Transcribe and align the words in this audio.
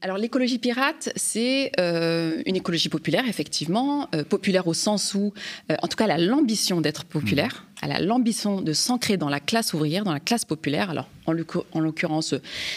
alors 0.00 0.18
l'écologie 0.18 0.58
pirate, 0.58 1.10
c'est 1.16 1.72
euh, 1.80 2.42
une 2.46 2.56
écologie 2.56 2.88
populaire, 2.88 3.28
effectivement, 3.28 4.08
euh, 4.14 4.24
populaire 4.24 4.66
au 4.66 4.74
sens 4.74 5.14
où, 5.14 5.32
euh, 5.70 5.76
en 5.82 5.88
tout 5.88 5.96
cas, 5.96 6.04
elle 6.04 6.10
a 6.12 6.18
l'ambition 6.18 6.80
d'être 6.80 7.04
populaire, 7.04 7.64
mmh. 7.64 7.67
Elle 7.82 7.92
a 7.92 8.00
l'ambition 8.00 8.60
de 8.60 8.72
s'ancrer 8.72 9.16
dans 9.16 9.28
la 9.28 9.40
classe 9.40 9.74
ouvrière, 9.74 10.04
dans 10.04 10.12
la 10.12 10.20
classe 10.20 10.44
populaire. 10.44 10.90
Alors 10.90 11.08
en 11.26 11.80
l'occurrence 11.80 12.34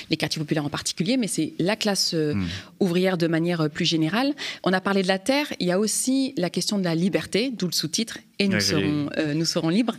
les 0.10 0.18
quartiers 0.18 0.42
populaires 0.42 0.66
en 0.66 0.70
particulier, 0.70 1.16
mais 1.16 1.28
c'est 1.28 1.54
la 1.58 1.78
classe 1.78 2.14
mmh. 2.14 2.44
ouvrière 2.82 3.18
de 3.18 3.28
manière 3.28 3.70
plus 3.70 3.86
générale. 3.86 4.34
On 4.64 4.74
a 4.74 4.82
parlé 4.82 5.04
de 5.04 5.08
la 5.08 5.20
terre, 5.20 5.54
il 5.62 5.68
y 5.68 5.72
a 5.72 5.80
aussi 5.80 6.34
la 6.36 6.50
question 6.50 6.78
de 6.78 6.84
la 6.84 6.94
liberté, 6.94 7.50
d'où 7.58 7.68
le 7.68 7.72
sous-titre, 7.72 8.18
et 8.40 8.50
nous, 8.50 8.60
serons, 8.60 9.10
nous 9.36 9.46
serons 9.46 9.70
libres. 9.70 9.96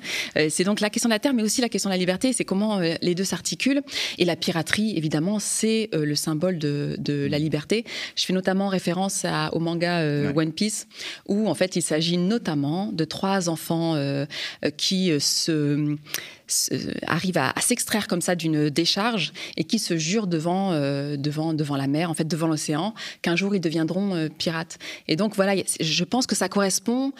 c'est 0.50 0.64
donc 0.64 0.80
la 0.80 0.90
question 0.90 1.08
de 1.08 1.14
la 1.14 1.21
terre, 1.21 1.32
mais 1.32 1.44
aussi 1.44 1.61
la 1.61 1.68
question 1.68 1.89
de 1.89 1.94
la 1.94 1.98
liberté, 1.98 2.32
c'est 2.32 2.44
comment 2.44 2.80
les 2.80 3.14
deux 3.14 3.25
s'articulent. 3.25 3.82
Et 4.18 4.25
la 4.25 4.36
piraterie, 4.36 4.98
évidemment, 4.98 5.39
c'est 5.39 5.89
le 5.93 6.14
symbole 6.16 6.58
de 6.58 7.29
la 7.30 7.39
liberté. 7.39 7.84
Je 8.16 8.26
fais 8.26 8.32
notamment 8.32 8.68
référence 8.68 9.25
au 9.53 9.61
manga 9.61 10.00
euh, 10.00 10.32
One 10.34 10.53
Piece, 10.53 10.86
où 11.26 11.48
en 11.48 11.54
fait 11.54 11.76
il 11.76 11.82
s'agit 11.82 12.18
notamment 12.18 12.90
de 12.93 13.04
trois 13.04 13.48
enfants 13.48 13.94
euh, 13.94 14.26
euh, 14.64 14.71
qui 14.92 15.10
se, 15.20 15.96
arrivent 17.06 17.38
à, 17.38 17.54
s'extraire 17.60 18.08
comme 18.08 18.20
ça 18.20 18.34
d'une 18.34 18.68
décharge 18.68 19.32
et 19.56 19.64
qui 19.64 19.78
se 19.78 19.96
jurent 19.96 20.26
devant, 20.26 20.72
devant, 21.16 21.54
devant 21.54 21.76
la 21.76 21.86
mer, 21.86 22.10
en 22.10 22.14
fait 22.14 22.28
devant 22.28 22.46
l'océan, 22.46 22.92
qu'un 23.22 23.36
jour 23.36 23.54
ils 23.54 23.60
deviendront 23.60 24.28
pirates. 24.36 24.78
Et 25.08 25.16
donc 25.16 25.34
voilà, 25.34 25.54
je 25.80 26.04
pense 26.04 26.26
que 26.26 26.34
ça 26.34 26.50
correspond 26.50 27.12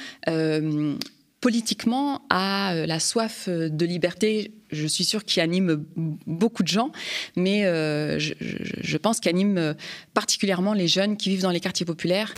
politiquement 1.41 2.23
à 2.29 2.75
la 2.87 3.01
soif 3.01 3.49
de 3.49 3.87
liberté 3.87 4.53
je 4.73 4.87
suis 4.87 5.05
sûre 5.05 5.25
qu'il 5.25 5.43
anime 5.43 5.85
beaucoup 6.27 6.63
de 6.63 6.69
gens, 6.69 6.91
mais 7.37 7.65
euh, 7.67 8.19
je, 8.19 8.97
pense 8.97 9.21
qu'il 9.21 9.29
anime 9.29 9.59
euh, 9.59 9.75
particulièrement 10.15 10.73
les 10.73 10.89
jeunes 10.89 11.17
qui 11.17 11.29
vivent 11.29 11.43
dans 11.43 11.51
les 11.51 11.61
quartiers 11.61 11.87
populaires. 11.87 12.35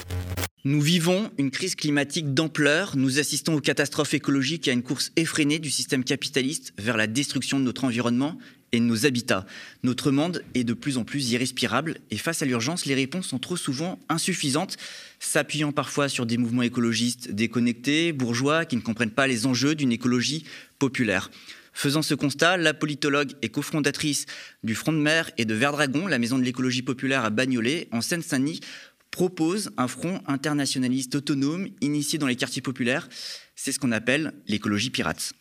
Nous 0.67 0.81
vivons 0.81 1.31
une 1.37 1.51
crise 1.51 1.75
climatique 1.75 2.33
d'ampleur, 2.33 2.97
nous 2.97 3.19
assistons 3.19 3.53
aux 3.53 3.61
catastrophes 3.61 4.15
écologiques 4.15 4.67
et 4.67 4.71
à 4.71 4.73
une 4.73 4.83
course 4.83 5.13
effrénée 5.15 5.59
du 5.59 5.71
système 5.71 6.05
capitaliste 6.05 6.73
vers 6.79 6.97
la 6.97 7.07
destruction 7.07 7.61
de 7.61 7.65
notre 7.65 7.85
environnement 7.85 8.39
et 8.73 8.81
de 8.81 8.85
nos 8.85 9.05
habitats. 9.05 9.45
Notre 9.83 10.11
monde 10.11 10.43
est 10.55 10.65
de 10.65 10.73
plus 10.73 10.97
en 10.97 11.05
plus 11.05 11.33
irrespirable 11.33 11.99
et 12.11 12.17
face 12.17 12.41
à 12.41 12.47
l'urgence, 12.47 12.87
les 12.87 12.95
réponses 12.95 13.27
sont 13.27 13.39
trop 13.39 13.59
souvent 13.59 13.99
insuffisantes, 14.09 14.79
s'appuyant 15.21 15.71
parfois 15.71 16.09
sur 16.09 16.25
des 16.25 16.39
mouvements 16.39 16.63
écologistes 16.63 17.31
déconnectés, 17.31 18.15
bourgeois, 18.15 18.65
qui 18.65 18.77
ne 18.77 18.81
comprennent 18.81 19.11
pas 19.11 19.27
les 19.27 19.45
enjeux 19.45 19.75
d'une 19.75 19.93
écologie 19.93 20.47
populaire. 20.79 21.31
Faisant 21.77 22.03
ce 22.03 22.15
constat, 22.15 22.57
la 22.57 22.73
politologue 22.73 23.33
et 23.43 23.49
cofondatrice 23.49 24.27
du 24.63 24.77
Front 24.77 24.93
de 24.93 24.99
mer 24.99 25.31
et 25.39 25.45
de 25.45 25.55
Verdragon, 25.55 26.07
la 26.07 26.21
maison 26.21 26.39
de 26.39 26.45
l'écologie 26.45 26.83
populaire 26.83 27.25
à 27.25 27.31
Bagnolet, 27.31 27.89
en 27.91 28.01
Seine-Saint-Denis, 28.01 28.61
propose 29.15 29.71
un 29.77 29.87
front 29.87 30.21
internationaliste 30.27 31.15
autonome 31.15 31.69
initié 31.81 32.19
dans 32.19 32.27
les 32.27 32.35
quartiers 32.35 32.61
populaires. 32.61 33.09
C'est 33.55 33.71
ce 33.71 33.79
qu'on 33.79 33.93
appelle 33.93 34.33
l'écologie 34.49 34.91
pirate. 34.91 35.35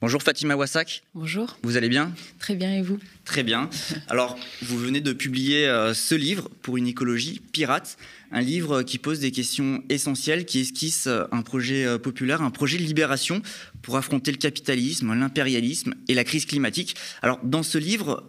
Bonjour 0.00 0.20
Fatima 0.20 0.56
Wassak. 0.56 1.02
Bonjour. 1.14 1.58
Vous 1.62 1.76
allez 1.76 1.88
bien? 1.88 2.12
Très 2.40 2.56
bien 2.56 2.74
et 2.74 2.82
vous? 2.82 2.98
Très 3.24 3.44
bien. 3.44 3.70
Alors, 4.08 4.36
vous 4.62 4.76
venez 4.76 5.00
de 5.00 5.12
publier 5.12 5.68
euh, 5.68 5.94
ce 5.94 6.16
livre 6.16 6.48
pour 6.62 6.76
une 6.76 6.88
écologie 6.88 7.40
pirate, 7.52 7.98
un 8.30 8.40
livre 8.40 8.82
qui 8.82 8.98
pose 8.98 9.20
des 9.20 9.30
questions 9.30 9.82
essentielles, 9.88 10.44
qui 10.44 10.60
esquisse 10.60 11.06
euh, 11.06 11.24
un 11.32 11.42
projet 11.42 11.84
euh, 11.84 11.98
populaire, 11.98 12.42
un 12.42 12.50
projet 12.50 12.78
de 12.78 12.82
libération 12.82 13.42
pour 13.82 13.96
affronter 13.96 14.30
le 14.30 14.36
capitalisme, 14.36 15.14
l'impérialisme 15.14 15.94
et 16.08 16.14
la 16.14 16.24
crise 16.24 16.46
climatique. 16.46 16.96
Alors, 17.22 17.40
dans 17.42 17.62
ce 17.62 17.78
livre, 17.78 18.26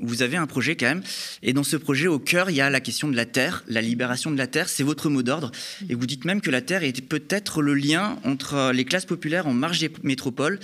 vous 0.00 0.22
avez 0.22 0.36
un 0.36 0.46
projet 0.46 0.76
quand 0.76 0.86
même, 0.86 1.02
et 1.42 1.52
dans 1.52 1.64
ce 1.64 1.76
projet, 1.76 2.06
au 2.06 2.18
cœur, 2.18 2.50
il 2.50 2.56
y 2.56 2.60
a 2.60 2.70
la 2.70 2.80
question 2.80 3.08
de 3.08 3.16
la 3.16 3.26
terre, 3.26 3.64
la 3.66 3.80
libération 3.80 4.30
de 4.30 4.38
la 4.38 4.46
terre, 4.46 4.68
c'est 4.68 4.84
votre 4.84 5.10
mot 5.10 5.22
d'ordre, 5.22 5.50
et 5.88 5.94
vous 5.94 6.06
dites 6.06 6.24
même 6.24 6.40
que 6.40 6.50
la 6.50 6.60
terre 6.60 6.84
est 6.84 7.00
peut-être 7.00 7.60
le 7.60 7.74
lien 7.74 8.18
entre 8.24 8.70
les 8.72 8.84
classes 8.84 9.06
populaires 9.06 9.46
en 9.46 9.52
marge 9.52 9.80
des 9.80 9.90
métropoles 10.02 10.60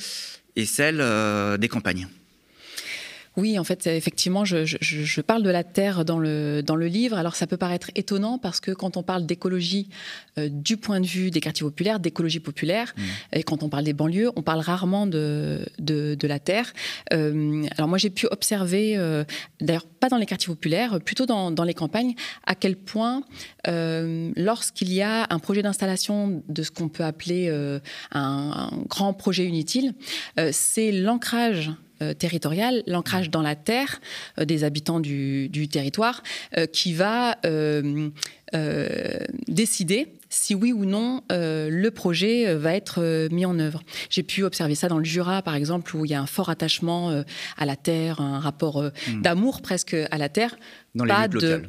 et 0.57 0.67
celle 0.67 1.01
euh, 1.01 1.57
des 1.57 1.69
campagnes. 1.69 2.09
Oui, 3.37 3.59
en 3.59 3.65
fait, 3.65 3.89
effectivement, 3.89 4.45
je, 4.45 5.21
parle 5.21 5.43
de 5.43 5.51
la 5.51 5.65
terre 5.65 6.05
dans 6.05 6.19
le, 6.19 6.63
dans 6.63 6.77
le 6.77 6.87
livre. 6.87 7.17
Alors, 7.17 7.35
ça 7.35 7.47
peut 7.47 7.57
paraître 7.57 7.91
étonnant 7.97 8.39
parce 8.39 8.61
que 8.61 8.71
quand 8.71 8.97
on 8.97 9.03
parle 9.03 9.27
d'écologie 9.27 9.89
euh, 10.39 10.49
du 10.49 10.77
point 10.77 11.01
de 11.01 11.07
vue 11.07 11.31
des 11.31 11.41
quartiers 11.41 11.65
populaires, 11.65 11.99
d'écologie 11.99 12.39
populaire, 12.39 12.95
mmh. 12.97 13.03
et 13.33 13.43
quand 13.43 13.63
on 13.65 13.69
parle 13.69 13.85
des 13.85 13.93
banlieues, 13.93 14.31
on 14.37 14.43
parle 14.43 14.61
rarement 14.61 15.07
de, 15.07 15.67
de, 15.79 16.27
la 16.27 16.39
terre. 16.39 16.73
Euh, 17.13 17.65
alors, 17.77 17.89
moi, 17.89 17.99
j'ai 17.99 18.11
pu 18.11 18.27
observer, 18.31 18.97
d'ailleurs, 19.61 19.87
pas 19.87 20.09
dans 20.09 20.17
les 20.17 20.27
quartiers 20.27 20.53
populaires, 20.53 21.01
plutôt 21.01 21.27
dans, 21.27 21.51
dans 21.51 21.65
les 21.65 21.75
campagnes, 21.75 22.15
à 22.47 22.55
quel 22.55 22.77
point, 22.77 23.25
lorsqu'il 23.67 24.93
y 24.93 25.03
a 25.03 25.27
un 25.31 25.39
projet 25.39 25.63
d'installation 25.63 26.43
de 26.49 26.63
ce 26.63 26.71
qu'on 26.71 26.89
peut 26.89 27.05
appeler 27.05 27.49
un, 27.51 27.81
un, 28.13 28.71
grand 28.89 29.13
projet 29.13 29.47
inutile, 29.47 29.95
c'est 30.53 30.93
l'ancrage 30.93 31.65
euh, 31.69 31.84
territorial, 32.19 32.83
l'ancrage 32.87 33.31
dans 33.31 33.43
la 33.43 33.57
terre 33.57 34.01
euh, 34.39 34.45
des 34.45 34.65
habitants 34.65 35.01
du, 35.01 35.69
territoire, 35.71 36.23
euh, 36.57 36.67
qui 36.67 36.93
va 36.93 37.37
décider 39.49 40.13
si 40.29 40.55
oui 40.55 40.73
ou 40.73 40.85
non 40.85 41.23
le 41.31 41.89
projet 41.91 42.55
va 42.55 42.75
être 42.75 43.29
mis 43.33 43.45
en 43.45 43.59
œuvre. 43.59 43.83
J'ai 44.11 44.23
pu 44.23 44.45
observer 44.45 44.77
ça 44.77 44.89
dans 44.89 44.99
le 44.99 45.05
Jura, 45.05 45.43
par 45.43 45.57
exemple, 45.57 45.97
où 45.97 46.05
il 46.05 46.13
y 46.13 46.15
a 46.15 46.21
un 46.21 46.27
fort 46.27 46.51
attachement 46.51 47.25
à 47.57 47.67
la 47.67 47.75
terre, 47.75 48.21
un 48.21 48.39
rapport 48.39 48.81
hmm. 48.81 49.23
d'amour 49.23 49.61
presque 49.61 49.95
à 49.95 50.19
la 50.19 50.29
terre. 50.29 50.57
Dans 50.95 51.05
les 51.05 51.15
luttes 51.15 51.35
locales 51.35 51.69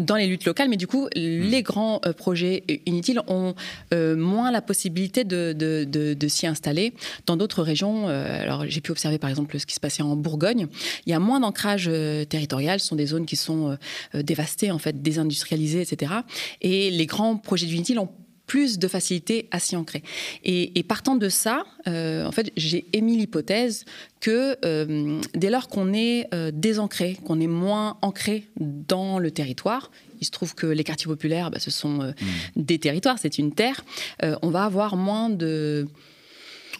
dans 0.00 0.16
les 0.16 0.26
luttes 0.26 0.44
locales, 0.44 0.68
mais 0.68 0.76
du 0.76 0.86
coup, 0.86 1.06
hmm. 1.06 1.10
les 1.14 1.62
grands 1.62 2.00
euh, 2.06 2.12
projets 2.12 2.64
inutiles 2.86 3.20
ont 3.28 3.54
euh, 3.94 4.16
moins 4.16 4.50
la 4.50 4.62
possibilité 4.62 5.24
de, 5.24 6.28
s'y 6.28 6.46
installer. 6.46 6.94
Dans 7.26 7.36
d'autres 7.36 7.62
régions, 7.62 8.08
euh, 8.08 8.42
alors 8.42 8.64
j'ai 8.66 8.80
pu 8.80 8.90
observer 8.90 9.18
par 9.18 9.30
exemple 9.30 9.58
ce 9.58 9.66
qui 9.66 9.74
se 9.74 9.80
passait 9.80 10.02
en 10.02 10.16
Bourgogne, 10.16 10.66
il 11.06 11.10
y 11.10 11.12
a 11.12 11.18
moins 11.18 11.40
d'ancrage 11.40 11.90
territorial, 12.28 12.80
ce 12.80 12.86
sont 12.86 12.96
des 12.96 13.06
zones 13.06 13.26
qui 13.26 13.36
sont 13.36 13.76
dévastées, 14.14 14.70
en 14.70 14.78
fait, 14.78 15.02
désindustrialisées, 15.02 15.80
etc. 15.80 16.12
Et 16.60 16.90
les 16.90 17.06
grands 17.06 17.36
projets 17.36 17.66
inutiles 17.66 17.98
ont 17.98 18.10
plus 18.50 18.80
de 18.80 18.88
facilité 18.88 19.46
à 19.52 19.60
s'y 19.60 19.76
ancrer. 19.76 20.02
Et, 20.42 20.82
partant 20.82 21.14
de 21.14 21.28
ça, 21.28 21.66
euh, 21.86 22.26
en 22.26 22.32
fait, 22.32 22.50
j'ai 22.56 22.84
émis 22.92 23.16
l'hypothèse 23.16 23.84
que 24.18 24.56
euh, 24.64 25.20
dès 25.34 25.50
lors 25.50 25.68
qu'on 25.68 25.92
est 25.92 26.26
euh, 26.34 26.50
désancré, 26.52 27.16
qu'on 27.24 27.38
est 27.38 27.46
moins 27.46 27.96
ancré 28.02 28.48
dans 28.58 29.20
le 29.20 29.30
territoire, 29.30 29.92
il 30.20 30.26
se 30.26 30.32
trouve 30.32 30.56
que 30.56 30.66
les 30.66 30.82
quartiers 30.82 31.06
populaires, 31.06 31.52
bah, 31.52 31.60
ce 31.60 31.70
sont 31.70 31.98
mmh. 31.98 32.14
des 32.56 32.80
territoires, 32.80 33.20
c'est 33.20 33.38
une 33.38 33.52
terre, 33.52 33.84
on 34.20 34.50
va 34.50 34.64
avoir 34.64 34.96
moins 34.96 35.30
de 35.30 35.86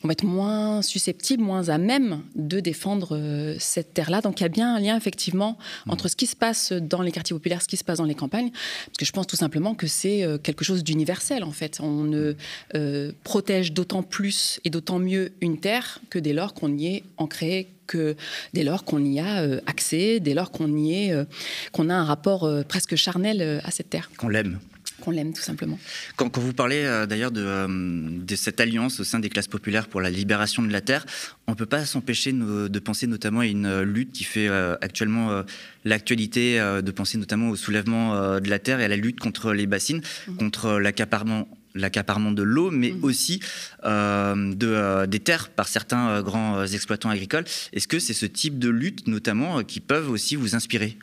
on 0.03 0.09
va 0.09 0.13
être 0.13 0.25
moins 0.25 0.83
susceptible, 0.83 1.43
moins 1.43 1.69
à 1.69 1.79
même 1.79 2.23
de 2.35 2.61
défendre 2.61 3.17
euh, 3.17 3.57
cette 3.59 3.95
terre-là. 3.95 4.21
Donc 4.21 4.41
il 4.41 4.45
y 4.45 4.47
a 4.47 4.49
bien 4.49 4.77
un 4.77 4.81
lien 4.81 4.97
effectivement 4.97 5.59
mmh. 5.87 5.91
entre 5.91 6.09
ce 6.09 6.17
qui 6.17 6.27
se 6.27 6.37
passe 6.37 6.73
dans 6.73 7.03
les 7.03 7.13
quartiers 7.13 7.35
populaires, 7.35 7.63
ce 7.63 7.69
qui 7.69 7.77
se 7.77 7.85
passe 7.85 7.99
dans 7.99 8.05
les 8.05 8.15
campagnes, 8.15 8.51
parce 8.51 8.97
que 8.99 9.05
je 9.05 9.13
pense 9.13 9.27
tout 9.27 9.37
simplement 9.37 9.75
que 9.75 9.87
c'est 9.87 10.25
euh, 10.25 10.39
quelque 10.39 10.65
chose 10.65 10.83
d'universel 10.85 11.45
en 11.45 11.53
fait. 11.53 11.81
On 11.81 12.05
ne 12.05 12.35
euh, 12.75 13.13
protège 13.25 13.73
d'autant 13.73 14.03
plus 14.03 14.61
et 14.65 14.71
d'autant 14.71 14.99
mieux 14.99 15.33
une 15.41 15.59
terre 15.59 16.01
que 16.09 16.19
dès 16.19 16.33
lors 16.33 16.55
qu'on 16.55 16.77
y 16.77 16.87
est 16.87 17.05
ancré 17.17 17.69
que 17.87 18.15
dès 18.55 18.63
leurs 18.63 18.85
qu'on 18.85 19.05
y 19.05 19.19
a 19.19 19.43
accès, 19.67 20.21
dès 20.21 20.33
lors 20.33 20.53
qu'on 20.53 20.77
y 20.77 20.95
est, 20.95 21.27
qu'on 21.73 21.91
a 21.91 21.95
un 21.95 22.05
rapport 22.05 22.49
presque 22.69 22.95
charnel 22.95 23.61
à 23.65 23.73
cette 23.73 23.91
terre. 23.91 24.13
Qu'on 24.17 24.29
l'aime 24.29 24.61
qu'on 25.01 25.11
l'aime 25.11 25.33
tout 25.33 25.43
simplement. 25.43 25.79
Quand, 26.17 26.37
vous 26.39 26.53
parlez 26.53 26.83
euh, 26.85 27.07
d'ailleurs 27.07 27.33
euh, 27.37 27.67
de, 27.69 28.37
cette 28.37 28.61
alliance 28.61 29.01
au 29.01 29.05
sein 29.05 29.19
des 29.19 29.29
classes 29.29 29.49
populaires 29.49 29.89
pour 29.89 30.01
la 30.01 30.11
libération 30.11 30.63
de 30.63 30.71
la 30.71 30.81
terre, 30.81 31.05
on 31.47 31.53
ne 31.53 31.57
peut 31.57 31.67
pas 31.67 31.85
s'empêcher 31.85 32.33
de 32.33 32.79
penser 32.79 33.07
notamment 33.07 33.41
à 33.41 33.47
une 33.47 33.67
euh, 33.67 33.85
lutte 33.85 34.13
qui 34.13 34.25
fait 34.25 34.49
actuellement 34.81 35.43
l'actualité, 35.85 36.59
de 36.59 36.91
penser 36.91 37.19
notamment 37.19 37.51
au 37.51 37.57
soulèvement 37.57 38.39
de 38.41 38.49
la 38.49 38.59
terre 38.59 38.81
et 38.81 38.85
à 38.85 38.89
la 38.89 38.97
lutte 38.97 39.19
contre 39.19 39.53
les 39.53 39.67
bassines, 39.67 40.03
mmh. 40.29 40.37
contre 40.37 40.79
l'accaparement 40.79 41.49
l'accaparement 41.75 42.33
de 42.33 42.43
l'eau, 42.43 42.71
mais 42.71 42.91
mmh. 42.91 43.05
aussi 43.05 43.41
de, 43.85 45.07
des 45.07 45.21
terres 45.21 45.51
par 45.51 45.69
certains 45.69 46.21
grands 46.23 46.65
exploitants 46.65 47.11
agricoles. 47.11 47.45
Est-ce 47.73 47.89
que 47.89 47.99
c'est 47.99 48.13
ce 48.13 48.27
type 48.27 48.59
de 48.59 48.69
lutte, 48.69 49.07
notamment, 49.07 49.63
qui 49.63 49.81
peuvent 49.81 50.11
aussi 50.11 50.37
vous 50.37 50.55
inspirer? 50.55 50.97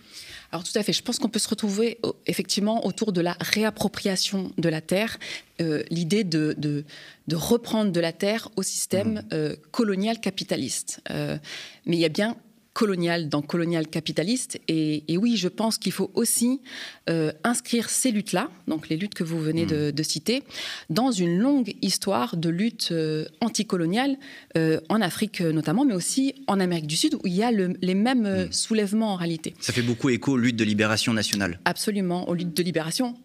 Alors 0.52 0.64
tout 0.64 0.78
à 0.78 0.84
fait, 0.84 0.94
je 0.94 1.04
pense 1.04 1.20
qu'on 1.20 1.30
peut 1.30 1.40
se 1.40 1.50
retrouver 1.50 2.00
effectivement 2.26 2.86
autour 2.86 3.12
de 3.12 3.22
la 3.22 3.36
réappropriation 3.40 4.52
de 4.58 4.70
la 4.70 4.82
terre, 4.82 5.18
euh, 5.62 5.84
l'idée 5.90 6.24
de, 6.24 6.56
de, 6.58 7.36
reprendre 7.36 7.92
de 7.92 8.00
la 8.00 8.14
terre 8.14 8.50
au 8.56 8.64
système 8.64 9.16
mmh. 9.16 9.22
euh, 9.34 9.56
colonial 9.72 10.20
capitaliste. 10.20 11.02
Euh, 11.10 11.38
mais 11.86 11.98
il 11.98 12.00
y 12.00 12.06
a 12.06 12.10
bien 12.10 12.38
colonial 12.78 13.28
dans 13.28 13.42
colonial 13.42 13.88
capitaliste. 13.88 14.60
Et, 14.68 15.18
oui, 15.18 15.36
je 15.36 15.48
pense 15.48 15.80
qu'il 15.80 15.92
faut 15.92 16.12
aussi 16.14 16.62
euh, 17.10 17.32
inscrire 17.44 17.90
ces 17.90 18.12
luttes-là, 18.12 18.52
donc 18.68 18.88
les 18.90 18.98
luttes 18.98 19.16
que 19.16 19.24
vous 19.24 19.40
venez 19.40 19.66
de, 19.66 19.92
hmm. 19.92 20.04
citer, 20.04 20.44
dans 20.92 21.10
une 21.10 21.40
longue 21.40 21.74
histoire 21.82 22.38
de 22.38 22.50
lutte 22.50 22.90
euh, 22.92 23.26
anticoloniale 23.42 24.18
euh, 24.58 24.80
en 24.90 25.02
Afrique 25.02 25.42
notamment, 25.42 25.86
mais 25.86 25.96
aussi 25.96 26.36
en 26.46 26.60
Amérique 26.60 26.86
du 26.86 26.98
Sud, 26.98 27.16
où 27.16 27.22
il 27.26 27.34
y 27.34 27.42
a 27.42 27.50
les 27.52 27.96
mêmes 27.96 28.46
hmm. 28.46 28.52
soulèvements 28.52 29.14
en 29.14 29.16
réalité. 29.16 29.56
Ça 29.60 29.74
fait 29.74 29.82
beaucoup 29.82 30.10
écho 30.10 30.34
aux 30.34 30.38
luttes 30.38 30.56
de 30.56 30.64
libération 30.64 31.14
nationale. 31.14 31.60
Absolument, 31.66 32.30
aux 32.30 32.36
luttes 32.36 32.56
de 32.56 32.62
libération 32.62 33.16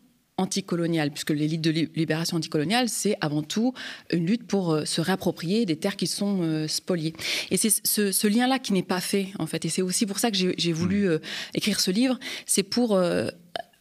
anticoloniale, 0.42 1.10
puisque 1.10 1.30
l'élite 1.30 1.60
de 1.60 1.70
libération 1.70 2.36
anticoloniale, 2.36 2.88
c'est 2.88 3.16
avant 3.20 3.42
tout 3.42 3.72
une 4.12 4.26
lutte 4.26 4.46
pour 4.46 4.72
euh, 4.72 4.84
se 4.84 5.00
réapproprier 5.00 5.64
des 5.64 5.76
terres 5.76 5.96
qui 5.96 6.06
sont 6.06 6.40
euh, 6.42 6.68
spoliées. 6.68 7.14
Et 7.50 7.56
c'est 7.56 7.70
ce, 7.86 8.26
lien-là 8.26 8.58
qui 8.58 8.72
n'est 8.72 8.82
pas 8.82 9.00
fait, 9.00 9.28
en 9.38 9.46
fait. 9.46 9.64
Et 9.64 9.68
c'est 9.68 9.82
aussi 9.82 10.06
pour 10.06 10.18
ça 10.18 10.30
que 10.30 10.36
j'ai 10.36 10.72
voulu 10.72 11.04
mmh. 11.04 11.10
euh, 11.10 11.18
écrire 11.54 11.80
ce 11.80 11.90
livre. 11.90 12.18
C'est 12.46 12.62
pour 12.62 12.98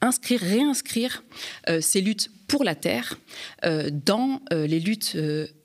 inscrire, 0.02 0.40
réinscrire 0.40 1.24
ces 1.80 2.02
luttes 2.02 2.30
pour 2.48 2.64
la 2.64 2.76
terre 2.76 3.20
dans 3.64 4.42
les 4.52 4.80
luttes 4.80 5.16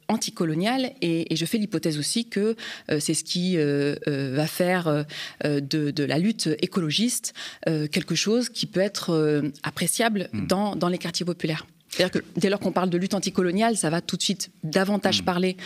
anticoloniale 0.09 0.93
et, 1.03 1.33
et, 1.33 1.37
je 1.37 1.45
fais 1.45 1.59
l'hypothèse 1.59 1.99
aussi 1.99 2.27
que 2.27 2.57
euh, 2.91 3.01
c'est 3.01 3.15
ce 3.15 3.25
qui 3.25 3.57
euh, 3.57 3.97
euh, 4.09 4.35
va 4.35 4.47
faire 4.47 5.05
de, 5.45 6.05
la 6.05 6.19
lutte 6.19 6.49
écologiste 6.61 7.35
quelque 7.65 8.15
chose 8.15 8.49
qui 8.49 8.67
peut 8.67 8.81
être 8.81 9.43
appréciable 9.63 10.29
hmm. 10.33 10.47
dans, 10.47 10.77
dans, 10.77 10.89
les 10.89 10.99
quartiers 10.99 11.27
populaires. 11.27 11.67
C'est-à-dire 11.89 12.21
que 12.21 12.27
dès 12.39 12.51
lors 12.51 12.61
qu'on 12.61 12.73
parle 12.73 12.91
de 12.91 12.99
lutte 12.99 13.15
anticoloniale, 13.15 13.77
ça 13.77 13.91
va 13.91 14.01
tout 14.01 14.17
de 14.17 14.23
suite 14.23 14.51
davantage 14.63 15.23
hmm. 15.23 15.25
parler 15.25 15.57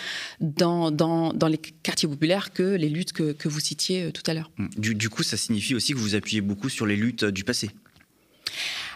dans, 0.41 0.91
dans, 0.91 1.33
dans, 1.33 1.49
les 1.49 1.59
quartiers 1.59 2.09
populaires 2.09 2.53
que 2.53 2.63
les 2.63 2.89
luttes 2.89 3.13
que, 3.13 3.33
que 3.33 3.49
vous 3.49 3.61
citiez 3.61 4.13
tout 4.13 4.23
à 4.27 4.35
l'heure. 4.35 4.51
Hmm. 4.57 4.69
Du, 4.77 4.95
du 4.95 5.09
coup, 5.09 5.23
ça 5.23 5.37
signifie 5.37 5.75
aussi 5.75 5.93
que 5.93 5.99
vous 5.99 6.15
appuyez 6.15 6.41
beaucoup 6.41 6.69
sur 6.69 6.87
les 6.87 6.97
luttes 6.97 7.25
du 7.25 7.45
passé 7.45 7.71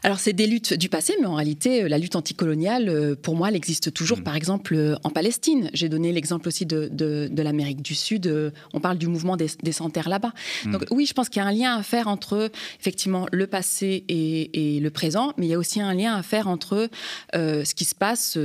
alors, 0.04 0.20
c'est 0.20 0.34
des 0.34 0.46
luttes 0.46 0.74
du 0.74 0.90
passé, 0.90 1.14
mais 1.18 1.26
en 1.26 1.34
réalité, 1.34 1.82
euh, 1.82 1.88
la 1.88 1.96
lutte 1.96 2.14
anticoloniale, 2.14 2.90
euh, 2.90 3.14
pour 3.16 3.36
moi, 3.36 3.48
elle 3.48 3.56
existe 3.56 3.92
toujours, 3.92 4.18
mm. 4.18 4.22
par 4.22 4.36
exemple, 4.36 4.74
euh, 4.74 4.96
en 5.02 5.08
Palestine. 5.08 5.70
J'ai 5.72 5.88
donné 5.88 6.12
l'exemple 6.12 6.46
aussi 6.46 6.66
de, 6.66 6.90
de, 6.92 7.42
l'Amérique 7.42 7.80
du 7.80 7.94
Sud. 7.94 8.52
On 8.74 8.80
parle 8.80 8.98
du 8.98 9.06
mouvement 9.06 9.38
des, 9.38 9.48
des 9.62 9.72
là-bas. 10.06 10.32
Mm. 10.66 10.72
Donc, 10.72 10.84
oui, 10.90 11.06
je 11.06 11.14
pense 11.14 11.30
qu'il 11.30 11.40
y 11.40 11.44
a 11.44 11.48
un 11.48 11.52
lien 11.52 11.76
à 11.76 11.82
faire 11.82 12.08
entre, 12.08 12.50
effectivement, 12.78 13.26
le 13.32 13.46
passé 13.46 14.04
et, 14.08 14.78
le 14.78 14.90
présent, 14.90 15.32
mais 15.38 15.46
il 15.46 15.50
y 15.50 15.54
a 15.54 15.58
aussi 15.58 15.80
un 15.80 15.94
lien 15.94 16.14
à 16.14 16.22
faire 16.22 16.48
entre 16.48 16.90
ce 17.32 17.74
qui 17.74 17.84
se 17.84 17.94
passe 17.94 18.38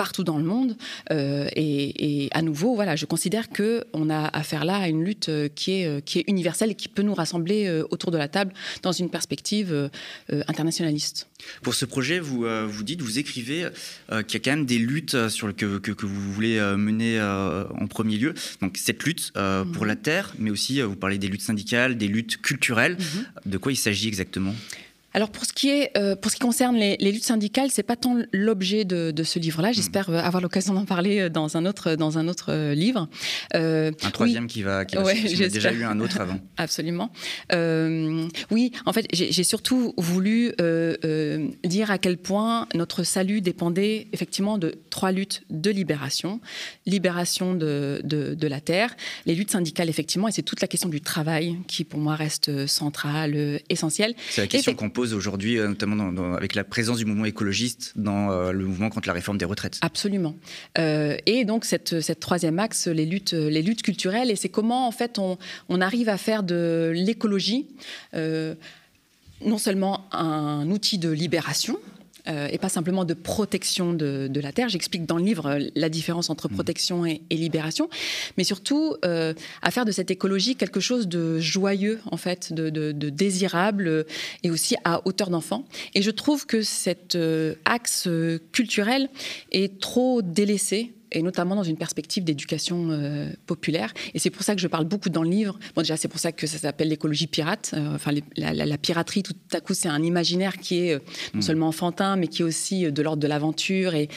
partout 0.00 0.24
dans 0.24 0.38
le 0.38 0.44
monde. 0.44 0.78
Euh, 1.10 1.46
et, 1.54 2.30
à 2.32 2.40
nouveau, 2.40 2.74
voilà, 2.74 2.96
je 2.96 3.04
considère 3.04 3.50
qu'on 3.50 4.08
a 4.08 4.28
affaire 4.28 4.64
là 4.64 4.76
à 4.76 4.88
une 4.88 5.04
lutte 5.04 5.28
euh, 5.28 5.48
qui 5.54 5.72
est, 5.72 5.86
euh, 5.86 6.00
qui 6.00 6.20
est 6.20 6.24
universelle 6.26 6.70
et 6.70 6.74
qui 6.74 6.88
peut 6.88 7.02
nous 7.02 7.12
rassembler 7.12 7.82
autour 7.90 8.10
de 8.10 8.16
la 8.16 8.26
table 8.26 8.54
dans 8.82 8.92
une 8.92 9.10
perspective 9.10 9.90
internationaliste. 10.48 11.28
Pour 11.62 11.74
ce 11.74 11.84
projet, 11.84 12.18
vous, 12.18 12.46
vous 12.68 12.82
dites, 12.82 13.02
vous 13.02 13.18
écrivez 13.18 13.66
qu'il 14.08 14.34
y 14.34 14.36
a 14.36 14.40
quand 14.42 14.56
même 14.56 14.64
des 14.64 14.78
luttes 14.78 15.28
sur 15.28 15.46
le, 15.46 15.52
que, 15.52 15.78
que, 15.78 16.06
vous 16.06 16.32
voulez 16.32 16.58
mener 16.76 17.20
en 17.20 17.86
premier 17.86 18.16
lieu. 18.16 18.34
Donc 18.62 18.78
cette 18.78 19.02
lutte 19.02 19.32
pour 19.32 19.82
mhm. 19.82 19.86
la 19.86 19.96
terre, 19.96 20.32
mais 20.38 20.50
aussi 20.50 20.80
vous 20.80 20.96
parlez 20.96 21.18
des 21.18 21.28
luttes 21.28 21.42
syndicales, 21.42 21.98
des 21.98 22.08
luttes 22.08 22.40
culturelles. 22.40 22.96
Mhm. 22.98 23.52
De 23.52 23.58
quoi 23.58 23.72
il 23.72 23.76
s'agit 23.76 24.08
exactement? 24.08 24.54
Alors 25.12 25.30
pour 25.30 25.44
ce 25.44 25.52
qui 25.52 25.70
est, 25.70 25.90
euh, 25.96 26.14
pour 26.14 26.30
ce 26.30 26.36
qui 26.36 26.42
concerne 26.42 26.76
les, 26.76 26.96
luttes 26.96 27.24
syndicales, 27.24 27.70
c'est 27.70 27.82
pas 27.82 27.96
tant 27.96 28.16
l'objet 28.32 28.84
de, 28.84 29.22
ce 29.22 29.38
livre-là. 29.38 29.72
J'espère 29.72 30.08
hmm. 30.08 30.14
euh, 30.14 30.22
avoir 30.22 30.40
l'occasion 30.40 30.74
d'en 30.74 30.84
parler 30.84 31.20
euh, 31.20 31.28
dans 31.28 31.56
un 31.56 31.66
autre 31.66 31.94
dans 31.94 32.18
un 32.18 32.28
autre 32.28 32.72
livre. 32.72 33.08
un 33.52 33.90
troisième 34.12 34.46
qui 34.46 34.62
va. 34.62 34.84
Qui 34.84 34.96
va 34.96 35.14
J'ai 35.14 35.48
déjà 35.48 35.72
eu 35.72 35.84
un 35.84 35.98
autre 36.00 36.20
avant. 36.20 36.38
Absolument. 36.56 37.10
oui, 38.50 38.72
en 38.86 38.92
fait, 38.92 39.06
j'ai 39.12 39.44
surtout 39.44 39.94
voulu 39.96 40.52
dire 41.64 41.90
à 41.90 41.98
quel 41.98 42.18
point 42.18 42.66
notre 42.74 43.02
salut 43.02 43.40
dépendait 43.40 44.08
effectivement 44.12 44.58
de 44.58 44.74
trois 44.90 45.12
luttes 45.12 45.42
de 45.50 45.70
libération, 45.70 46.40
libération 46.86 47.54
de, 47.54 48.00
de, 48.04 48.46
la 48.46 48.60
terre, 48.60 48.94
les 49.26 49.34
luttes 49.34 49.50
syndicales 49.50 49.88
effectivement, 49.88 50.28
et 50.28 50.32
c'est 50.32 50.42
toute 50.42 50.60
la 50.60 50.68
question 50.68 50.88
du 50.88 51.00
travail 51.00 51.56
qui 51.66 51.84
pour 51.84 52.00
moi 52.00 52.14
reste 52.14 52.66
centrale, 52.66 53.60
essentielle. 53.68 54.14
C'est 54.30 54.42
la 54.42 54.46
question 54.46 54.74
qu'on 54.74 54.90
aujourd'hui, 55.12 55.58
euh, 55.58 55.68
notamment 55.68 56.34
avec 56.34 56.54
la 56.54 56.64
présence 56.64 56.98
du 56.98 57.04
mouvement 57.04 57.24
écologiste 57.24 57.92
dans 57.96 58.30
euh, 58.30 58.52
le 58.52 58.64
mouvement 58.64 58.90
contre 58.90 59.08
la 59.08 59.14
réforme 59.14 59.38
des 59.38 59.44
retraites. 59.44 59.78
Absolument. 59.82 60.36
Euh, 60.78 61.16
et 61.26 61.44
donc 61.44 61.64
cette, 61.64 62.20
troisième 62.20 62.58
axe, 62.58 62.86
les 62.86 63.06
luttes, 63.06 63.32
les 63.32 63.62
luttes 63.62 63.82
culturelles, 63.82 64.30
et 64.30 64.36
c'est 64.36 64.48
comment 64.48 64.86
en 64.86 64.92
fait 64.92 65.18
on, 65.18 65.38
arrive 65.80 66.08
à 66.08 66.18
faire 66.18 66.42
de 66.42 66.92
l'écologie 66.94 67.66
non 69.42 69.56
seulement 69.56 70.06
un 70.12 70.70
outil 70.70 70.98
de 70.98 71.08
libération, 71.08 71.78
euh, 72.28 72.48
et 72.50 72.58
pas 72.58 72.68
simplement 72.68 73.04
de 73.04 73.14
protection 73.14 73.92
de, 73.92 74.40
la 74.40 74.52
terre. 74.52 74.68
J'explique 74.68 75.06
dans 75.06 75.16
le 75.16 75.24
livre 75.24 75.46
euh, 75.46 75.68
la 75.74 75.88
différence 75.88 76.30
entre 76.30 76.48
mm. 76.48 76.54
protection 76.54 77.06
et, 77.06 77.20
libération, 77.30 77.88
mais 78.36 78.44
surtout 78.44 78.96
euh, 79.04 79.34
à 79.62 79.70
faire 79.70 79.84
de 79.84 79.92
cette 79.92 80.10
écologie 80.10 80.56
quelque 80.56 80.80
chose 80.80 81.08
de 81.08 81.38
joyeux, 81.38 82.00
en 82.10 82.16
fait, 82.16 82.52
de, 82.52 82.70
de 82.70 83.08
désirable 83.08 84.04
et 84.42 84.50
aussi 84.50 84.76
à 84.84 85.06
hauteur 85.06 85.30
d'enfant. 85.30 85.64
Et 85.94 86.02
je 86.02 86.10
trouve 86.10 86.46
que 86.46 86.62
cet 86.62 87.16
axe 87.64 88.08
culturel 88.52 89.08
est 89.52 89.80
trop 89.80 90.22
délaissé 90.22 90.92
et 91.12 91.22
notamment 91.22 91.56
dans 91.56 91.62
une 91.62 91.76
perspective 91.76 92.24
d'éducation 92.24 92.88
euh, 92.90 93.30
populaire. 93.46 93.92
Et 94.14 94.18
c'est 94.18 94.30
pour 94.30 94.42
ça 94.42 94.54
que 94.54 94.60
je 94.60 94.68
parle 94.68 94.84
beaucoup 94.84 95.08
dans 95.08 95.22
le 95.22 95.30
livre. 95.30 95.58
Bon, 95.74 95.82
déjà, 95.82 95.96
c'est 95.96 96.08
pour 96.08 96.20
ça 96.20 96.32
que 96.32 96.46
ça 96.46 96.58
s'appelle 96.58 96.88
l'écologie 96.88 97.26
pirate. 97.26 97.72
Euh, 97.74 97.94
enfin, 97.94 98.12
la, 98.36 98.78
piraterie, 98.78 99.22
tout 99.22 99.34
à 99.52 99.60
coup, 99.60 99.74
c'est 99.74 99.88
un 99.88 100.02
imaginaire 100.02 100.58
qui 100.58 100.86
est 100.86 100.94
euh, 100.94 100.98
non 101.34 101.40
mm. 101.40 101.42
seulement 101.42 101.68
enfantin, 101.68 102.16
mais 102.16 102.28
qui 102.28 102.42
est 102.42 102.44
aussi 102.44 102.90
de 102.90 103.02
l'ordre 103.02 103.22
de 103.22 103.28
l'aventure. 103.28 103.94
Et... 103.94 104.08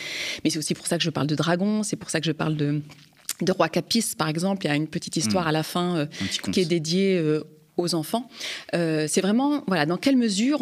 Mais 0.43 0.49
c'est 0.49 0.59
aussi 0.59 0.73
pour 0.75 0.87
ça 0.87 0.97
que 0.97 1.03
je 1.03 1.09
parle 1.09 1.27
de 1.27 1.35
dragons, 1.35 1.83
c'est 1.83 1.95
pour 1.95 2.09
ça 2.09 2.19
que 2.19 2.25
je 2.25 2.31
parle 2.31 2.55
de, 2.55 2.81
de 3.41 3.51
Roi 3.51 3.69
Capis, 3.69 4.13
par 4.17 4.27
exemple. 4.27 4.65
Il 4.65 4.69
y 4.69 4.71
a 4.71 4.75
une 4.75 4.87
petite 4.87 5.17
histoire 5.17 5.45
mm. 5.45 5.49
à 5.49 5.51
la 5.51 5.63
fin 5.63 6.07
qui 6.51 6.59
est 6.59 6.65
dédiée 6.65 7.21
aux 7.77 7.95
enfants. 7.95 8.29
c'est 8.71 9.21
vraiment, 9.21 9.63
voilà, 9.67 9.87
dans 9.87 9.97
quelle 9.97 10.17
mesure 10.17 10.61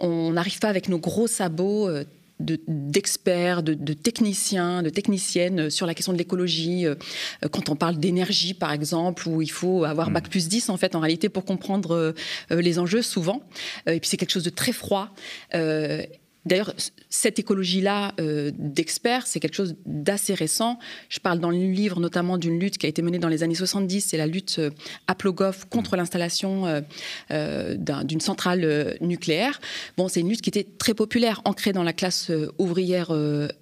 on 0.00 0.32
n'arrive 0.32 0.60
pas 0.60 0.68
avec 0.68 0.88
nos 0.88 0.98
gros 0.98 1.26
sabots 1.26 1.88
d'experts, 2.38 3.62
de, 3.62 3.92
techniciens, 3.92 4.82
de 4.82 4.90
techniciennes 4.90 5.70
sur 5.70 5.86
la 5.86 5.94
question 5.94 6.12
de 6.12 6.18
l'écologie. 6.18 6.86
Euh, 6.86 6.94
quand 7.50 7.68
on 7.68 7.76
parle 7.76 7.96
d'énergie, 7.96 8.54
par 8.54 8.72
exemple, 8.72 9.28
où 9.28 9.42
il 9.42 9.50
faut 9.50 9.84
avoir 9.84 10.10
bac 10.10 10.26
mm. 10.26 10.30
plus 10.30 10.48
10, 10.48 10.68
en 10.68 10.76
fait, 10.76 10.94
en 10.94 11.00
réalité, 11.00 11.28
pour 11.28 11.44
comprendre 11.44 11.94
euh, 11.94 12.12
les 12.50 12.78
enjeux, 12.78 13.02
souvent. 13.02 13.42
Euh, 13.88 13.92
et 13.92 14.00
puis, 14.00 14.08
c'est 14.08 14.16
quelque 14.16 14.32
chose 14.32 14.44
de 14.44 14.50
très 14.50 14.72
froid. 14.72 15.14
D'ailleurs, 16.46 16.72
cette 17.10 17.40
écologie-là 17.40 18.14
euh, 18.20 18.52
d'experts, 18.56 19.26
c'est 19.26 19.40
quelque 19.40 19.56
chose 19.56 19.74
d'assez 19.84 20.32
récent. 20.32 20.78
Je 21.08 21.18
parle 21.18 21.40
dans 21.40 21.50
le 21.50 21.56
livre 21.56 21.98
notamment 21.98 22.38
d'une 22.38 22.58
lutte 22.58 22.78
qui 22.78 22.86
a 22.86 22.88
été 22.88 23.02
menée 23.02 23.18
dans 23.18 23.28
les 23.28 23.42
années 23.42 23.56
70, 23.56 24.00
c'est 24.00 24.16
la 24.16 24.28
lutte 24.28 24.56
euh, 24.60 24.70
Aplogov 25.08 25.66
contre 25.68 25.96
l'installation 25.96 26.82
euh, 27.30 27.76
d'une 28.04 28.20
centrale 28.20 28.96
nucléaire. 29.00 29.60
Bon, 29.96 30.06
c'est 30.08 30.20
une 30.20 30.28
lutte 30.28 30.40
qui 30.40 30.50
était 30.50 30.66
très 30.78 30.94
populaire, 30.94 31.42
ancrée 31.44 31.72
dans 31.72 31.82
la 31.82 31.92
classe 31.92 32.30
ouvrière 32.58 33.12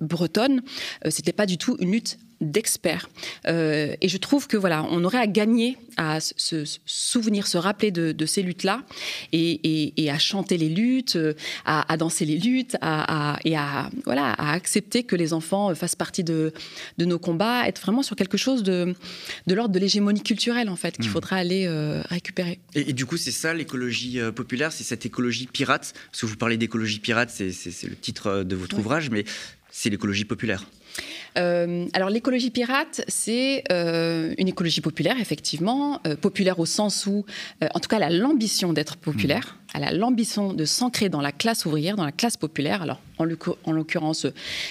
bretonne. 0.00 0.62
C'était 1.08 1.32
pas 1.32 1.47
du 1.47 1.56
tout 1.56 1.76
une 1.80 1.92
lutte 1.92 2.18
d'experts. 2.40 3.08
Euh, 3.46 3.94
et 4.00 4.08
je 4.08 4.16
trouve 4.16 4.46
que 4.46 4.56
voilà, 4.56 4.84
on 4.90 5.04
aurait 5.04 5.18
à 5.18 5.26
gagner 5.26 5.76
à 5.96 6.18
se 6.20 6.64
souvenir, 6.86 7.46
se 7.46 7.56
rappeler 7.56 7.90
de, 7.90 8.26
ces 8.26 8.42
luttes-là, 8.42 8.82
et, 9.32 10.10
à 10.10 10.18
chanter 10.18 10.56
les 10.56 10.68
luttes, 10.68 11.18
à, 11.64 11.96
danser 11.96 12.24
les 12.24 12.38
luttes, 12.38 12.76
à, 12.80 13.38
et 13.44 13.56
à 13.56 13.90
voilà, 14.04 14.32
à 14.32 14.52
accepter 14.52 15.04
que 15.04 15.16
les 15.16 15.32
enfants 15.32 15.74
fassent 15.74 15.96
partie 15.96 16.24
de, 16.24 16.52
de 16.98 17.04
nos 17.04 17.18
combats, 17.18 17.66
être 17.68 17.80
vraiment 17.80 18.02
sur 18.02 18.16
quelque 18.16 18.36
chose 18.36 18.62
de, 18.62 18.94
de 19.46 19.54
l'ordre 19.54 19.74
de 19.74 19.78
l'hégémonie 19.78 20.22
culturelle 20.22 20.68
en 20.68 20.76
fait 20.76 20.96
qu'il 20.96 21.08
mmh. 21.08 21.12
faudra 21.12 21.36
aller 21.36 21.66
euh, 21.66 22.02
récupérer. 22.08 22.58
Et, 22.74 22.92
du 22.92 23.06
coup, 23.06 23.16
c'est 23.16 23.30
ça 23.30 23.54
l'écologie 23.54 24.20
euh, 24.20 24.32
populaire, 24.32 24.72
c'est 24.72 24.84
cette 24.84 25.06
écologie 25.06 25.46
pirate? 25.46 25.94
Parce 26.10 26.20
que 26.22 26.26
vous 26.26 26.36
parlez 26.36 26.56
d'écologie 26.56 27.00
pirate, 27.00 27.30
c'est 27.30 27.52
le 27.84 27.96
titre 27.96 28.42
de 28.42 28.56
votre 28.56 28.78
ouvrage, 28.78 29.10
mais 29.10 29.24
c'est 29.70 29.90
l'écologie 29.90 30.24
populaire. 30.24 30.64
Euh, 31.36 31.86
alors 31.92 32.10
l'écologie 32.10 32.50
pirate, 32.50 33.02
c'est 33.08 33.64
euh, 33.72 34.34
une 34.38 34.48
écologie 34.48 34.80
populaire, 34.80 35.16
effectivement, 35.20 36.00
euh, 36.06 36.16
populaire 36.16 36.58
au 36.58 36.66
sens 36.66 37.06
où, 37.06 37.24
en 37.62 37.80
tout 37.80 37.88
cas, 37.88 37.96
elle 37.96 38.02
a 38.02 38.10
l'ambition 38.10 38.72
d'être 38.72 38.96
populaire. 38.96 39.58
Elle 39.75 39.85
a 39.85 39.93
l'ambition 39.93 40.52
de 40.52 40.64
s'ancrer 40.64 41.09
dans 41.09 41.21
la 41.21 41.33
classe 41.33 41.66
ouvrière, 41.66 41.97
dans 41.97 42.04
la 42.04 42.12
classe 42.12 42.37
populaire. 42.37 42.83
Alors, 42.83 43.00
en 43.19 43.73
l'occurrence, 43.73 44.26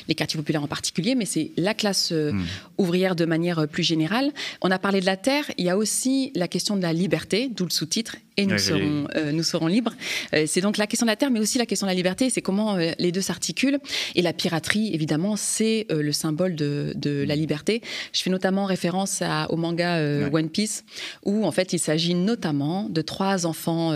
les 0.07 0.15
quartiers 0.15 0.37
populaires 0.37 0.63
en 0.63 0.67
particulier, 0.67 1.15
mais 1.15 1.25
c'est 1.25 1.51
la 1.57 1.73
classe 1.73 2.11
euh, 2.11 2.31
hmm. 2.31 2.45
ouvrière 2.77 3.15
de 3.15 3.25
manière 3.25 3.67
plus 3.67 3.83
générale. 3.83 4.31
On 4.61 4.71
a 4.71 4.79
parlé 4.79 4.99
de 4.99 5.05
la 5.05 5.17
terre, 5.17 5.45
il 5.57 5.65
y 5.65 5.69
a 5.69 5.77
aussi 5.77 6.31
la 6.35 6.47
question 6.47 6.75
de 6.75 6.81
la 6.81 6.93
liberté, 6.93 7.49
d'où 7.49 7.63
le 7.65 7.69
sous-titre, 7.69 8.17
et 8.35 8.47
nous, 8.47 8.57
serons, 8.57 9.07
euh, 9.15 9.31
nous 9.31 9.43
serons 9.43 9.67
libres. 9.67 9.93
Euh, 10.33 10.45
c'est 10.47 10.61
donc 10.61 10.77
la 10.77 10.87
question 10.87 11.05
de 11.05 11.11
la 11.11 11.15
terre, 11.15 11.29
mais 11.29 11.39
aussi 11.39 11.59
la 11.59 11.67
question 11.67 11.85
de 11.85 11.91
la 11.91 11.95
liberté, 11.95 12.31
c'est 12.31 12.41
comment 12.41 12.75
les 12.75 13.11
deux 13.11 13.21
s'articulent. 13.21 13.79
Et 14.15 14.23
la 14.23 14.33
piraterie, 14.33 14.93
évidemment, 14.93 15.35
c'est 15.35 15.85
le 15.89 16.11
symbole 16.11 16.55
de, 16.55 16.93
de, 16.95 17.23
la 17.23 17.35
liberté. 17.35 17.81
Je 18.11 18.21
fais 18.23 18.31
notamment 18.31 18.65
référence 18.65 19.21
à, 19.21 19.51
au 19.51 19.55
manga 19.55 20.01
One 20.31 20.49
Piece, 20.49 20.83
où 21.23 21.45
en 21.45 21.51
fait 21.51 21.73
il 21.73 21.79
s'agit 21.79 22.15
notamment 22.15 22.89
de 22.89 23.01
trois 23.01 23.45
enfants 23.45 23.93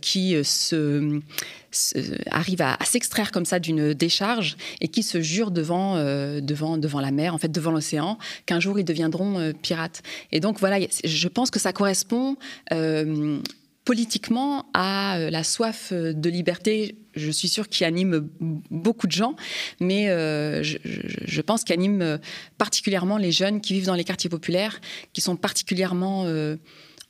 qui 0.00 0.19
se 0.44 1.20
arrive 2.30 2.62
à, 2.62 2.78
s'extraire 2.84 3.30
comme 3.30 3.44
ça 3.44 3.58
d'une 3.58 3.94
décharge 3.94 4.56
et 4.80 4.88
qui 4.88 5.02
se 5.02 5.20
jurent 5.20 5.50
devant, 5.50 5.96
euh, 5.96 6.40
devant, 6.40 6.78
devant 6.78 7.00
la 7.00 7.10
mer, 7.10 7.34
en 7.34 7.38
fait 7.38 7.50
devant 7.50 7.70
l'océan, 7.70 8.18
qu'un 8.46 8.60
jour 8.60 8.78
ils 8.78 8.84
deviendront 8.84 9.38
euh, 9.38 9.52
pirates. 9.52 10.02
Et 10.32 10.40
donc 10.40 10.58
voilà, 10.58 10.78
je 11.04 11.28
pense 11.28 11.50
que 11.50 11.58
ça 11.58 11.72
correspond 11.72 12.36
euh, 12.72 13.38
politiquement 13.84 14.66
à 14.74 15.18
la 15.30 15.42
soif 15.42 15.92
de 15.92 16.30
liberté, 16.30 16.96
je 17.14 17.30
suis 17.30 17.48
sûre, 17.48 17.68
qui 17.68 17.84
anime 17.84 18.28
beaucoup 18.70 19.06
de 19.06 19.12
gens, 19.12 19.34
mais 19.80 20.06
je, 20.62 20.76
je, 20.84 21.40
pense 21.40 21.64
qu'anime 21.64 22.20
particulièrement 22.56 23.16
les 23.16 23.32
jeunes 23.32 23.60
qui 23.60 23.72
vivent 23.72 23.86
dans 23.86 23.94
les 23.94 24.04
quartiers 24.04 24.30
populaires, 24.30 24.80
qui 25.12 25.20
sont 25.20 25.34
particulièrement 25.34 26.26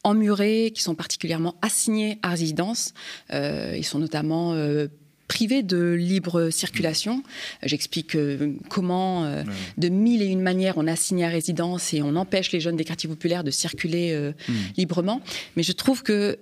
emmurés, 0.04 0.72
qui 0.74 0.82
sont 0.82 0.94
particulièrement 0.94 1.56
assignés 1.62 2.18
à 2.22 2.30
résidence. 2.30 2.94
Euh, 3.32 3.74
ils 3.76 3.84
sont 3.84 3.98
notamment 3.98 4.54
euh, 4.54 4.88
privés 5.28 5.62
de 5.62 5.92
libre 5.92 6.50
circulation. 6.50 7.22
J'explique 7.62 8.16
euh, 8.16 8.54
comment, 8.68 9.30
de 9.78 9.88
mille 9.88 10.22
et 10.22 10.26
une 10.26 10.40
manières, 10.40 10.74
on 10.76 10.86
assigne 10.86 11.24
à 11.24 11.28
résidence 11.28 11.94
et 11.94 12.02
on 12.02 12.16
empêche 12.16 12.50
les 12.52 12.60
jeunes 12.60 12.76
des 12.76 12.84
quartiers 12.84 13.08
populaires 13.08 13.44
de 13.44 13.50
circuler 13.50 14.32
hmm. 14.48 14.52
librement. 14.76 15.20
Mais 15.56 15.62
je 15.62 15.72
trouve 15.72 16.02
que 16.02 16.38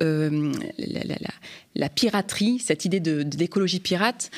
la, 1.75 1.88
piraterie, 1.88 2.61
cette 2.61 2.85
idée 2.85 3.00
d'écologie 3.00 3.81
pirate, 3.81 4.31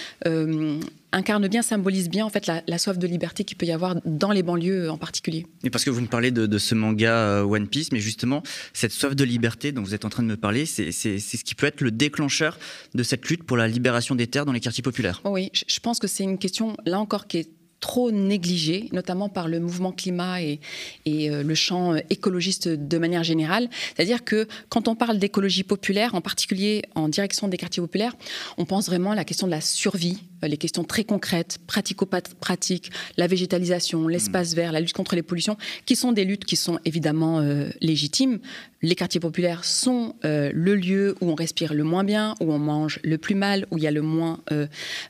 incarne 1.13 1.49
bien, 1.49 1.63
symbolise 1.63 2.09
bien 2.09 2.25
en 2.25 2.31
fait 2.31 2.47
la, 2.47 2.79
soif 2.79 2.99
de 2.99 3.07
liberté 3.07 3.45
qu'il 3.45 3.57
peut 3.57 3.67
y 3.67 3.73
avoir 3.73 3.97
dans 4.05 4.33
les 4.33 4.43
banlieues 4.43 4.91
en 4.91 4.99
particulier. 4.99 5.47
Et 5.65 5.71
parce 5.71 5.85
que 5.85 5.91
vous 5.91 6.01
me 6.01 6.07
parlez 6.07 6.31
de, 6.31 6.59
ce 6.59 6.75
manga 6.75 7.13
euh, 7.13 7.43
One 7.43 7.69
Piece, 7.69 7.93
mais 7.93 8.01
justement 8.01 8.43
cette 8.73 8.93
soif 8.93 9.15
de 9.15 9.25
liberté 9.25 9.73
dont 9.73 9.83
vous 9.83 9.95
êtes 9.95 10.05
en 10.05 10.11
train 10.11 10.23
de 10.23 10.29
me 10.29 10.37
parler, 10.37 10.67
c'est 10.67 10.93
ce 10.93 11.45
qui 11.45 11.55
peut 11.55 11.67
être 11.67 11.81
le 11.81 11.91
déclencheur 11.91 12.59
de 12.95 13.03
cette 13.03 13.29
lutte 13.29 13.45
pour 13.45 13.57
la 13.57 13.69
libération 13.69 14.15
des 14.15 14.27
terres 14.27 14.47
dans 14.47 14.53
les 14.53 14.61
quartiers 14.61 14.83
populaires. 14.83 15.21
oui, 15.25 15.51
je 15.67 15.81
pense 15.81 15.99
que 15.99 16.07
c'est 16.07 16.25
une 16.25 16.39
question 16.39 16.77
là 16.85 16.99
encore 16.99 17.27
qui 17.27 17.39
est 17.39 17.51
trop 17.81 18.11
négligé, 18.11 18.89
notamment 18.93 19.29
par 19.29 19.49
le 19.49 19.59
mouvement 19.59 19.91
climat 19.91 20.43
et, 20.43 20.61
et 21.07 21.31
euh, 21.31 21.43
le 21.43 21.55
champ 21.55 21.95
euh, 21.95 21.99
écologiste 22.11 22.69
de 22.69 22.99
manière 22.99 23.25
générale. 23.25 23.69
C'est-à-dire 23.97 24.23
que 24.23 24.47
quand 24.69 24.87
on 24.87 24.95
parle 24.95 25.19
d'écologie 25.19 25.65
populaire, 25.65 26.15
en 26.15 26.21
particulier 26.21 26.83
en 26.95 27.09
direction 27.09 27.49
des 27.49 27.57
quartiers 27.57 27.81
populaires, 27.81 28.15
on 28.59 28.67
pense 28.67 28.87
vraiment 28.87 29.13
à 29.13 29.15
la 29.15 29.25
question 29.25 29.47
de 29.47 29.53
la 29.53 29.63
survie, 29.63 30.19
les 30.43 30.57
questions 30.57 30.85
très 30.85 31.05
concrètes, 31.05 31.59
pratico-pratiques, 31.67 32.91
la 33.17 33.27
végétalisation, 33.27 34.09
l'espace 34.09 34.53
mmh. 34.53 34.57
vert, 34.57 34.73
la 34.73 34.81
lutte 34.81 34.93
contre 34.93 35.15
les 35.15 35.23
pollutions, 35.23 35.57
qui 35.87 35.97
sont 35.97 36.13
des 36.13 36.25
luttes 36.25 36.45
qui 36.45 36.57
sont 36.57 36.79
évidemment 36.85 37.41
légitimes. 37.81 38.39
Les 38.83 38.95
quartiers 38.95 39.21
populaires 39.21 39.65
sont 39.65 40.15
le 40.23 40.75
lieu 40.75 41.15
où 41.21 41.31
on 41.31 41.35
respire 41.35 41.75
le 41.75 41.85
moins 41.85 42.05
bien, 42.05 42.35
où 42.41 42.53
on 42.53 42.59
mange 42.59 42.99
le 43.03 43.19
plus 43.19 43.35
mal, 43.35 43.67
où 43.71 43.79
il 43.79 43.85
y 43.85 43.87
a 43.87 43.91
le 43.91 44.03
moins 44.03 44.41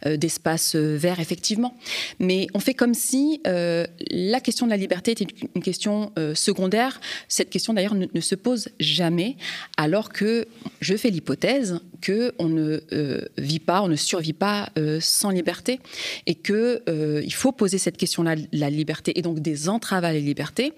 d'espace 0.05 0.75
vert, 0.75 1.21
effectivement. 1.21 1.77
Mais 2.19 2.49
on 2.55 2.61
fait 2.61 2.75
comme 2.75 2.95
si 2.95 3.41
euh, 3.47 3.87
la 4.11 4.41
question 4.41 4.67
de 4.67 4.71
la 4.71 4.77
liberté 4.77 5.13
était 5.13 5.27
une 5.55 5.63
question 5.63 6.13
euh, 6.19 6.35
secondaire. 6.35 7.01
Cette 7.29 7.51
question 7.51 7.75
d'ailleurs 7.75 7.95
ne, 7.95 8.21
se 8.21 8.35
pose 8.35 8.69
jamais, 8.79 9.37
alors 9.77 10.11
que 10.11 10.47
je 10.81 10.97
fais 10.97 11.11
l'hypothèse 11.11 11.81
qu'on 12.05 12.49
ne 12.49 12.81
euh, 12.93 13.21
vit 13.39 13.59
pas, 13.59 13.83
on 13.83 13.89
ne 13.89 13.97
survit 13.97 14.33
pas 14.33 14.71
sans 15.01 15.31
liberté, 15.31 15.81
et 16.27 16.35
qu'il 16.35 17.35
faut 17.35 17.53
poser 17.53 17.79
cette 17.79 17.97
question-là, 17.97 18.37
la 18.53 18.71
liberté, 18.71 19.19
et 19.19 19.23
donc 19.23 19.41
des 19.41 19.69
entraves 19.69 20.05
à 20.05 20.13
la 20.13 20.19
liberté 20.19 20.73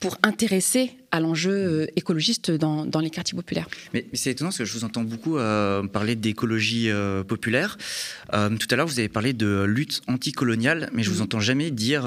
pour 0.00 0.18
intéresser 0.22 0.90
à 1.10 1.20
l'enjeu 1.20 1.52
euh, 1.52 1.86
écologiste 1.96 2.50
dans, 2.50 3.00
les 3.00 3.10
quartiers 3.10 3.36
populaires. 3.36 3.66
Mais, 3.94 4.06
c'est 4.12 4.30
étonnant 4.30 4.50
parce 4.50 4.58
que 4.58 4.64
je 4.64 4.72
vous 4.72 4.84
entends 4.84 5.04
beaucoup 5.04 5.38
euh, 5.38 5.82
parler 5.84 6.16
d'écologie 6.16 6.90
euh, 6.90 7.24
populaire. 7.24 7.78
tout 8.30 8.68
à 8.70 8.76
l'heure, 8.76 8.86
vous 8.86 8.98
avez 8.98 9.08
parlé 9.08 9.32
de 9.32 9.64
lutte 9.64 10.02
anticoloniale, 10.06 10.90
mais 10.92 11.02
je 11.02 11.10
vous 11.10 11.20
mm. 11.20 11.22
entends 11.22 11.40
jamais 11.40 11.70
dire 11.70 12.02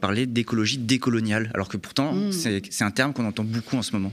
parler 0.00 0.26
d'écologie 0.26 0.78
décoloniale, 0.78 1.50
alors 1.54 1.68
que 1.68 1.76
pourtant, 1.76 2.12
mm. 2.12 2.32
c'est 2.32 2.84
un 2.84 2.90
terme 2.90 3.12
qu'on 3.12 3.26
entend 3.26 3.44
beaucoup 3.44 3.76
en 3.76 3.82
ce 3.82 3.92
moment. 3.92 4.12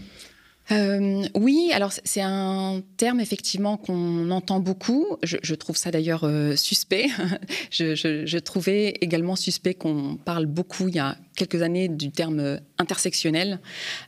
Euh, 0.72 1.24
oui, 1.36 1.72
alors 1.74 1.92
c'est 1.92 2.22
un 2.22 2.82
terme 2.98 3.20
effectivement 3.20 3.78
qu'on 3.78 4.30
entend 4.30 4.60
beaucoup. 4.60 5.18
Je, 5.24 5.56
trouve 5.56 5.76
ça 5.76 5.92
d'ailleurs 5.92 6.24
euh, 6.24 6.56
suspect. 6.56 7.08
je, 7.72 8.38
trouvais 8.38 8.96
également 9.02 9.36
suspect 9.36 9.74
qu'on 9.74 10.18
parle 10.24 10.46
beaucoup 10.46 10.88
il 10.88 10.96
y 10.96 11.00
a 11.00 11.18
quelques 11.36 11.62
années 11.62 11.88
du 11.88 12.12
terme 12.12 12.60
intersectionnel. 12.78 13.60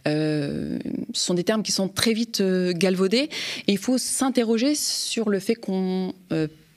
Euh, 0.07 0.77
ce 1.13 1.25
sont 1.25 1.33
des 1.33 1.43
termes 1.43 1.63
qui 1.63 1.71
sont 1.71 1.87
très 1.87 2.13
vite 2.13 2.41
galvaudés 2.41 3.29
il 3.67 3.77
faut 3.77 3.97
s'interroger 3.97 4.75
sur 4.75 5.29
le 5.29 5.39
fait 5.39 5.55
qu'on 5.55 6.13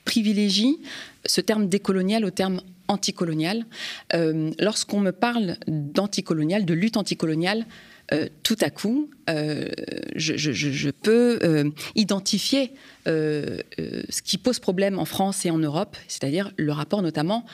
privilégie 0.04 0.78
ce 1.26 1.40
terme 1.40 1.68
décolonial 1.68 2.24
au 2.24 2.30
terme 2.30 2.60
anticolonial. 2.88 3.64
Lorsqu'on 4.12 5.00
me 5.00 5.12
parle 5.12 5.56
d'anticolonial, 5.66 6.64
de 6.64 6.74
lutte 6.74 6.96
anticoloniale, 6.96 7.66
euh, 8.12 8.28
tout 8.42 8.56
à 8.60 8.70
coup, 8.70 9.10
euh, 9.30 9.68
je, 10.14 10.90
peux 10.90 11.38
euh, 11.42 11.70
identifier 11.94 12.72
ce 13.06 14.22
qui 14.22 14.38
pose 14.38 14.58
problème 14.58 14.98
en 14.98 15.04
France 15.04 15.46
et 15.46 15.50
en 15.50 15.58
Europe, 15.58 15.96
c'est-à-dire 16.08 16.52
le 16.56 16.72
rapport 16.72 17.02
notamment 17.02 17.44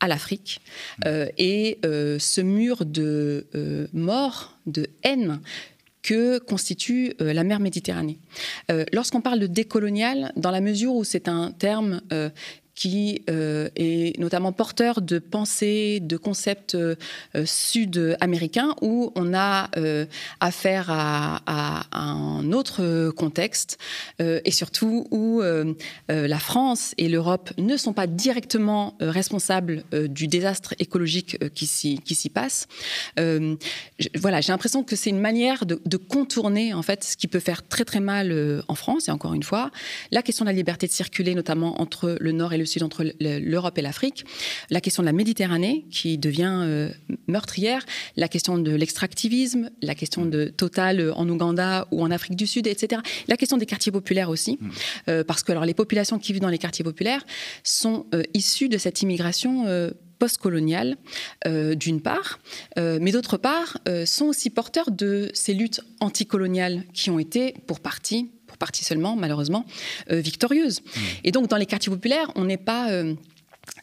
à 0.00 0.08
l'Afrique 0.08 0.60
et 1.04 1.78
ce 1.82 2.40
mur 2.40 2.86
de 2.86 3.46
mort, 3.92 4.56
de 4.66 4.86
haine 5.02 5.40
que 6.02 6.38
constitue 6.38 7.12
la 7.18 7.44
mer 7.44 7.60
Méditerranée. 7.60 8.18
Lorsqu'on 8.92 9.20
parle 9.20 9.40
de 9.40 9.46
décolonial, 9.46 10.32
dans 10.36 10.50
la 10.50 10.60
mesure 10.62 10.94
où 10.94 11.04
c'est 11.04 11.28
un 11.28 11.50
terme 11.50 12.00
qui 12.80 13.20
euh, 13.28 13.68
est 13.76 14.18
notamment 14.18 14.52
porteur 14.52 15.02
de 15.02 15.18
pensées, 15.18 16.00
de 16.00 16.16
concepts 16.16 16.74
euh, 16.74 16.96
sud-américains, 17.44 18.74
où 18.80 19.12
on 19.16 19.34
a 19.34 19.68
euh, 19.76 20.06
affaire 20.40 20.86
à, 20.88 21.42
un 21.92 22.52
autre 22.52 23.10
contexte, 23.10 23.76
et 24.18 24.50
surtout 24.50 25.06
où 25.10 25.42
la 26.08 26.38
France 26.38 26.94
et 26.96 27.08
l'Europe 27.08 27.50
ne 27.58 27.76
sont 27.76 27.92
pas 27.92 28.06
directement 28.06 28.96
responsables 29.00 29.84
du 30.08 30.28
désastre 30.28 30.74
écologique 30.78 31.36
qui 31.54 31.66
s'y 31.66 32.30
passe. 32.30 32.66
voilà, 33.16 34.40
j'ai 34.40 34.52
l'impression 34.52 34.82
que 34.84 34.96
c'est 34.96 35.10
une 35.10 35.20
manière 35.20 35.66
de, 35.66 35.80
de, 35.84 35.96
contourner 35.96 36.72
en 36.72 36.82
fait 36.82 37.04
ce 37.04 37.16
qui 37.16 37.26
peut 37.26 37.40
faire 37.40 37.66
très 37.66 37.84
très 37.84 38.00
mal 38.00 38.62
en 38.68 38.74
France, 38.74 39.08
et 39.08 39.10
encore 39.10 39.34
une 39.34 39.42
fois, 39.42 39.70
la 40.10 40.22
question 40.22 40.44
de 40.44 40.50
la 40.50 40.56
liberté 40.56 40.86
de 40.86 40.92
circuler, 40.92 41.34
notamment 41.34 41.80
entre 41.80 42.16
le 42.20 42.32
nord 42.32 42.52
et 42.52 42.58
le 42.58 42.66
sud 42.70 42.82
entre 42.82 43.04
l'Europe 43.20 43.76
et 43.78 43.82
l'Afrique, 43.82 44.24
la 44.70 44.80
question 44.80 45.02
de 45.02 45.06
la 45.06 45.12
Méditerranée 45.12 45.84
qui 45.90 46.18
devient 46.18 46.60
euh, 46.62 46.90
meurtrière, 47.26 47.84
la 48.16 48.28
question 48.28 48.58
de 48.58 48.72
l'extractivisme, 48.72 49.70
la 49.82 49.94
question 49.94 50.24
de 50.24 50.46
Total 50.46 51.12
en 51.14 51.28
Ouganda 51.28 51.86
ou 51.90 52.02
en 52.02 52.10
Afrique 52.10 52.36
du 52.36 52.46
Sud, 52.46 52.66
etc. 52.66 53.02
La 53.28 53.36
question 53.36 53.56
des 53.56 53.66
quartiers 53.66 53.92
populaires 53.92 54.30
aussi, 54.30 54.58
mmh. 54.60 54.70
euh, 55.08 55.24
parce 55.24 55.42
que 55.42 55.52
alors, 55.52 55.64
les 55.64 55.74
populations 55.74 56.18
qui 56.18 56.32
vivent 56.32 56.42
dans 56.42 56.48
les 56.48 56.58
quartiers 56.58 56.84
populaires 56.84 57.24
sont 57.64 58.06
euh, 58.14 58.22
issues 58.34 58.68
de 58.68 58.78
cette 58.78 59.02
immigration 59.02 59.66
postcoloniale, 60.18 60.96
d'une 61.46 62.00
part, 62.02 62.40
mais 62.76 63.10
d'autre 63.10 63.36
part, 63.36 63.78
sont 64.04 64.26
aussi 64.26 64.50
porteurs 64.50 64.90
de 64.90 65.30
ces 65.32 65.54
luttes 65.54 65.80
anticoloniales 66.00 66.84
qui 66.92 67.10
ont 67.10 67.18
été, 67.18 67.54
pour 67.66 67.80
partie, 67.80 68.30
partie 68.60 68.84
seulement, 68.84 69.16
malheureusement, 69.16 69.66
euh, 70.12 70.20
victorieuse. 70.20 70.80
Mmh. 70.80 71.00
Et 71.24 71.32
donc, 71.32 71.48
dans 71.48 71.56
les 71.56 71.66
quartiers 71.66 71.90
populaires, 71.90 72.30
on 72.36 72.44
n'est 72.44 72.56
pas 72.56 72.92
euh, 72.92 73.14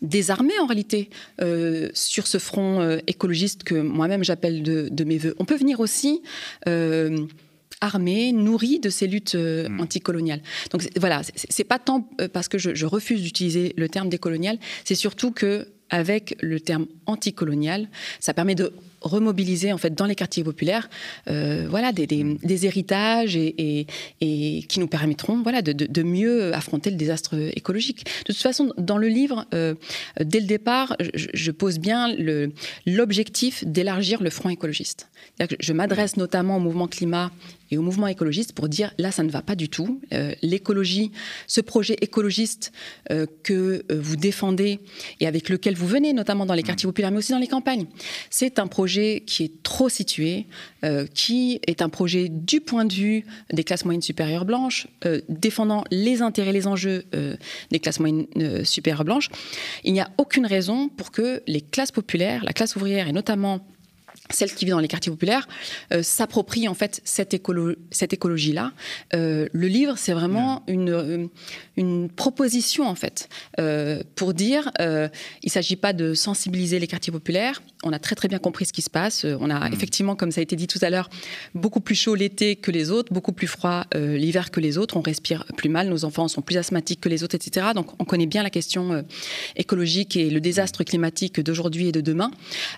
désarmé 0.01 0.53
en 0.62 0.67
réalité 0.67 1.10
euh, 1.41 1.89
sur 1.93 2.27
ce 2.27 2.38
front 2.38 2.98
écologiste 3.07 3.63
que 3.63 3.75
moi-même 3.75 4.24
j'appelle 4.24 4.63
de, 4.63 5.03
mes 5.03 5.17
voeux. 5.17 5.36
On 5.39 5.46
peut 5.46 5.57
venir 5.57 5.81
aussi 5.81 6.22
armé, 7.79 8.31
nourri 8.31 8.79
de 8.79 8.89
ces 8.89 9.07
luttes 9.07 9.36
mmh. 9.36 9.79
anticoloniales. 9.81 10.41
Donc 10.72 10.88
voilà, 10.98 11.22
c'est 11.36 11.63
pas 11.63 11.79
tant 11.79 12.10
parce 12.34 12.48
que 12.48 12.57
je, 12.57 12.74
je 12.74 12.86
refuse 12.86 13.22
d'utiliser 13.22 13.74
le 13.77 13.88
terme 13.89 14.10
décolonial, 14.10 14.57
c'est 14.84 14.96
surtout 14.96 15.31
que 15.31 15.67
avec 15.89 16.36
le 16.41 16.60
terme 16.60 16.88
anticolonial, 17.05 17.88
ça 18.19 18.34
permet 18.34 18.55
de 18.55 18.74
remobiliser 19.07 19.73
en 19.73 19.77
fait 19.77 19.93
dans 19.93 20.05
les 20.05 20.15
quartiers 20.15 20.43
populaires, 20.43 20.89
voilà, 21.25 21.91
des, 21.91 22.65
héritages 22.65 23.35
et, 23.35 23.87
et, 24.21 24.63
qui 24.63 24.79
nous 24.79 24.87
permettront, 24.87 25.41
voilà, 25.41 25.61
de, 25.61 25.71
de, 25.71 26.03
mieux 26.03 26.53
affronter 26.53 26.89
le 26.89 26.95
désastre 26.95 27.35
écologique. 27.55 28.05
De 28.27 28.33
toute 28.33 28.41
façon, 28.41 28.73
dans 28.77 28.97
le 28.97 29.07
livre, 29.07 29.45
dès 29.51 30.39
le 30.39 30.45
départ, 30.45 30.95
je, 31.13 31.27
je 31.33 31.51
pose 31.51 31.79
bien 31.79 32.13
l'objectif 32.85 33.63
d'élargir 33.65 34.21
le 34.21 34.29
front 34.29 34.49
écologiste. 34.49 35.09
Je 35.59 35.73
m'adresse 35.73 36.17
notamment 36.17 36.57
au 36.57 36.59
mouvement 36.59 36.87
climat 36.87 37.31
et 37.71 37.77
au 37.77 37.81
mouvement 37.81 38.07
écologiste 38.07 38.53
pour 38.53 38.69
dire 38.69 38.93
là, 38.97 39.11
ça 39.11 39.23
ne 39.23 39.29
va 39.29 39.41
pas 39.41 39.55
du 39.55 39.69
tout. 39.69 39.99
Euh, 40.13 40.33
l'écologie, 40.41 41.11
ce 41.47 41.61
projet 41.61 41.95
écologiste 42.01 42.71
euh, 43.11 43.25
que 43.43 43.83
euh, 43.91 43.99
vous 43.99 44.15
défendez 44.15 44.79
et 45.19 45.27
avec 45.27 45.49
lequel 45.49 45.75
vous 45.75 45.87
venez, 45.87 46.13
notamment 46.13 46.45
dans 46.45 46.53
les 46.53 46.63
quartiers 46.63 46.87
populaires, 46.87 47.11
mais 47.11 47.17
aussi 47.17 47.31
dans 47.31 47.39
les 47.39 47.47
campagnes, 47.47 47.85
c'est 48.29 48.59
un 48.59 48.67
projet 48.67 48.97
qui 49.25 49.44
est 49.44 49.63
trop 49.63 49.89
situé, 49.89 50.46
qui 51.13 51.60
est 51.68 51.82
un 51.82 51.89
projet 51.89 52.30
du 52.30 52.62
point 52.62 52.86
de 52.86 52.94
vue 52.94 53.25
des 53.51 53.63
classes 53.63 53.86
moyennes 53.86 54.01
supérieures 54.01 54.46
blanches, 54.46 54.88
défendant 55.30 55.84
les 55.92 56.22
intérêts, 56.22 56.54
les 56.54 56.68
enjeux 56.68 57.06
des 57.72 57.80
classes 57.80 58.00
moyennes 58.00 58.27
supérieures 58.63 59.06
blanches. 59.06 59.30
Il 59.84 59.94
n'y 59.94 60.01
a 60.01 60.10
aucune 60.18 60.46
raison 60.46 60.89
pour 60.89 61.12
que 61.12 61.42
les 61.48 61.62
classes 61.62 61.92
populaires, 61.92 62.44
la 62.44 62.54
classe 62.54 62.75
ouvrière 62.75 63.08
et 63.08 63.13
notamment 63.13 63.66
celle 64.29 64.53
qui 64.53 64.65
vit 64.65 64.71
dans 64.71 64.79
les 64.79 64.88
quartiers 64.88 65.12
populaires, 65.12 65.47
euh, 65.93 66.03
s'approprie 66.03 66.67
en 66.67 66.74
fait 66.74 67.01
cette, 67.03 67.33
écolo 67.33 67.75
cette 67.91 68.13
écologie-là. 68.13 68.74
Euh, 69.13 69.47
le 69.51 69.67
livre, 69.67 69.95
c'est 69.97 70.13
vraiment 70.13 70.63
une, 70.67 70.89
euh, 70.89 71.27
une 71.77 72.09
proposition 72.09 72.88
en 72.88 72.95
fait 72.95 73.29
pour 74.15 74.33
dire, 74.33 74.71
il 74.79 75.09
ne 75.45 75.50
s'agit 75.50 75.75
pas 75.75 75.93
de 75.93 76.13
sensibiliser 76.13 76.79
les 76.79 76.88
quartiers 76.88 77.12
populaires. 77.12 77.62
On 77.83 77.93
a 77.93 78.00
très 78.00 78.15
très 78.15 78.27
bien 78.27 78.39
compris 78.39 78.65
ce 78.65 78.74
qui 78.74 78.81
se 78.81 78.89
passe. 78.89 79.25
On 79.25 79.50
a 79.50 79.69
mm. 79.69 79.74
effectivement, 79.74 80.15
comme 80.15 80.31
ça 80.31 80.39
a 80.39 80.43
été 80.43 80.55
dit 80.55 80.67
tout 80.67 80.79
à 80.81 80.89
l'heure, 80.89 81.09
beaucoup 81.55 81.79
plus 81.79 81.95
chaud 81.95 82.15
l'été 82.15 82.55
que 82.55 82.71
les 82.71 82.91
autres, 82.91 83.13
beaucoup 83.13 83.31
plus 83.31 83.47
froid 83.47 83.86
l'hiver 83.95 84.51
que 84.51 84.59
les 84.59 84.77
autres. 84.77 84.97
On 84.97 85.01
respire 85.01 85.45
plus 85.55 85.69
mal, 85.69 85.89
nos 85.89 86.05
enfants 86.05 86.27
sont 86.27 86.41
plus 86.41 86.57
asthmatiques 86.57 87.01
que 87.01 87.09
les 87.09 87.24
autres, 87.24 87.36
etc. 87.36 87.67
Donc 87.75 88.00
on 88.00 88.05
connaît 88.05 88.25
bien 88.25 88.43
la 88.43 88.50
question 88.50 89.05
écologique 89.55 90.15
et 90.15 90.29
le 90.29 90.39
désastre 90.39 90.83
climatique 90.83 91.39
d'aujourd'hui 91.39 91.88
et 91.88 91.91
de 91.91 92.01
demain. 92.01 92.31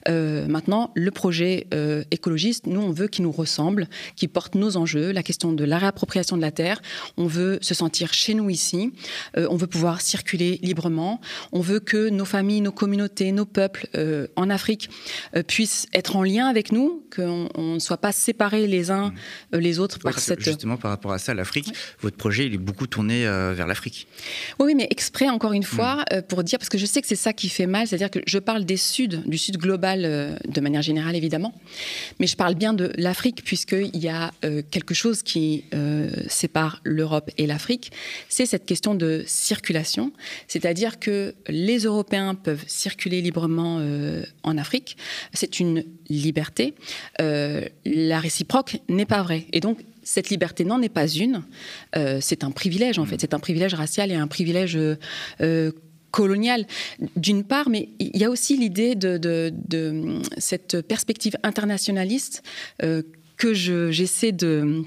maintenant, 0.08 0.92
le 0.96 1.12
projet 1.12 1.29
euh, 1.74 2.04
écologiste, 2.12 2.68
nous, 2.68 2.82
on 2.82 2.92
veut 2.92 3.08
qu'il 3.08 3.24
nous 3.24 3.32
ressemble, 3.32 3.88
qu'il 4.16 4.30
porte 4.30 4.56
nos 4.56 4.78
enjeux, 4.78 5.12
la 5.12 5.24
question 5.24 5.54
de 5.54 5.64
la 5.64 5.78
réappropriation 5.78 6.38
de 6.38 6.42
la 6.42 6.52
terre. 6.52 6.82
On 7.18 7.28
veut 7.28 7.60
se 7.62 7.74
sentir 7.74 8.14
chez 8.14 8.34
nous 8.34 8.50
ici. 8.50 8.92
Euh, 9.38 9.48
on 9.50 9.56
veut 9.56 9.68
pouvoir 9.68 10.02
circuler 10.02 10.60
librement. 10.62 11.22
On 11.52 11.62
veut 11.62 11.80
que 11.80 12.10
nos 12.10 12.26
familles, 12.26 12.62
nos 12.62 12.72
communautés, 12.72 13.32
nos 13.32 13.46
peuples 13.46 13.88
euh, 13.96 14.28
en 14.36 14.50
Afrique 14.50 14.90
puissent 15.48 15.88
être 15.94 16.16
en 16.16 16.24
lien 16.24 16.48
avec 16.48 16.72
nous, 16.72 17.04
qu'on 17.16 17.50
ne 17.58 17.80
soit 17.80 17.98
pas 17.98 18.12
séparés 18.12 18.68
les 18.68 18.92
uns 18.92 19.14
mmh. 19.54 19.58
les 19.58 19.80
autres 19.80 20.00
par 20.00 20.18
cette. 20.20 20.44
Justement, 20.44 20.78
par 20.78 20.92
rapport 20.92 21.12
à 21.12 21.20
ça, 21.20 21.34
l'Afrique, 21.34 21.72
votre 22.02 22.18
projet, 22.18 22.46
il 22.46 22.54
est 22.54 22.58
beaucoup 22.58 22.88
tourné 22.88 23.24
vers 23.24 23.68
l'Afrique. 23.68 24.08
Oui, 24.60 24.74
mais 24.76 24.88
exprès, 24.90 25.30
encore 25.30 25.54
une 25.54 25.64
fois, 25.64 26.04
mmh. 26.12 26.22
pour 26.24 26.44
dire, 26.44 26.60
parce 26.60 26.70
que 26.70 26.78
je 26.78 26.86
sais 26.86 27.02
que 27.02 27.08
c'est 27.08 27.16
ça 27.16 27.34
qui 27.34 27.50
fait 27.50 27.68
mal, 27.68 27.88
c'est-à-dire 27.88 28.10
que 28.10 28.20
je 28.26 28.40
parle 28.40 28.66
des 28.66 28.78
Suds, 28.78 29.22
du 29.26 29.38
Sud 29.38 29.58
global 29.58 30.40
de 30.48 30.62
manière 30.62 30.82
générale, 30.82 31.16
évidemment. 31.20 31.54
Mais 32.20 32.28
je 32.28 32.36
parle 32.36 32.56
bien 32.56 32.74
de 32.74 32.92
l'Afrique, 32.96 33.44
puisqu'il 33.44 33.98
y 33.98 34.08
a 34.08 34.32
euh, 34.44 34.62
quelque 34.72 34.94
chose 34.94 35.22
qui 35.22 35.66
euh, 35.74 36.10
sépare 36.28 36.82
l'Europe 36.84 37.30
et 37.38 37.46
l'Afrique, 37.46 37.92
c'est 38.30 38.46
cette 38.46 38.66
question 38.66 38.96
de 38.96 39.24
circulation. 39.28 40.12
C'est-à-dire 40.48 41.00
que 41.00 41.36
les 41.48 41.80
Européens 41.80 42.36
peuvent 42.36 42.64
circuler 42.68 43.22
librement 43.22 43.78
euh, 43.80 44.24
en 44.44 44.58
Afrique. 44.58 44.98
C'est 45.34 45.60
une 45.60 45.84
liberté. 46.10 46.74
la 47.20 48.20
réciproque 48.20 48.78
n'est 48.88 49.06
pas 49.06 49.22
vraie. 49.22 49.46
Et 49.54 49.60
donc, 49.60 49.80
cette 50.02 50.30
liberté 50.30 50.64
n'en 50.66 50.82
est 50.82 50.90
pas 50.90 51.08
une. 51.08 51.44
c'est 52.22 52.44
un 52.44 52.52
privilège, 52.52 52.98
en 52.98 53.06
fait. 53.06 53.22
C'est 53.22 53.36
un 53.36 53.40
privilège 53.40 53.76
racial 53.76 54.12
et 54.12 54.16
un 54.16 54.28
privilège 54.28 54.80
coloniale, 56.12 56.66
d'une 57.16 57.44
part, 57.44 57.70
mais 57.70 57.90
il 58.00 58.18
y 58.18 58.24
a 58.24 58.30
aussi 58.30 58.58
l'idée 58.58 58.96
de, 58.96 60.22
cette 60.38 60.82
perspective 60.82 61.36
internationaliste 61.44 62.44
euh, 62.84 63.04
que 63.38 63.54
j'essaie 63.54 64.32
de 64.32 64.84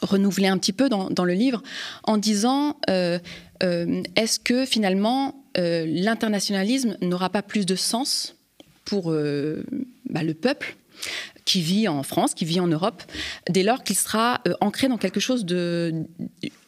renouveler 0.00 0.48
un 0.48 0.58
petit 0.58 0.72
peu 0.72 0.88
dans, 0.88 1.24
le 1.24 1.32
livre 1.34 1.62
en 2.04 2.16
disant 2.16 2.76
euh, 2.90 3.18
euh, 3.62 4.02
est-ce 4.16 4.40
que 4.40 4.64
finalement 4.64 5.38
l'internationalisme 5.54 6.96
n'aura 7.02 7.28
pas 7.28 7.42
plus 7.42 7.66
de 7.66 7.76
sens 7.76 8.36
pour 8.86 9.12
bah, 9.12 10.22
le 10.22 10.32
peuple 10.32 10.76
qui 11.44 11.60
vit 11.60 11.88
en 11.88 12.02
France, 12.02 12.34
qui 12.34 12.44
vit 12.44 12.60
en 12.60 12.66
Europe, 12.66 13.02
dès 13.48 13.62
lors 13.62 13.82
qu'il 13.82 13.96
sera 13.96 14.40
euh, 14.46 14.54
ancré 14.60 14.88
dans 14.88 14.98
quelque 14.98 15.20
chose 15.20 15.44
de, 15.44 16.04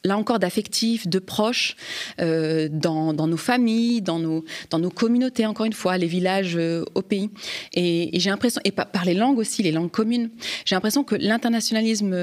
là 0.05 0.17
encore, 0.17 0.39
d'affectif, 0.39 1.09
de 1.09 1.19
proche, 1.19 1.77
euh, 2.21 2.69
dans, 2.71 3.13
nos 3.13 3.37
familles, 3.37 4.03
dans 4.03 4.19
nos, 4.19 4.45
dans 4.71 4.79
nos 4.79 4.91
communautés, 4.91 5.47
encore 5.47 5.67
une 5.67 5.73
fois, 5.73 5.99
les 5.99 6.07
villages 6.07 6.57
euh, 6.57 6.85
au 6.95 7.03
pays. 7.03 7.31
Et, 7.73 8.11
j'ai 8.15 8.31
l'impression, 8.31 8.61
et 8.65 8.71
par, 8.71 9.05
les 9.05 9.15
langues 9.15 9.39
aussi, 9.39 9.63
les 9.63 9.73
langues 9.73 9.91
communes, 9.91 10.31
j'ai 10.65 10.75
l'impression 10.75 11.05
que 11.05 11.15
l'internationalisme 11.15 12.15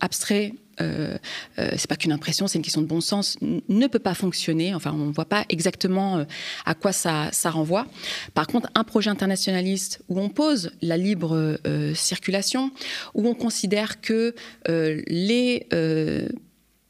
abstrait 0.00 0.52
euh, 0.80 1.18
euh, 1.58 1.70
c'est 1.76 1.88
pas 1.88 1.96
qu'une 1.96 2.12
impression, 2.12 2.46
c'est 2.46 2.58
une 2.58 2.64
question 2.64 2.82
de 2.82 2.86
bon 2.86 3.00
sens, 3.00 3.36
ne 3.40 3.86
peut 3.86 3.98
pas 3.98 4.14
fonctionner. 4.14 4.74
Enfin, 4.74 4.92
on 4.92 5.06
ne 5.06 5.12
voit 5.12 5.24
pas 5.24 5.44
exactement 5.48 6.18
euh, 6.18 6.24
à 6.64 6.74
quoi 6.74 6.92
ça, 6.92 7.28
ça, 7.32 7.50
renvoie. 7.50 7.86
Par 8.34 8.46
contre, 8.46 8.68
un 8.74 8.84
projet 8.84 9.10
internationaliste 9.10 10.02
où 10.08 10.20
on 10.20 10.28
pose 10.28 10.72
la 10.82 10.96
libre 10.96 11.58
circulation, 11.94 12.70
où 13.14 13.28
on 13.28 13.34
considère 13.34 14.00
que 14.00 14.34
les 14.66 15.66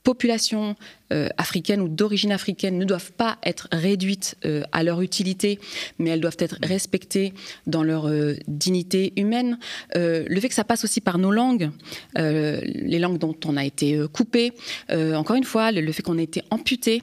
populations 0.08 0.76
euh, 1.10 1.28
africaines 1.38 1.80
ou 1.80 1.88
d'origine 1.88 2.32
africaine 2.32 2.76
ne 2.76 2.84
doivent 2.84 3.12
pas 3.12 3.38
être 3.42 3.66
réduites 3.72 4.36
euh, 4.44 4.62
à 4.72 4.82
leur 4.82 5.00
utilité, 5.00 5.58
mais 5.98 6.10
elles 6.10 6.20
doivent 6.20 6.36
être 6.38 6.58
respectées 6.62 7.32
dans 7.66 7.82
leur 7.82 8.08
euh, 8.08 8.34
dignité 8.46 9.14
humaine. 9.16 9.58
le 9.94 10.40
fait 10.40 10.48
que 10.48 10.54
ça 10.54 10.64
passe 10.64 10.84
aussi 10.84 11.00
par 11.00 11.18
nos 11.18 11.30
langues, 11.30 11.70
les 12.16 12.98
langues 12.98 13.18
dont 13.18 13.36
on 13.46 13.56
a 13.56 13.64
été 13.64 14.00
coupé, 14.12 14.52
encore 14.90 15.36
une 15.36 15.44
fois, 15.44 15.72
le, 15.72 15.92
fait 15.92 16.02
qu'on 16.02 16.18
ait 16.18 16.24
été 16.24 16.42
amputé 16.50 17.02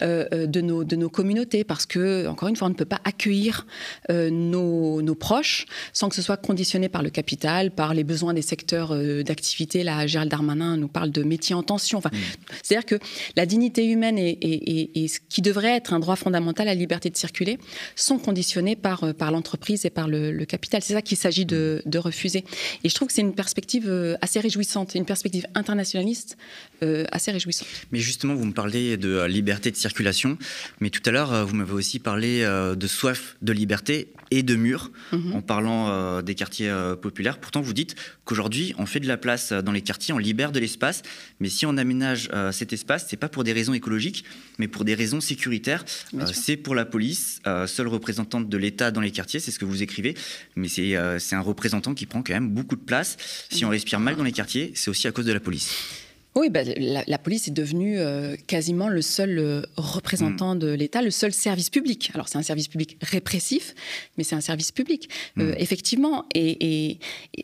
de, 0.00 0.60
nos, 0.60 0.84
de 0.84 0.96
nos 0.96 1.08
communautés, 1.08 1.64
parce 1.64 1.86
que, 1.86 2.26
encore 2.26 2.48
une 2.48 2.56
fois, 2.56 2.66
on 2.66 2.70
ne 2.70 2.74
peut 2.74 2.84
pas 2.84 3.00
accueillir 3.04 3.66
nos, 4.10 5.02
nos, 5.02 5.14
proches 5.14 5.66
sans 5.92 6.08
que 6.08 6.14
ce 6.14 6.22
soit 6.22 6.36
conditionné 6.36 6.88
par 6.88 7.02
le 7.02 7.10
capital, 7.10 7.70
par 7.70 7.94
les 7.94 8.04
besoins 8.04 8.34
des 8.34 8.42
secteurs 8.42 8.94
d'activité. 9.24 9.82
Là, 9.82 10.06
Gérald 10.06 10.30
Darmanin 10.30 10.76
nous 10.76 10.88
parle 10.88 11.10
de 11.10 11.22
métiers 11.22 11.54
en 11.54 11.62
tension. 11.62 11.98
Enfin, 11.98 12.10
mmh. 12.12 12.18
C'est-à-dire 12.62 12.86
que 12.86 12.98
la 13.36 13.45
la 13.46 13.48
dignité 13.48 13.86
humaine 13.86 14.18
et, 14.18 15.06
ce 15.06 15.20
qui 15.28 15.40
devrait 15.40 15.76
être 15.76 15.92
un 15.92 16.00
droit 16.00 16.16
fondamental, 16.16 16.66
la 16.66 16.74
liberté 16.74 17.10
de 17.10 17.16
circuler, 17.16 17.58
sont 17.94 18.18
conditionnés 18.18 18.74
par, 18.74 19.04
euh, 19.04 19.12
par 19.12 19.30
l'entreprise 19.30 19.84
et 19.84 19.90
par 19.90 20.08
le, 20.08 20.44
capital. 20.46 20.82
C'est 20.82 20.94
ça 20.94 21.02
qu'il 21.02 21.16
s'agit 21.16 21.46
de, 21.46 21.82
refuser. 21.96 22.44
Et 22.82 22.88
je 22.88 22.94
trouve 22.94 23.08
que 23.08 23.14
c'est 23.14 23.22
une 23.22 23.34
perspective 23.34 23.88
euh, 23.88 24.16
assez 24.20 24.40
réjouissante, 24.40 24.96
une 24.96 25.04
perspective 25.04 25.46
internationaliste 25.54 26.36
euh, 26.82 27.04
assez 27.12 27.30
réjouissante. 27.30 27.68
Mais 27.92 28.00
justement, 28.00 28.34
vous 28.34 28.44
me 28.44 28.52
parlez 28.52 28.96
de 28.96 29.24
liberté 29.26 29.70
de 29.70 29.76
circulation, 29.76 30.36
mais 30.80 30.90
tout 30.90 31.02
à 31.06 31.12
l'heure, 31.12 31.46
vous 31.46 31.54
m'avez 31.54 31.72
aussi 31.72 32.00
parlé 32.00 32.44
de 32.44 32.86
soif 32.86 33.36
de 33.42 33.52
liberté 33.52 34.08
et 34.30 34.42
de 34.42 34.56
murs, 34.56 34.90
mhm. 35.12 35.34
en 35.34 35.42
parlant 35.42 36.22
des 36.22 36.34
quartiers 36.34 36.72
populaires. 37.00 37.38
Pourtant, 37.38 37.60
vous 37.60 37.72
dites 37.72 37.94
qu'aujourd'hui, 38.24 38.74
on 38.78 38.86
fait 38.86 39.00
de 39.00 39.08
la 39.08 39.16
place 39.16 39.52
dans 39.52 39.72
les 39.72 39.82
quartiers, 39.82 40.12
on 40.14 40.18
libère 40.18 40.52
de 40.52 40.58
l'espace, 40.58 41.02
mais 41.40 41.48
si 41.48 41.66
on 41.66 41.76
aménage 41.76 42.30
cet 42.52 42.72
espace, 42.72 43.06
c'est 43.08 43.16
pas 43.16 43.28
pour 43.28 43.44
des 43.44 43.52
raisons 43.52 43.74
écologiques, 43.74 44.24
mais 44.58 44.68
pour 44.68 44.84
des 44.84 44.94
raisons 44.94 45.20
sécuritaires. 45.20 45.84
Euh, 46.14 46.26
c'est 46.32 46.56
pour 46.56 46.74
la 46.74 46.84
police, 46.84 47.40
euh, 47.46 47.66
seule 47.66 47.88
représentante 47.88 48.48
de 48.48 48.56
l'État 48.56 48.90
dans 48.90 49.00
les 49.00 49.10
quartiers, 49.10 49.40
c'est 49.40 49.50
ce 49.50 49.58
que 49.58 49.64
vous 49.64 49.82
écrivez, 49.82 50.14
mais 50.54 50.68
c'est 50.68 50.96
euh, 50.96 51.18
un 51.32 51.40
représentant 51.40 51.94
qui 51.94 52.06
prend 52.06 52.22
quand 52.22 52.34
même 52.34 52.50
beaucoup 52.50 52.76
de 52.76 52.80
place. 52.80 53.16
Si 53.50 53.64
on 53.64 53.68
respire 53.68 54.00
mal 54.00 54.16
dans 54.16 54.24
les 54.24 54.32
quartiers, 54.32 54.72
c'est 54.74 54.90
aussi 54.90 55.06
à 55.08 55.12
cause 55.12 55.26
de 55.26 55.32
la 55.32 55.40
police. 55.40 55.74
Oui, 56.36 56.50
bah, 56.50 56.60
la, 56.64 57.18
police 57.18 57.48
est 57.48 57.52
devenue 57.52 57.98
quasiment 58.46 58.88
le 58.88 59.02
seul 59.02 59.66
représentant 59.76 60.54
mm. 60.54 60.58
de 60.58 60.68
l'État, 60.68 61.02
le 61.02 61.10
seul 61.10 61.32
service 61.32 61.70
public. 61.70 62.10
Alors 62.14 62.28
c'est 62.28 62.38
un 62.38 62.42
service 62.42 62.68
public 62.68 62.98
répressif, 63.02 63.74
mais 64.16 64.24
c'est 64.24 64.36
un 64.36 64.40
service 64.40 64.70
public, 64.70 65.08
mm. 65.36 65.52
effectivement. 65.56 66.26
Et, 66.34 66.90
et 66.90 66.98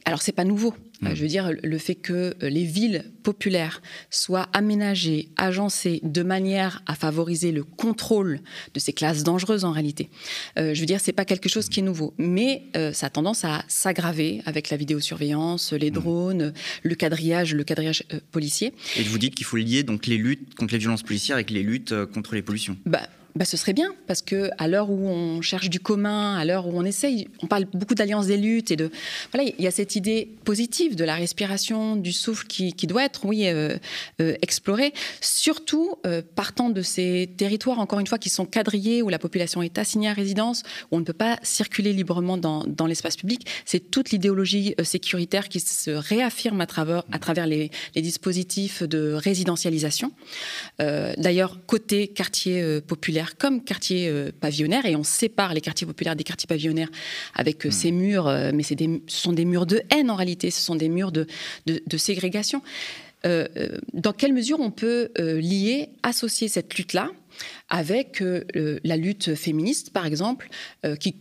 alors 0.05 0.23
c'est 0.23 0.33
pas 0.33 0.45
nouveau. 0.45 0.75
Mm. 1.03 1.15
je 1.15 1.23
veux 1.23 1.29
dire, 1.29 1.53
le 1.63 1.79
fait 1.79 1.95
que 1.95 2.13
euh, 2.43 2.49
les 2.49 2.65
villes 2.65 3.05
populaires 3.23 3.83
soient 4.11 4.49
aménagées, 4.53 5.29
agencées 5.37 6.01
de 6.03 6.23
manière 6.23 6.83
à 6.87 6.95
favoriser 6.95 7.53
le 7.53 7.65
contrôle 7.65 8.41
de 8.75 8.81
ces 8.81 8.93
classes 8.93 9.23
dangereuses 9.23 9.65
en 9.65 9.73
réalité. 9.73 10.11
Euh, 10.59 10.75
je 10.75 10.81
veux 10.81 10.87
dire, 10.87 11.01
c'est 11.01 11.13
pas 11.13 11.25
quelque 11.25 11.49
chose 11.49 11.69
qui 11.69 11.81
est 11.81 11.83
nouveau, 11.83 12.15
mais 12.19 12.65
euh, 12.77 12.93
ça 12.93 13.07
a 13.07 13.11
tendance 13.11 13.45
à 13.45 13.65
s'aggraver 13.69 14.43
avec 14.47 14.71
la 14.71 14.77
vidéosurveillance, 14.77 15.73
les 15.73 15.91
mm. 15.91 15.95
drones, 15.95 16.53
le 16.83 16.95
quadrillage, 16.95 17.55
le 17.55 17.65
quadrillage 17.65 18.05
policier. 18.31 18.73
Et 18.97 19.03
vous 19.03 19.19
dites 19.19 19.35
qu'il 19.35 19.47
faut 19.47 19.57
lier 19.57 19.83
donc 19.83 20.07
les 20.07 20.17
luttes 20.17 20.55
contre 20.55 20.73
les 20.73 20.79
violences 20.79 21.03
policières 21.03 21.37
avec 21.37 21.51
les 21.51 21.63
luttes 21.63 21.95
contre 22.07 22.35
les 22.35 22.43
pollutions? 22.43 22.77
Bah, 22.87 23.09
bah, 23.35 23.45
ce 23.47 23.57
serait 23.57 23.73
bien, 23.73 23.95
parce 24.07 24.21
que 24.21 24.51
à 24.59 24.69
l'heure 24.69 24.91
où 24.91 25.09
on 25.09 25.41
cherche 25.41 25.71
du 25.71 25.81
commun, 25.81 26.37
à 26.37 26.45
l'heure 26.45 26.67
où 26.67 26.73
on 26.75 26.85
essaye, 26.85 27.29
on 27.43 27.47
parle 27.47 27.65
beaucoup 27.73 27.95
d'alliance 27.95 28.27
des 28.27 28.37
luttes 28.37 28.71
et 28.71 28.77
de 28.77 28.91
voilà, 29.33 29.51
il 29.59 29.65
y 29.65 29.67
a 29.67 29.71
cette 29.71 29.97
idée 29.97 30.29
positive 30.45 30.97
de 30.97 31.05
la 31.05 31.15
respiration, 31.15 31.97
du 31.97 32.13
souffle 32.13 32.47
qui, 32.47 32.73
doit 32.87 33.05
être, 33.05 33.25
oui, 33.25 33.47
euh, 33.47 33.77
euh, 34.21 34.35
explorée, 34.43 34.93
surtout 35.21 35.95
euh, 36.07 36.21
partant 36.35 36.69
de 36.69 36.83
ces 36.83 37.31
territoires, 37.37 37.79
encore 37.79 38.01
une 38.01 38.07
fois, 38.07 38.19
qui 38.19 38.29
sont 38.29 38.45
quadrillés, 38.45 39.01
où 39.01 39.09
la 39.09 39.19
population 39.19 39.63
est 39.63 39.79
assignée 39.79 40.09
à 40.09 40.13
résidence, 40.13 40.63
où 40.91 40.97
on 40.97 41.01
ne 41.01 41.05
peut 41.05 41.13
pas 41.13 41.39
circuler 41.43 41.93
librement 41.93 42.37
dans, 42.37 42.87
l'espace 42.87 43.17
public. 43.17 43.47
C'est 43.65 43.91
toute 43.91 44.11
l'idéologie 44.11 44.75
sécuritaire 44.83 45.49
qui 45.49 45.61
se 45.61 45.91
réaffirme 45.91 46.61
à 46.61 46.67
travers, 46.67 47.05
à 47.13 47.19
travers 47.19 47.47
les, 47.47 47.71
les 47.95 48.03
dispositifs 48.03 48.83
de 48.83 49.13
résidentialisation. 49.13 50.13
D'ailleurs, 50.79 51.59
côté 51.67 52.09
quartier 52.09 52.81
populaire, 52.81 53.22
comme 53.39 53.63
quartier 53.63 54.09
euh, 54.09 54.31
pavillonnaire, 54.39 54.87
et 54.87 54.97
on 54.97 55.03
sépare 55.03 55.55
les 55.55 55.61
quartiers 55.61 55.87
populaires 55.87 56.17
des 56.17 56.25
quartiers 56.25 56.47
pavillonnaires 56.47 56.91
avec 57.35 57.65
euh, 57.65 57.69
hmm. 57.69 57.73
ces 57.73 57.91
murs, 57.91 58.29
euh, 58.29 58.51
mais 58.55 58.63
ce 58.63 58.75
sont 59.07 59.33
des 59.33 59.45
murs 59.45 59.67
de 59.67 59.83
haine 59.91 60.11
en 60.11 60.17
réalité, 60.17 60.51
ce 60.51 60.61
sont 60.61 60.77
des 60.77 60.89
murs 60.89 61.13
de, 61.13 61.27
ségrégation. 61.97 62.63
dans 63.25 64.13
quelle 64.13 64.33
mesure 64.33 64.59
on 64.61 64.71
peut 64.71 65.11
lier, 65.17 65.91
associer 66.03 66.49
cette 66.49 66.75
lutte-là 66.75 67.11
avec 67.69 68.23
la 68.85 68.97
lutte 68.97 69.35
féministe, 69.35 69.91
par 69.91 70.07
exemple, 70.07 70.49
qui, 70.99 71.15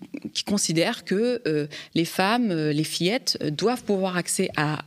considère 0.45 1.05
que 1.05 1.67
les 1.93 2.05
femmes, 2.05 2.51
les 2.51 2.83
fillettes, 2.83 3.37
doivent 3.51 3.83
pouvoir 3.83 4.17
accès 4.17 4.49
à, 4.57 4.83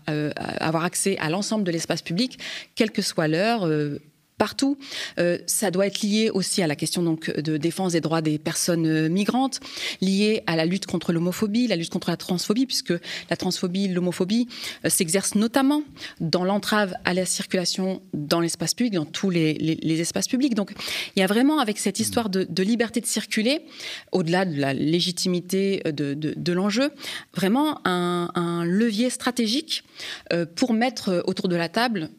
avoir 0.60 0.84
accès 0.84 1.16
à 1.18 1.30
l'ensemble 1.30 1.64
de 1.64 1.70
l'espace 1.70 2.02
public, 2.02 2.38
quelle 2.74 2.90
que 2.90 3.02
soit 3.02 3.28
l'heure 3.28 3.68
partout. 4.38 4.76
Euh, 5.18 5.38
ça 5.46 5.70
doit 5.70 5.86
être 5.86 6.02
lié 6.02 6.30
aussi 6.30 6.62
à 6.62 6.66
la 6.66 6.74
question 6.74 7.02
donc 7.02 7.30
de 7.38 7.56
défense 7.56 7.92
des 7.92 8.00
droits 8.00 8.20
des 8.20 8.38
personnes 8.38 8.86
euh, 8.86 9.08
migrantes, 9.08 9.60
lié 10.00 10.42
à 10.46 10.56
la 10.56 10.64
lutte 10.64 10.86
contre 10.86 11.12
l'homophobie, 11.12 11.68
la 11.68 11.76
lutte 11.76 11.90
contre 11.90 12.10
la 12.10 12.16
transphobie, 12.16 12.66
puisque 12.66 12.94
la 13.30 13.36
transphobie, 13.36 13.88
l'homophobie 13.88 14.48
euh, 14.84 14.88
s'exercent 14.88 15.36
notamment 15.36 15.82
dans 16.20 16.44
l'entrave 16.44 16.94
à 17.04 17.14
la 17.14 17.26
circulation 17.26 18.02
dans 18.12 18.40
l'espace 18.40 18.74
public, 18.74 18.94
dans 18.94 19.04
tous 19.04 19.30
les, 19.30 19.54
espaces 20.00 20.26
publics. 20.26 20.54
Donc 20.54 20.72
il 21.14 21.20
y 21.20 21.22
a 21.22 21.26
vraiment 21.26 21.60
avec 21.60 21.78
cette 21.78 22.00
histoire 22.00 22.28
de, 22.28 22.62
liberté 22.62 23.00
de 23.00 23.06
circuler, 23.06 23.64
au-delà 24.10 24.44
de 24.44 24.58
la 24.58 24.74
légitimité 24.74 25.82
de, 25.84 26.52
l'enjeu, 26.52 26.90
vraiment 27.34 27.80
un, 27.86 28.64
levier 28.64 29.10
stratégique 29.10 29.84
pour 30.56 30.72
mettre 30.72 31.22
autour 31.26 31.48
de 31.48 31.56
la 31.56 31.68
table 31.68 32.10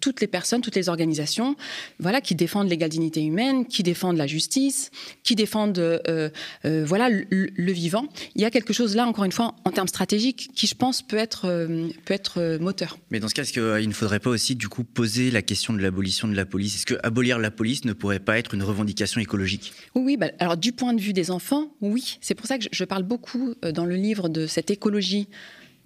toutes 0.00 0.20
les 0.20 0.26
personnes, 0.26 0.60
toutes 0.60 0.76
les 0.76 0.88
organisations, 0.88 1.56
voilà, 1.98 2.20
qui 2.20 2.34
défendent 2.34 2.68
l'égale 2.68 2.90
dignité 2.90 3.22
humaine, 3.22 3.66
qui 3.66 3.82
défendent 3.82 4.16
la 4.16 4.26
justice, 4.26 4.90
qui 5.22 5.34
défendent 5.34 5.78
euh, 5.78 6.30
euh, 6.64 6.84
voilà, 6.86 7.08
le, 7.08 7.72
vivant. 7.72 8.06
Il 8.34 8.42
y 8.42 8.44
a 8.44 8.50
quelque 8.50 8.72
chose 8.72 8.94
là, 8.94 9.06
encore 9.06 9.24
une 9.24 9.32
fois, 9.32 9.54
en 9.64 9.70
termes 9.70 9.88
stratégiques, 9.88 10.50
qui, 10.54 10.66
je 10.66 10.74
pense, 10.74 11.02
peut 11.02 11.16
être, 11.16 11.46
euh, 11.46 11.88
peut 12.04 12.14
être 12.14 12.58
moteur. 12.60 12.98
Mais 13.10 13.20
dans 13.20 13.28
ce 13.28 13.34
cas, 13.34 13.42
est-ce 13.42 13.52
qu'il 13.52 13.88
ne 13.88 13.94
faudrait 13.94 14.20
pas 14.20 14.30
aussi, 14.30 14.54
du 14.54 14.68
coup, 14.68 14.84
poser 14.84 15.30
la 15.30 15.42
question 15.42 15.72
de 15.72 15.80
l'abolition 15.80 16.28
de 16.28 16.34
la 16.34 16.44
police? 16.44 16.76
Est-ce 16.76 16.86
que 16.86 16.94
abolir 17.02 17.38
la 17.38 17.50
police 17.50 17.84
ne 17.84 17.92
pourrait 17.92 18.20
pas 18.20 18.38
être 18.38 18.54
une 18.54 18.62
revendication 18.62 19.20
écologique? 19.20 19.72
Oui, 19.94 20.02
oui 20.04 20.16
bah, 20.16 20.30
alors 20.38 20.56
du 20.56 20.72
point 20.72 20.92
de 20.92 21.00
vue 21.00 21.12
des 21.12 21.30
enfants, 21.30 21.74
oui. 21.80 22.18
C'est 22.20 22.34
pour 22.34 22.46
ça 22.46 22.58
que 22.58 22.64
je 22.70 22.84
parle 22.84 23.02
beaucoup 23.02 23.54
dans 23.62 23.84
le 23.84 23.96
livre 23.96 24.28
de 24.28 24.46
cette 24.46 24.70
écologie 24.70 25.28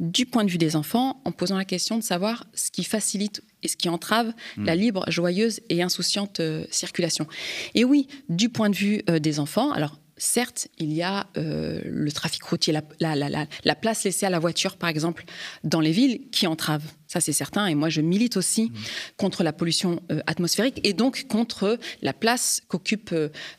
du 0.01 0.27
point 0.27 0.45
de 0.45 0.51
vue 0.51 0.59
des 0.59 0.77
enfants 0.77 1.21
en 1.25 1.33
posant 1.33 1.57
la 1.57 1.65
question 1.65 1.99
de 1.99 2.03
savoir 2.03 2.47
ce 2.55 2.71
qui 2.71 2.85
facilite 2.85 3.43
et 3.63 3.69
ce 3.69 3.77
qui 3.77 3.89
entrave 3.89 4.33
hmm. 4.57 4.65
la 4.65 4.77
libre, 4.77 5.05
joyeuse 5.09 5.61
et 5.69 5.83
insouciante 5.83 6.41
euh, 6.41 6.65
circulation. 6.71 7.27
Et 7.75 7.85
oui, 7.85 8.07
du 8.29 8.49
point 8.49 8.71
de 8.71 8.77
vue 8.77 9.03
euh, 9.11 9.19
des 9.19 9.41
enfants, 9.41 9.73
alors 9.73 9.99
certes, 10.17 10.69
il 10.79 10.93
y 10.93 11.03
a 11.03 11.29
euh, 11.37 11.81
le 11.85 12.11
trafic 12.11 12.43
routier, 12.43 12.73
la, 12.73 13.75
place 13.77 14.05
laissée 14.05 14.27
à 14.27 14.31
la 14.31 14.41
voiture, 14.41 14.77
par 14.77 14.89
exemple, 14.89 15.25
dans 15.63 15.81
les 15.81 15.93
villes, 15.93 16.29
qui 16.31 16.49
entrave. 16.49 16.83
Ça, 17.07 17.21
c'est 17.21 17.33
certain. 17.33 17.67
Et 17.67 17.75
moi, 17.77 17.89
je 17.89 18.01
milite 18.01 18.37
aussi 18.37 18.65
hmm. 18.65 18.75
contre 19.17 19.43
la 19.43 19.53
pollution 19.53 20.01
atmosphérique 20.27 20.81
et 20.85 20.93
donc 20.93 21.27
contre 21.29 21.79
la 22.03 22.13
place 22.13 22.63
qu'occupe 22.69 23.15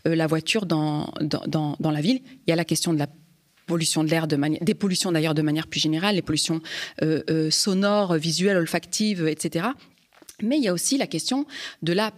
la 0.06 0.28
voiture 0.28 0.66
dans, 0.66 1.14
dans, 1.22 1.76
dans, 1.80 1.92
la 1.92 2.02
ville. 2.02 2.22
Il 2.46 2.50
y 2.50 2.54
a 2.54 2.58
la 2.58 2.66
question 2.66 2.94
de 2.94 3.00
la 3.00 3.08
pollution 3.70 4.04
de 4.04 4.10
l'air, 4.10 4.28
de 4.28 4.36
des 4.62 4.74
pollutions 4.74 5.12
d'ailleurs 5.12 5.36
de 5.36 5.44
manière 5.44 5.68
plus 5.68 5.80
générale, 5.80 6.16
les 6.16 6.24
pollutions 6.24 6.60
euh, 7.04 7.22
euh, 7.30 7.52
sonores, 7.52 8.16
visuelles, 8.16 8.58
olfactives, 8.58 9.28
etc. 9.28 9.68
Mais 10.42 10.58
il 10.58 10.64
y 10.64 10.68
a 10.68 10.74
aussi 10.74 10.98
la 10.98 11.06
question 11.06 11.46
de 11.84 11.94
la 11.94 12.12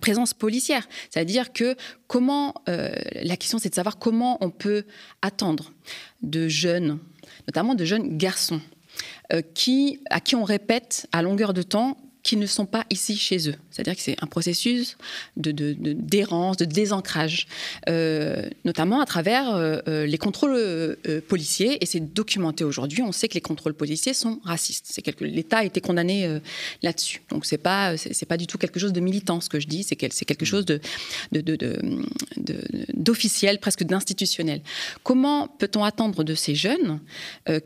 présence 0.00 0.32
policière. 0.32 0.86
C'est-à-dire 1.10 1.52
que 1.52 1.74
comment, 2.06 2.54
euh, 2.68 2.94
la 3.22 3.36
question 3.36 3.58
c'est 3.58 3.70
de 3.70 3.74
savoir 3.74 3.98
comment 3.98 4.38
on 4.40 4.50
peut 4.50 4.84
attendre 5.22 5.72
de 6.22 6.46
jeunes, 6.46 7.00
notamment 7.48 7.74
de 7.74 7.84
jeunes 7.84 8.16
garçons, 8.16 8.60
qui, 9.54 9.98
à 10.08 10.20
qui 10.20 10.36
on 10.36 10.44
répète 10.44 11.08
à 11.10 11.20
longueur 11.20 11.52
de 11.52 11.62
temps 11.62 11.98
qui 12.26 12.36
ne 12.36 12.46
sont 12.46 12.66
pas 12.66 12.84
ici 12.90 13.16
chez 13.16 13.48
eux. 13.48 13.54
C'est-à-dire 13.70 13.94
que 13.94 14.02
c'est 14.02 14.16
un 14.20 14.26
processus 14.26 14.96
de, 15.36 15.52
d'errance, 15.52 16.56
de, 16.56 16.64
désancrage, 16.64 17.46
euh, 17.88 18.50
notamment 18.64 19.00
à 19.00 19.06
travers 19.06 19.54
euh, 19.54 19.78
euh, 19.86 20.06
les 20.06 20.18
contrôles 20.18 20.96
policiers. 21.28 21.78
Et 21.80 21.86
c'est 21.86 22.00
documenté 22.00 22.64
aujourd'hui. 22.64 23.00
On 23.02 23.12
sait 23.12 23.28
que 23.28 23.34
les 23.34 23.40
contrôles 23.40 23.74
policiers 23.74 24.12
sont 24.12 24.40
racistes. 24.42 24.86
C'est 24.88 25.06
L'État 25.20 25.58
a 25.58 25.64
été 25.64 25.80
condamné 25.80 26.40
là-dessus. 26.82 27.22
Donc 27.30 27.46
c'est 27.46 27.58
pas 27.58 27.94
pas 28.28 28.36
du 28.36 28.48
tout 28.48 28.58
quelque 28.58 28.80
chose 28.80 28.92
de 28.92 28.98
militant 28.98 29.40
ce 29.40 29.48
que 29.48 29.60
je 29.60 29.68
dis. 29.68 29.84
C'est, 29.84 29.96
c'est 30.12 30.24
quelque 30.24 30.44
chose 30.44 30.66
de, 30.66 30.80
d'officiel, 32.92 33.60
presque 33.60 33.84
d'institutionnel. 33.84 34.62
Comment 35.04 35.46
peut-on 35.46 35.84
attendre 35.84 36.24
de 36.24 36.34
ces 36.34 36.56
jeunes 36.56 36.98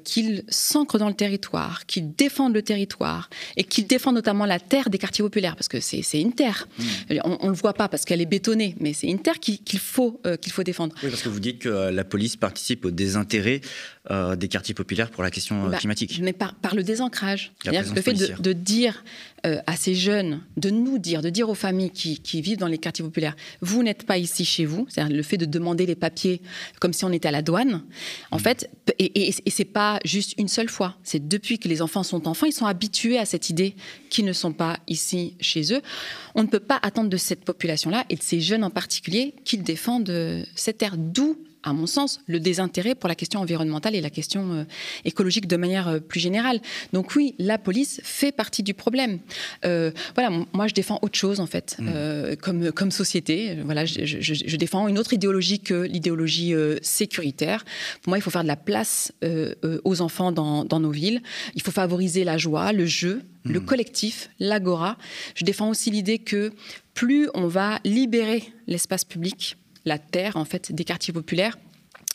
qu'ils 0.04 0.44
s'ancrent 0.48 0.98
dans 0.98 1.08
le 1.08 1.14
territoire, 1.14 1.86
qu'ils 1.86 2.14
défendent 2.14 2.52
le 2.52 2.62
territoire 2.62 3.30
et 3.56 3.64
qu'ils 3.64 3.86
défendent 3.86 4.16
notamment 4.16 4.49
la 4.50 4.60
terre 4.60 4.90
des 4.90 4.98
quartiers 4.98 5.22
populaires, 5.22 5.56
parce 5.56 5.68
que 5.68 5.80
c'est 5.80 6.20
une 6.20 6.32
terre. 6.32 6.68
Hmm. 6.78 7.14
On 7.24 7.46
ne 7.46 7.50
le 7.50 7.56
voit 7.56 7.72
pas 7.72 7.88
parce 7.88 8.04
qu'elle 8.04 8.20
est 8.20 8.26
bétonnée, 8.26 8.76
mais 8.80 8.92
c'est 8.92 9.06
une 9.06 9.20
terre 9.20 9.38
qu'il 9.40 9.78
faut, 9.78 10.20
euh, 10.26 10.36
qu'il 10.36 10.52
faut 10.52 10.62
défendre. 10.62 10.94
Oui, 11.02 11.08
parce 11.08 11.22
que 11.22 11.28
vous 11.28 11.40
dites 11.40 11.60
que 11.60 11.68
euh, 11.68 11.90
la 11.90 12.04
police 12.04 12.36
participe 12.36 12.84
au 12.84 12.90
désintérêt 12.90 13.60
euh, 14.10 14.36
des 14.36 14.48
quartiers 14.48 14.74
populaires 14.74 15.10
pour 15.10 15.22
la 15.22 15.30
question 15.30 15.68
bah, 15.68 15.78
climatique. 15.78 16.20
Mais 16.22 16.32
par, 16.32 16.54
par 16.54 16.74
le 16.74 16.82
désancrage. 16.82 17.52
C'est-à-dire 17.62 17.94
le 17.94 18.02
fait 18.02 18.14
de, 18.14 18.52
dire 18.52 19.04
à 19.42 19.74
ces 19.76 19.94
jeunes, 19.94 20.42
de 20.58 20.68
nous 20.68 20.98
dire, 20.98 21.22
de 21.22 21.30
dire 21.30 21.48
aux 21.48 21.54
familles 21.54 21.90
qui, 21.90 22.20
qui 22.20 22.42
vivent 22.42 22.58
dans 22.58 22.66
les 22.66 22.76
quartiers 22.76 23.04
populaires, 23.04 23.36
vous 23.62 23.82
n'êtes 23.82 24.04
pas 24.04 24.18
ici 24.18 24.44
chez 24.44 24.66
vous, 24.66 24.86
c'est-à-dire 24.90 25.16
le 25.16 25.22
fait 25.22 25.38
de 25.38 25.46
demander 25.46 25.86
les 25.86 25.94
papiers 25.94 26.42
comme 26.78 26.92
si 26.92 27.06
on 27.06 27.12
était 27.12 27.28
à 27.28 27.30
la 27.30 27.40
douane, 27.40 27.82
en 28.30 28.36
hmm. 28.36 28.40
fait, 28.40 28.70
et, 28.98 29.28
et, 29.28 29.34
et 29.46 29.50
c'est 29.50 29.64
pas 29.64 29.98
juste 30.04 30.34
une 30.36 30.48
seule 30.48 30.68
fois, 30.68 30.96
c'est 31.04 31.26
depuis 31.26 31.58
que 31.58 31.68
les 31.68 31.80
enfants 31.80 32.02
sont 32.02 32.28
enfants, 32.28 32.46
ils 32.46 32.52
sont 32.52 32.66
habitués 32.66 33.18
à 33.18 33.24
cette 33.24 33.48
idée 33.48 33.74
qu'ils 34.10 34.24
ne 34.24 34.32
sont 34.40 34.52
pas 34.52 34.78
ici 34.86 35.34
chez 35.40 35.72
eux. 35.72 35.82
On 36.34 36.42
ne 36.42 36.48
peut 36.48 36.60
pas 36.60 36.78
attendre 36.82 37.08
de 37.08 37.16
cette 37.16 37.44
population-là 37.44 38.04
et 38.08 38.16
de 38.16 38.22
ces 38.22 38.40
jeunes 38.40 38.64
en 38.64 38.70
particulier 38.70 39.34
qu'ils 39.44 39.62
défendent 39.62 40.10
euh, 40.10 40.44
cette 40.54 40.78
terre. 40.78 40.96
D'où 40.96 41.36
à 41.62 41.72
mon 41.72 41.86
sens, 41.86 42.20
le 42.26 42.40
désintérêt 42.40 42.94
pour 42.94 43.08
la 43.08 43.14
question 43.14 43.40
environnementale 43.40 43.94
et 43.94 44.00
la 44.00 44.10
question 44.10 44.52
euh, 44.52 44.64
écologique 45.04 45.46
de 45.46 45.56
manière 45.56 45.88
euh, 45.88 46.00
plus 46.00 46.20
générale. 46.20 46.60
Donc 46.92 47.14
oui, 47.16 47.34
la 47.38 47.58
police 47.58 48.00
fait 48.02 48.32
partie 48.32 48.62
du 48.62 48.74
problème. 48.74 49.18
Euh, 49.64 49.90
voilà, 50.14 50.30
moi 50.52 50.68
je 50.68 50.74
défends 50.74 50.98
autre 51.02 51.18
chose 51.18 51.40
en 51.40 51.46
fait, 51.46 51.76
mmh. 51.78 52.36
comme, 52.36 52.72
comme 52.72 52.90
société. 52.90 53.58
Voilà, 53.64 53.84
je, 53.84 54.04
je, 54.04 54.56
défends 54.56 54.88
une 54.88 54.98
autre 54.98 55.12
idéologie 55.12 55.60
que 55.60 55.82
l'idéologie 55.82 56.54
sécuritaire. 56.82 57.64
Pour 58.02 58.10
moi, 58.10 58.18
il 58.18 58.20
faut 58.20 58.30
faire 58.30 58.42
de 58.42 58.48
la 58.48 58.56
place 58.56 59.12
aux 59.84 60.00
enfants 60.02 60.32
dans, 60.32 60.64
dans, 60.64 60.80
nos 60.80 60.90
villes. 60.90 61.22
Il 61.54 61.62
faut 61.62 61.70
favoriser 61.70 62.24
la 62.24 62.38
joie, 62.38 62.72
le 62.72 62.86
jeu, 62.86 63.22
le 63.44 63.60
mmh. 63.60 63.64
collectif, 63.64 64.30
l'agora. 64.38 64.98
Je 65.34 65.44
défends 65.44 65.70
aussi 65.70 65.90
l'idée 65.90 66.18
que 66.18 66.52
plus 66.94 67.28
on 67.34 67.46
va 67.46 67.80
libérer 67.84 68.52
l'espace 68.66 69.04
public, 69.04 69.56
la 69.84 69.98
terre 69.98 70.36
en 70.36 70.44
fait 70.44 70.72
des 70.72 70.84
quartiers 70.84 71.12
populaires. 71.12 71.58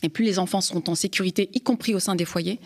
Et 0.03 0.09
plus 0.09 0.25
les 0.25 0.39
enfants 0.39 0.61
sont 0.61 0.89
en 0.89 0.95
sécurité, 0.95 1.49
y 1.53 1.61
compris 1.61 1.95
au 1.95 1.99
sein 1.99 2.15
des 2.15 2.25
foyers, 2.25 2.59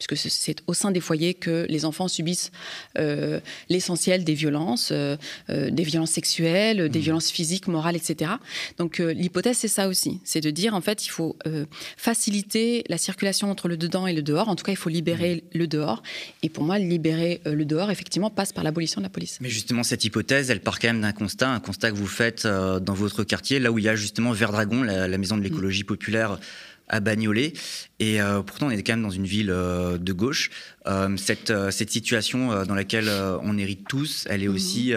puisque 0.00 0.30
c'est 0.30 0.56
au 0.66 0.74
sein 0.74 0.90
des 0.90 1.00
foyers 1.00 1.34
que 1.34 1.66
les 1.68 1.84
enfants 1.84 2.08
subissent 2.08 2.50
euh, 2.98 3.40
l'essentiel 3.68 4.24
des 4.24 4.34
violences, 4.34 4.90
euh, 4.92 5.16
euh, 5.50 5.70
des 5.70 5.82
violences 5.82 6.12
sexuelles, 6.12 6.88
des 6.88 6.98
mmh. 6.98 7.02
violences 7.02 7.30
physiques, 7.30 7.68
morales, 7.68 7.96
etc. 7.96 8.32
Donc 8.78 8.98
l'hypothèse, 8.98 9.58
c'est 9.58 9.68
ça 9.68 9.88
aussi, 9.88 10.20
c'est 10.24 10.40
de 10.40 10.50
dire 10.50 10.74
en 10.74 10.80
fait, 10.80 11.04
il 11.04 11.10
faut 11.10 11.36
faciliter 11.96 12.84
la 12.88 12.98
circulation 12.98 13.50
entre 13.50 13.68
le 13.68 13.76
dedans 13.76 14.06
et 14.06 14.12
le 14.12 14.22
dehors. 14.22 14.48
En 14.48 14.56
tout 14.56 14.64
cas, 14.64 14.72
il 14.72 14.76
faut 14.76 14.88
libérer 14.88 15.36
mmh. 15.36 15.58
le 15.58 15.66
dehors. 15.66 16.02
Et 16.42 16.48
pour 16.48 16.64
moi, 16.64 16.78
libérer 16.78 17.40
le 17.44 17.64
dehors, 17.64 17.90
effectivement, 17.90 18.30
passe 18.30 18.52
par 18.52 18.64
l'abolition 18.64 19.00
de 19.00 19.06
la 19.06 19.10
police. 19.10 19.38
Mais 19.40 19.50
justement, 19.50 19.82
cette 19.82 20.04
hypothèse, 20.04 20.50
elle 20.50 20.60
part 20.60 20.78
quand 20.78 20.88
même 20.88 21.02
d'un 21.02 21.12
constat, 21.12 21.50
un 21.50 21.60
constat 21.60 21.90
que 21.90 21.96
vous 21.96 22.06
faites 22.06 22.46
dans 22.46 22.94
votre 22.94 23.24
quartier, 23.24 23.58
là 23.58 23.70
où 23.70 23.78
il 23.78 23.84
y 23.84 23.88
a 23.88 23.96
justement 23.96 24.32
Verdragon, 24.32 24.82
la, 24.82 25.08
la 25.08 25.18
maison 25.18 25.36
de 25.36 25.42
l'écologie 25.42 25.82
mmh. 25.82 25.86
populaire 25.86 26.38
à 26.90 27.00
Bagnolet. 27.00 27.54
Et 27.98 28.20
euh, 28.20 28.42
pourtant, 28.42 28.66
on 28.66 28.70
est 28.70 28.82
quand 28.82 28.92
même 28.92 29.02
dans 29.02 29.10
une 29.10 29.26
ville 29.26 29.50
euh, 29.50 29.96
de 29.96 30.12
gauche. 30.12 30.50
Euh, 30.86 31.16
cette, 31.16 31.52
cette, 31.70 31.90
situation 31.90 32.64
dans 32.64 32.74
laquelle 32.74 33.10
on 33.42 33.56
hérite 33.58 33.86
tous, 33.88 34.26
elle 34.28 34.42
est 34.42 34.48
mhm. 34.48 34.54
aussi 34.54 34.94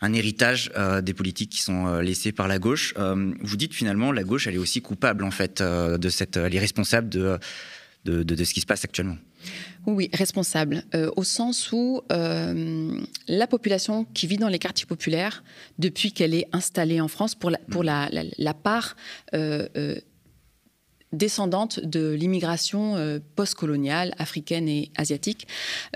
un 0.00 0.12
héritage 0.12 0.72
des 1.02 1.14
politiques 1.14 1.50
qui 1.50 1.62
sont 1.62 1.98
laissées 1.98 2.32
par 2.32 2.48
la 2.48 2.58
gauche. 2.58 2.94
vous 2.96 3.56
dites 3.56 3.74
finalement 3.74 4.12
la 4.12 4.24
gauche, 4.24 4.46
elle 4.46 4.54
est 4.54 4.58
aussi 4.58 4.82
coupable 4.82 5.24
en 5.24 5.30
fait 5.30 5.62
de 5.62 6.08
cette, 6.08 6.36
elle 6.36 6.54
est 6.54 6.60
responsable 6.60 7.08
de, 7.08 7.38
de, 8.04 8.22
de, 8.22 8.44
ce 8.44 8.54
qui 8.54 8.60
se 8.60 8.66
passe 8.66 8.84
actuellement. 8.84 9.16
Oui, 9.86 10.10
responsable, 10.12 10.82
au 11.16 11.24
sens 11.24 11.70
où 11.72 12.02
la 12.10 13.46
population 13.46 14.04
qui 14.14 14.26
vit 14.26 14.38
dans 14.38 14.48
les 14.48 14.58
quartiers 14.58 14.86
populaires, 14.86 15.44
depuis 15.78 16.12
qu'elle 16.12 16.34
est 16.34 16.48
installée 16.52 17.00
en 17.00 17.08
France, 17.08 17.34
pour 17.34 17.50
la, 17.50 17.58
pour 17.70 17.84
la, 17.84 18.10
la, 18.12 18.54
part 18.54 18.96
descendante 21.12 21.80
de 21.80 22.12
l'immigration 22.12 22.96
euh, 22.96 23.18
postcoloniale 23.36 24.14
africaine 24.18 24.68
et 24.68 24.90
asiatique. 24.96 25.46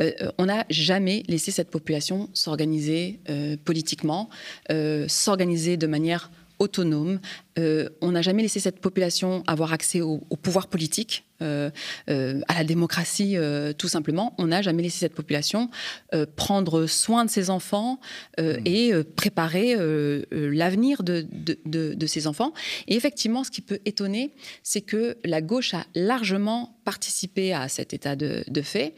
Euh, 0.00 0.12
euh, 0.22 0.30
on 0.38 0.46
n'a 0.46 0.64
jamais 0.70 1.22
laissé 1.28 1.50
cette 1.50 1.70
population 1.70 2.30
s'organiser 2.34 3.20
politiquement, 3.64 4.28
s'organiser 5.08 5.76
de 5.76 5.86
manière 5.86 6.30
autonome. 6.62 7.20
Euh, 7.58 7.88
on 8.00 8.12
n'a 8.12 8.22
jamais 8.22 8.42
laissé 8.42 8.60
cette 8.60 8.80
population 8.80 9.42
avoir 9.46 9.72
accès 9.72 10.00
au, 10.00 10.18
pouvoir 10.40 10.68
politique, 10.68 11.24
euh, 11.42 11.70
euh, 12.08 12.40
à 12.48 12.54
la 12.54 12.64
démocratie, 12.64 13.36
tout 13.76 13.88
simplement. 13.88 14.34
On 14.38 14.46
n'a 14.46 14.62
jamais 14.62 14.82
laissé 14.82 15.00
cette 15.00 15.14
population 15.14 15.68
prendre 16.36 16.86
soin 16.86 17.24
de 17.24 17.30
ses 17.30 17.50
enfants 17.50 17.98
mmh. 18.38 18.42
et 18.64 18.92
préparer 19.16 19.76
l'avenir 20.30 21.02
de, 21.02 21.26
de, 21.64 22.06
ses 22.06 22.26
enfants. 22.26 22.52
Et 22.86 22.94
effectivement, 22.94 23.44
ce 23.44 23.50
qui 23.50 23.60
peut 23.60 23.80
étonner, 23.84 24.32
c'est 24.62 24.82
que 24.82 25.16
la 25.24 25.42
gauche 25.42 25.74
a 25.74 25.84
largement 25.94 26.78
participé 26.84 27.52
à 27.52 27.68
cet 27.68 27.92
état 27.92 28.16
de, 28.16 28.62
fait 28.62 28.94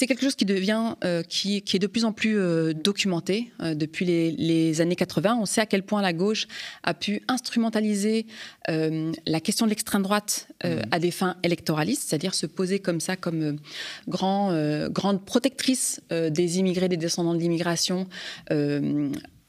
c'est 0.00 0.06
quelque 0.06 0.22
chose 0.22 0.34
qui 0.34 0.46
devient, 0.46 0.94
euh, 1.04 1.22
qui, 1.22 1.58
est 1.58 1.78
de 1.78 1.86
plus 1.86 2.06
en 2.06 2.12
plus 2.12 2.38
euh, 2.38 2.72
documenté 2.72 3.52
euh, 3.60 3.74
depuis 3.74 4.06
les, 4.06 4.80
années 4.80 4.96
80. 4.96 5.36
On 5.38 5.44
sait 5.44 5.60
à 5.60 5.66
quel 5.66 5.82
point 5.82 6.00
la 6.00 6.14
gauche 6.14 6.46
a 6.84 6.94
pu 6.94 7.22
instrumentaliser 7.28 8.24
la 8.66 9.40
question 9.40 9.66
de 9.66 9.70
l'extrême 9.70 10.02
droite 10.02 10.46
mmh. 10.64 10.68
à 10.90 10.98
des 11.00 11.10
fins 11.10 11.36
électoralistes, 11.42 12.04
c'est-à-dire 12.08 12.34
se 12.34 12.46
poser 12.46 12.78
comme 12.78 13.00
ça, 13.00 13.16
comme 13.16 13.58
grand, 14.06 14.54
grande 14.88 15.24
protectrice 15.24 16.00
des 16.10 16.58
immigrés, 16.58 16.88
des 16.88 16.96
descendants 16.96 17.34
de 17.34 17.40
l'immigration 17.40 18.06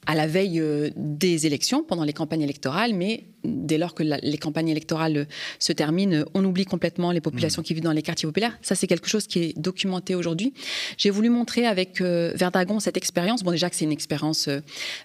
à 0.07 0.15
la 0.15 0.25
veille 0.25 0.59
euh, 0.59 0.89
des 0.95 1.45
élections, 1.45 1.83
pendant 1.83 2.03
les 2.03 2.13
campagnes 2.13 2.41
électorales, 2.41 2.93
mais 2.93 3.25
dès 3.43 3.77
lors 3.77 3.95
que 3.95 4.03
les 4.03 4.37
campagnes 4.37 4.69
électorales 4.69 5.17
euh, 5.17 5.25
se 5.59 5.73
terminent, 5.73 6.25
on 6.33 6.43
oublie 6.43 6.65
complètement 6.65 7.11
les 7.11 7.21
populations 7.21 7.61
mmh. 7.61 7.65
qui 7.65 7.73
vivent 7.75 7.83
dans 7.83 7.91
les 7.91 8.01
quartiers 8.01 8.27
populaires. 8.27 8.57
Ça, 8.61 8.75
c'est 8.75 8.87
quelque 8.87 9.07
chose 9.07 9.27
qui 9.27 9.39
est 9.39 9.59
documenté 9.59 10.15
aujourd'hui. 10.15 10.53
J'ai 10.97 11.11
voulu 11.11 11.29
montrer 11.29 11.65
avec 11.67 12.01
euh, 12.01 12.31
Verdagon 12.35 12.79
cette 12.79 12.97
expérience. 12.97 13.43
Bon, 13.43 13.51
déjà 13.51 13.69
que 13.69 13.75
c'est 13.75 13.85
une 13.85 13.91
expérience 13.91 14.49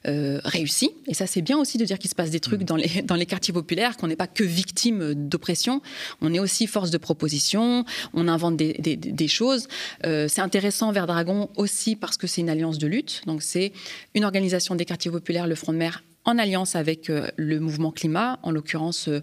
réussie, 0.05 0.91
et 1.07 1.15
ça, 1.15 1.27
c'est 1.27 1.43
bien 1.43 1.59
aussi 1.59 1.79
de 1.79 1.85
dire 1.85 1.99
qu'il 1.99 2.11
se 2.11 2.15
passe 2.15 2.31
des 2.31 2.41
trucs 2.41 2.63
mmh. 2.63 2.65
dans, 2.65 2.77
les, 2.77 3.03
dans 3.05 3.17
les 3.17 3.27
quartiers 3.27 3.53
populaires, 3.53 3.97
qu'on 3.97 4.07
n'est 4.07 4.17
pas 4.17 4.27
que 4.27 4.45
victime 4.45 5.15
d'oppression, 5.15 5.83
on 6.23 6.33
est 6.33 6.39
aussi 6.39 6.67
force 6.67 6.91
de 6.91 6.99
proposition, 6.99 7.85
on 8.15 8.29
invente 8.29 8.57
des, 8.57 8.75
des 8.97 9.29
choses. 9.29 9.69
c'est 10.03 10.41
intéressant, 10.41 10.93
Verdragon, 10.93 11.51
aussi 11.57 11.97
parce 11.97 12.17
que 12.17 12.27
c'est 12.27 12.41
une 12.41 12.51
alliance 12.51 12.79
de 12.79 12.87
lutte. 12.87 13.23
Donc, 13.27 13.43
c'est 13.43 13.73
une 14.15 14.25
organisation 14.25 14.75
des 14.75 14.86
quartier 14.87 15.11
populaire, 15.11 15.47
le 15.47 15.55
Front 15.55 15.73
de 15.73 15.79
mer, 15.79 16.03
en 16.27 16.39
alliance 16.39 16.77
avec 16.77 17.09
euh, 17.09 17.29
le 17.37 17.61
mouvement 17.61 17.93
climat, 17.93 18.39
en 18.43 18.51
l'occurrence 18.51 19.09
euh, 19.09 19.21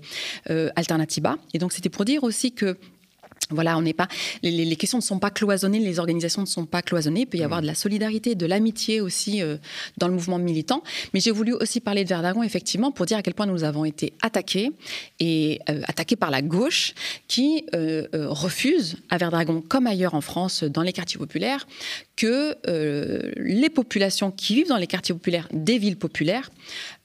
euh, 0.49 0.69
Alternativa. 0.75 1.37
Et 1.53 1.59
donc 1.59 1.73
c'était 1.73 1.89
pour 1.89 2.05
dire 2.05 2.23
aussi 2.23 2.53
que 2.53 2.77
voilà, 3.49 3.77
on 3.77 3.81
n'est 3.81 3.93
pas. 3.93 4.07
Les, 4.41 4.75
questions 4.75 4.97
ne 4.97 5.03
sont 5.03 5.19
pas 5.19 5.29
cloisonnées, 5.29 5.79
les 5.79 5.99
organisations 5.99 6.41
ne 6.41 6.47
sont 6.47 6.65
pas 6.65 6.81
cloisonnées. 6.81 7.21
Il 7.21 7.25
peut 7.27 7.37
y 7.37 7.43
avoir 7.43 7.59
mmh. 7.59 7.63
de 7.63 7.67
la 7.67 7.75
solidarité, 7.75 8.35
de 8.35 8.45
l'amitié 8.45 9.01
aussi 9.01 9.41
dans 9.97 10.07
le 10.07 10.13
mouvement 10.13 10.39
militant. 10.39 10.83
Mais 11.13 11.19
j'ai 11.19 11.31
voulu 11.31 11.53
aussi 11.53 11.79
parler 11.79 12.03
de 12.03 12.09
Verdagon, 12.09 12.43
effectivement, 12.43 12.91
pour 12.91 13.05
dire 13.05 13.17
à 13.17 13.21
quel 13.21 13.33
point 13.33 13.45
nous 13.45 13.63
avons 13.63 13.85
été 13.85 14.13
attaqués 14.21 14.71
et 15.19 15.59
attaqués 15.67 16.15
par 16.15 16.31
la 16.31 16.41
gauche 16.41 16.93
qui 17.27 17.65
refuse 18.13 18.97
à 19.09 19.17
Verdragon, 19.17 19.61
comme 19.61 19.87
ailleurs 19.87 20.13
en 20.13 20.21
France, 20.21 20.63
dans 20.63 20.81
les 20.81 20.93
quartiers 20.93 21.17
populaires, 21.17 21.65
que 22.15 22.55
euh, 22.67 23.31
les 23.37 23.69
populations 23.69 24.31
qui 24.31 24.55
vivent 24.55 24.67
dans 24.67 24.77
les 24.77 24.87
quartiers 24.87 25.15
populaires 25.15 25.47
des 25.51 25.77
villes 25.77 25.97
populaires 25.97 26.51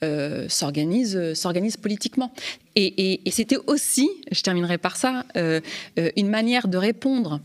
euh, 0.03 0.49
s'organisent, 0.49 1.17
euh, 1.17 1.35
s'organisent 1.35 1.77
politiquement. 1.77 2.33
Et, 2.77 3.21
c'était 3.33 3.59
aussi, 3.67 4.09
je 4.31 4.41
terminerai 4.41 4.79
par 4.79 4.97
ça, 4.97 5.25
une 5.35 6.29
manière 6.29 6.69
de 6.69 6.79
répondre 6.79 7.41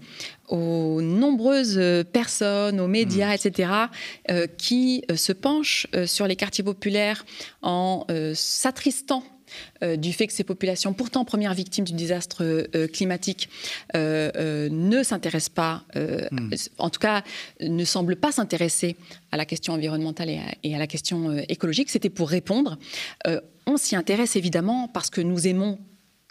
aux 0.48 1.02
nombreuses 1.02 1.82
personnes, 2.14 2.80
aux 2.80 2.88
médias, 2.88 3.32
mmh. 3.32 3.34
etc., 3.34 3.72
qui 4.60 5.04
se 5.16 5.34
penchent 5.34 5.88
sur 6.06 6.28
les 6.28 6.36
quartiers 6.36 6.64
populaires 6.64 7.26
en 7.64 8.06
s'attristant 8.36 9.24
euh, 9.26 9.43
du 9.82 10.14
fait 10.14 10.28
que 10.28 10.34
ces 10.34 10.44
populations, 10.44 10.94
pourtant 10.94 11.26
premières 11.26 11.54
victimes 11.54 11.86
du 11.86 11.94
désastre 11.94 12.44
euh, 12.44 12.88
climatique, 12.88 13.50
euh, 13.96 14.70
ne 14.70 15.04
s'intéressent 15.04 15.50
pas, 15.50 15.84
hmm. 15.96 16.54
en 16.78 16.90
tout 16.90 17.00
cas 17.00 17.24
ne 17.60 17.84
semblent 17.84 18.16
pas 18.16 18.32
s'intéresser 18.32 18.96
à 19.32 19.38
la 19.38 19.46
question 19.46 19.74
environnementale 19.74 20.30
et 20.64 20.76
à 20.76 20.78
la 20.78 20.88
question 20.88 21.38
écologique, 21.50 21.90
c'était 21.90 22.10
pour 22.10 22.30
répondre. 22.30 22.78
on 23.66 23.78
s'y 23.78 23.96
intéresse 23.96 24.36
évidemment 24.36 24.88
parce 24.88 25.10
que 25.10 25.22
nous 25.22 25.48
aimons 25.48 25.80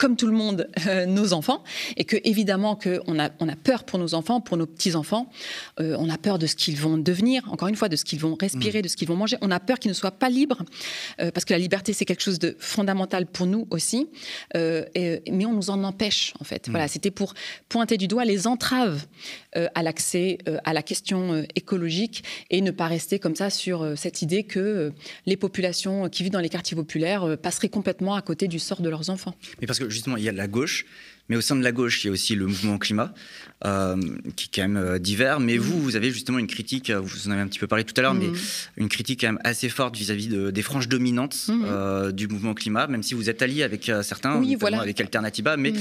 comme 0.02 0.16
tout 0.16 0.26
le 0.26 0.32
monde, 0.32 0.68
euh, 0.88 1.06
nos 1.06 1.32
enfants, 1.32 1.62
et 1.96 2.04
que 2.04 2.16
évidemment 2.24 2.74
qu'on 2.74 3.20
a, 3.20 3.30
on 3.38 3.48
a 3.48 3.54
peur 3.54 3.84
pour 3.84 4.00
nos 4.00 4.14
enfants, 4.14 4.40
pour 4.40 4.56
nos 4.56 4.66
petits-enfants, 4.66 5.30
euh, 5.78 5.94
on 5.96 6.10
a 6.10 6.18
peur 6.18 6.40
de 6.40 6.48
ce 6.48 6.56
qu'ils 6.56 6.76
vont 6.76 6.98
devenir, 6.98 7.48
encore 7.52 7.68
une 7.68 7.76
fois, 7.76 7.88
de 7.88 7.94
ce 7.94 8.04
qu'ils 8.04 8.18
vont 8.18 8.36
respirer, 8.40 8.80
mm. 8.80 8.82
de 8.82 8.88
ce 8.88 8.96
qu'ils 8.96 9.06
vont 9.06 9.14
manger, 9.14 9.36
on 9.42 9.50
a 9.52 9.60
peur 9.60 9.78
qu'ils 9.78 9.90
ne 9.90 9.94
soient 9.94 10.10
pas 10.10 10.28
libres, 10.28 10.64
euh, 11.20 11.30
parce 11.30 11.44
que 11.44 11.52
la 11.52 11.58
liberté, 11.58 11.92
c'est 11.92 12.04
quelque 12.04 12.22
chose 12.22 12.40
de 12.40 12.56
fondamental 12.58 13.26
pour 13.26 13.46
nous 13.46 13.68
aussi, 13.70 14.08
mais 14.54 15.46
on 15.46 15.52
nous 15.52 15.70
en 15.70 15.84
empêche, 15.84 16.34
en 16.40 16.44
fait. 16.44 16.66
Mm. 16.66 16.70
Voilà, 16.72 16.88
c'était 16.88 17.10
pour 17.12 17.34
pointer 17.68 17.96
du 17.96 18.08
doigt 18.08 18.24
les 18.24 18.46
entraves 18.46 19.06
à 19.54 19.82
l'accès 19.82 20.38
à 20.64 20.72
la 20.72 20.82
question 20.82 21.44
écologique, 21.54 22.24
et 22.50 22.60
ne 22.60 22.70
pas 22.70 22.86
rester 22.86 23.18
comme 23.18 23.36
ça 23.36 23.50
sur 23.50 23.96
cette 23.96 24.22
idée 24.22 24.42
que 24.44 24.92
les 25.26 25.36
populations 25.36 26.08
qui 26.08 26.22
vivent 26.22 26.32
dans 26.32 26.40
les 26.40 26.48
quartiers 26.48 26.76
populaires 26.76 27.36
passeraient 27.40 27.68
complètement 27.68 28.14
à 28.14 28.22
côté 28.22 28.48
du 28.48 28.58
sort 28.58 28.80
de 28.80 28.88
leurs 28.88 29.10
enfants. 29.10 29.34
Mais 29.60 29.66
parce 29.66 29.78
que 29.78 29.91
justement, 29.92 30.16
il 30.16 30.24
y 30.24 30.28
a 30.28 30.32
la 30.32 30.48
gauche, 30.48 30.84
mais 31.28 31.36
au 31.36 31.40
sein 31.40 31.56
de 31.56 31.62
la 31.62 31.72
gauche, 31.72 32.02
il 32.02 32.08
y 32.08 32.10
a 32.10 32.12
aussi 32.12 32.34
le 32.34 32.46
mouvement 32.46 32.78
climat, 32.78 33.14
euh, 33.64 33.96
qui 34.36 34.46
est 34.46 34.50
quand 34.54 34.68
même 34.68 34.76
euh, 34.76 34.98
divers. 34.98 35.40
Mais 35.40 35.56
vous, 35.56 35.80
vous 35.80 35.96
avez 35.96 36.10
justement 36.10 36.38
une 36.38 36.46
critique, 36.46 36.90
euh, 36.90 37.00
vous 37.00 37.28
en 37.28 37.30
avez 37.30 37.40
un 37.40 37.46
petit 37.46 37.58
peu 37.58 37.66
parlé 37.66 37.84
tout 37.84 37.94
à 37.96 38.02
l'heure, 38.02 38.14
mais 38.14 38.26
mmh. 38.26 38.36
une 38.78 38.88
critique 38.88 39.20
quand 39.20 39.28
même 39.28 39.40
assez 39.44 39.68
forte 39.68 39.96
vis-à-vis 39.96 40.28
des 40.28 40.62
franges 40.62 40.88
dominantes 40.88 41.48
mmh. 41.48 42.12
du 42.12 42.28
mouvement 42.28 42.54
climat, 42.54 42.86
même 42.86 43.02
si 43.02 43.14
vous 43.14 43.30
êtes 43.30 43.40
allié 43.42 43.62
avec 43.62 43.90
certains, 44.02 44.38
oui, 44.38 44.56
voilà. 44.56 44.80
avec 44.80 45.00
Alternativa, 45.00 45.56
mais 45.56 45.72
mmh 45.72 45.80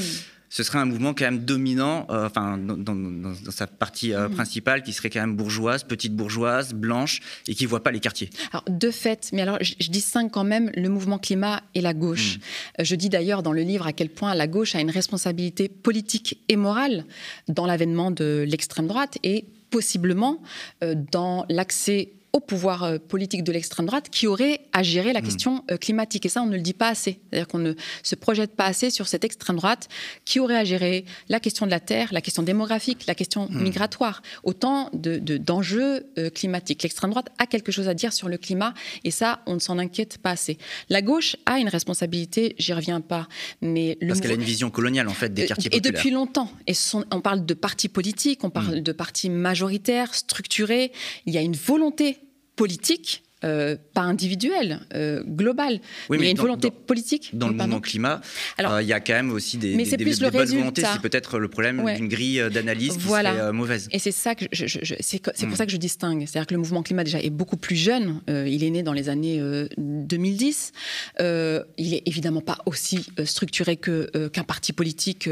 ce 0.52 0.64
serait 0.64 0.80
un 0.80 0.86
mouvement 0.86 1.14
quand 1.14 1.24
même 1.24 1.40
dominant, 1.40 2.06
euh, 2.10 2.28
enfin 2.28 2.58
dans, 2.58 3.34
sa 3.50 3.68
partie 3.68 4.14
euh, 4.14 4.28
mm. 4.28 4.34
principale, 4.34 4.84
qui 4.84 4.92
serait 4.92 5.10
quand 5.10 5.22
même 5.22 5.38
bourgeoise, 5.38 5.86
petite 5.86 6.14
bourgeoise, 6.14 6.74
blanche, 6.74 7.22
et 7.48 7.56
qui 7.56 7.66
voit 7.66 7.82
pas 7.82 7.92
les 7.92 8.02
quartiers. 8.02 8.30
Alors 8.52 8.66
de 8.68 8.92
fait, 8.92 9.30
mais 9.32 9.42
alors 9.42 9.58
je, 9.62 9.90
distingue 9.90 10.30
quand 10.30 10.44
même 10.44 10.70
le 10.76 10.90
mouvement 10.90 11.18
climat 11.18 11.64
et 11.74 11.80
la 11.80 11.94
gauche. 11.94 12.36
Mm. 12.36 12.42
Euh, 12.82 12.84
je 12.84 12.96
dis 12.96 13.08
d'ailleurs 13.08 13.44
dans 13.44 13.54
le 13.54 13.62
livre 13.62 13.88
à 13.88 13.94
quel 13.94 14.10
point 14.10 14.36
la 14.36 14.48
gauche 14.48 14.76
a 14.76 14.82
une 14.82 14.92
responsabilité 14.92 15.70
politique 15.70 16.42
et 16.50 16.58
morale 16.58 17.06
dans 17.48 17.66
l'avènement 17.66 18.12
de 18.12 18.44
l'extrême 18.46 18.88
droite 18.88 19.18
et 19.24 19.46
possiblement 19.70 20.42
dans 20.82 21.46
l'accès 21.48 22.12
au 22.34 22.40
pouvoir 22.40 22.84
euh, 22.84 22.98
politique 22.98 23.44
de 23.44 23.52
l'extrême 23.52 23.86
droite 23.86 24.10
qui 24.10 24.28
aurait 24.28 24.62
à 24.72 24.84
gérer 24.84 25.14
la 25.14 25.22
hmm. 25.22 25.24
question 25.24 25.64
euh, 25.70 25.78
climatique. 25.78 26.26
Et 26.26 26.30
ça, 26.30 26.42
on 26.42 26.46
ne 26.46 26.56
le 26.56 26.62
dit 26.62 26.74
pas 26.74 26.88
assez. 26.88 27.20
C'est-à-dire 27.30 27.48
qu'on 27.48 27.60
ne 27.60 27.74
se 28.04 28.16
projette 28.16 28.56
pas 28.56 28.66
assez 28.66 28.90
sur 28.90 29.08
cette 29.08 29.26
extrême 29.26 29.58
droite 29.58 29.90
qui 30.24 30.40
aurait 30.40 30.58
à 30.58 30.64
gérer 30.64 31.06
la 31.30 31.40
question 31.40 31.66
de 31.66 31.72
la 31.72 31.80
terre, 31.80 32.10
la 32.12 32.22
question 32.22 32.44
démographique, 32.44 33.06
la 33.08 33.16
question 33.16 33.48
hmm. 33.50 33.62
migratoire, 33.62 34.22
autant 34.44 34.90
d'enjeux 34.94 36.08
de, 36.16 36.22
euh, 36.22 36.30
climatiques. 36.30 36.84
L'extrême 36.84 37.12
droite 37.12 37.30
a 37.38 37.48
quelque 37.48 37.72
chose 37.72 37.90
à 37.90 37.94
dire 37.94 38.14
sur 38.14 38.30
le 38.30 38.38
climat 38.38 38.74
et 39.04 39.12
ça, 39.12 39.42
on 39.46 39.56
ne 39.56 39.60
s'en 39.60 39.78
inquiète 39.78 40.18
pas 40.18 40.32
assez. 40.32 40.58
La 40.90 41.02
gauche 41.02 41.36
a 41.46 41.60
une 41.60 41.70
responsabilité, 41.70 42.56
j'y 42.58 42.74
reviens 42.74 43.02
pas, 43.02 43.28
mais 43.62 43.98
le 44.00 44.08
parce 44.08 44.22
qu'elle 44.22 44.32
a 44.32 44.36
une 44.36 44.42
vision 44.42 44.70
coloniale 44.70 45.08
en 45.10 45.14
fait 45.14 45.34
des 45.34 45.46
quartiers 45.46 45.70
populaires. 45.70 45.92
Et 45.92 45.94
depuis 45.94 46.12
longtemps. 46.12 46.52
Et 46.68 46.74
on 47.12 47.22
parle 47.22 47.46
de 47.46 47.54
partis 47.54 47.90
politiques, 47.90 48.44
on 48.44 48.50
parle 48.50 48.78
hmm. 48.78 48.82
de 48.82 48.92
partis 48.92 49.30
majoritaires, 49.30 50.16
structurés. 50.16 50.92
Il 51.26 51.34
y 51.34 51.38
a 51.38 51.42
une 51.42 51.56
volonté 51.56 52.21
politique 52.62 53.24
euh, 53.44 53.76
pas 53.94 54.02
individuelle, 54.02 54.82
euh, 54.94 55.24
globale. 55.24 55.80
Oui, 56.10 56.18
il 56.18 56.20
y 56.20 56.20
a 56.20 56.20
mais 56.26 56.32
une 56.32 56.38
dans- 56.38 56.44
volonté 56.44 56.70
dans- 56.70 56.76
politique. 56.76 57.30
Dans 57.34 57.48
le 57.48 57.56
Pardon. 57.56 57.72
mouvement 57.76 57.82
climat, 57.82 58.22
Alors, 58.58 58.74
euh, 58.74 58.82
il 58.82 58.88
y 58.88 58.94
a 58.94 59.00
quand 59.00 59.14
même 59.14 59.32
aussi 59.32 59.58
des, 59.58 59.76
mais 59.76 59.84
des, 59.86 59.98
plus 59.98 60.20
des 60.20 60.26
le 60.26 60.32
bonnes 60.32 60.48
volontés. 60.48 60.84
C'est 60.92 61.02
peut-être 61.02 61.40
le 61.40 61.48
problème 61.48 61.80
Ouais. 61.82 61.96
d'une 61.96 62.08
grille 62.08 62.40
euh, 62.40 62.50
d'analyse 62.50 62.94
qui 62.94 63.00
Voilà. 63.00 63.32
serait 63.34 63.42
euh, 63.44 63.54
mauvaise. 63.54 63.88
Et 63.92 64.00
c'est 64.00 64.12
ça 64.12 64.36
que 64.36 64.46
je, 64.52 64.66
je- 64.68 64.80
je- 64.84 64.96
c'est 65.00 65.20
co- 65.20 65.32
c'est 65.34 65.48
pour 65.48 65.58
ça 65.58 65.66
que 65.66 65.72
je 65.72 65.78
distingue. 65.78 66.26
C'est-à-dire 66.28 66.48
que 66.48 66.54
le 66.54 66.60
mouvement 66.60 66.84
climat 66.84 67.04
déjà 67.04 67.20
est 67.20 67.30
beaucoup 67.30 67.58
plus 67.58 67.76
jeune. 67.76 68.22
Il 68.28 68.64
est 68.64 68.70
né 68.70 68.84
dans 68.84 68.94
les 68.94 69.10
années 69.10 69.40
euh, 69.40 69.68
2010. 69.78 70.72
Euh, 71.20 71.64
il 71.78 71.94
est 71.94 72.04
évidemment 72.06 72.42
pas 72.42 72.58
aussi 72.66 73.06
structuré 73.26 73.76
que 73.78 74.28
qu'un 74.28 74.44
parti 74.44 74.74
politique. 74.74 75.30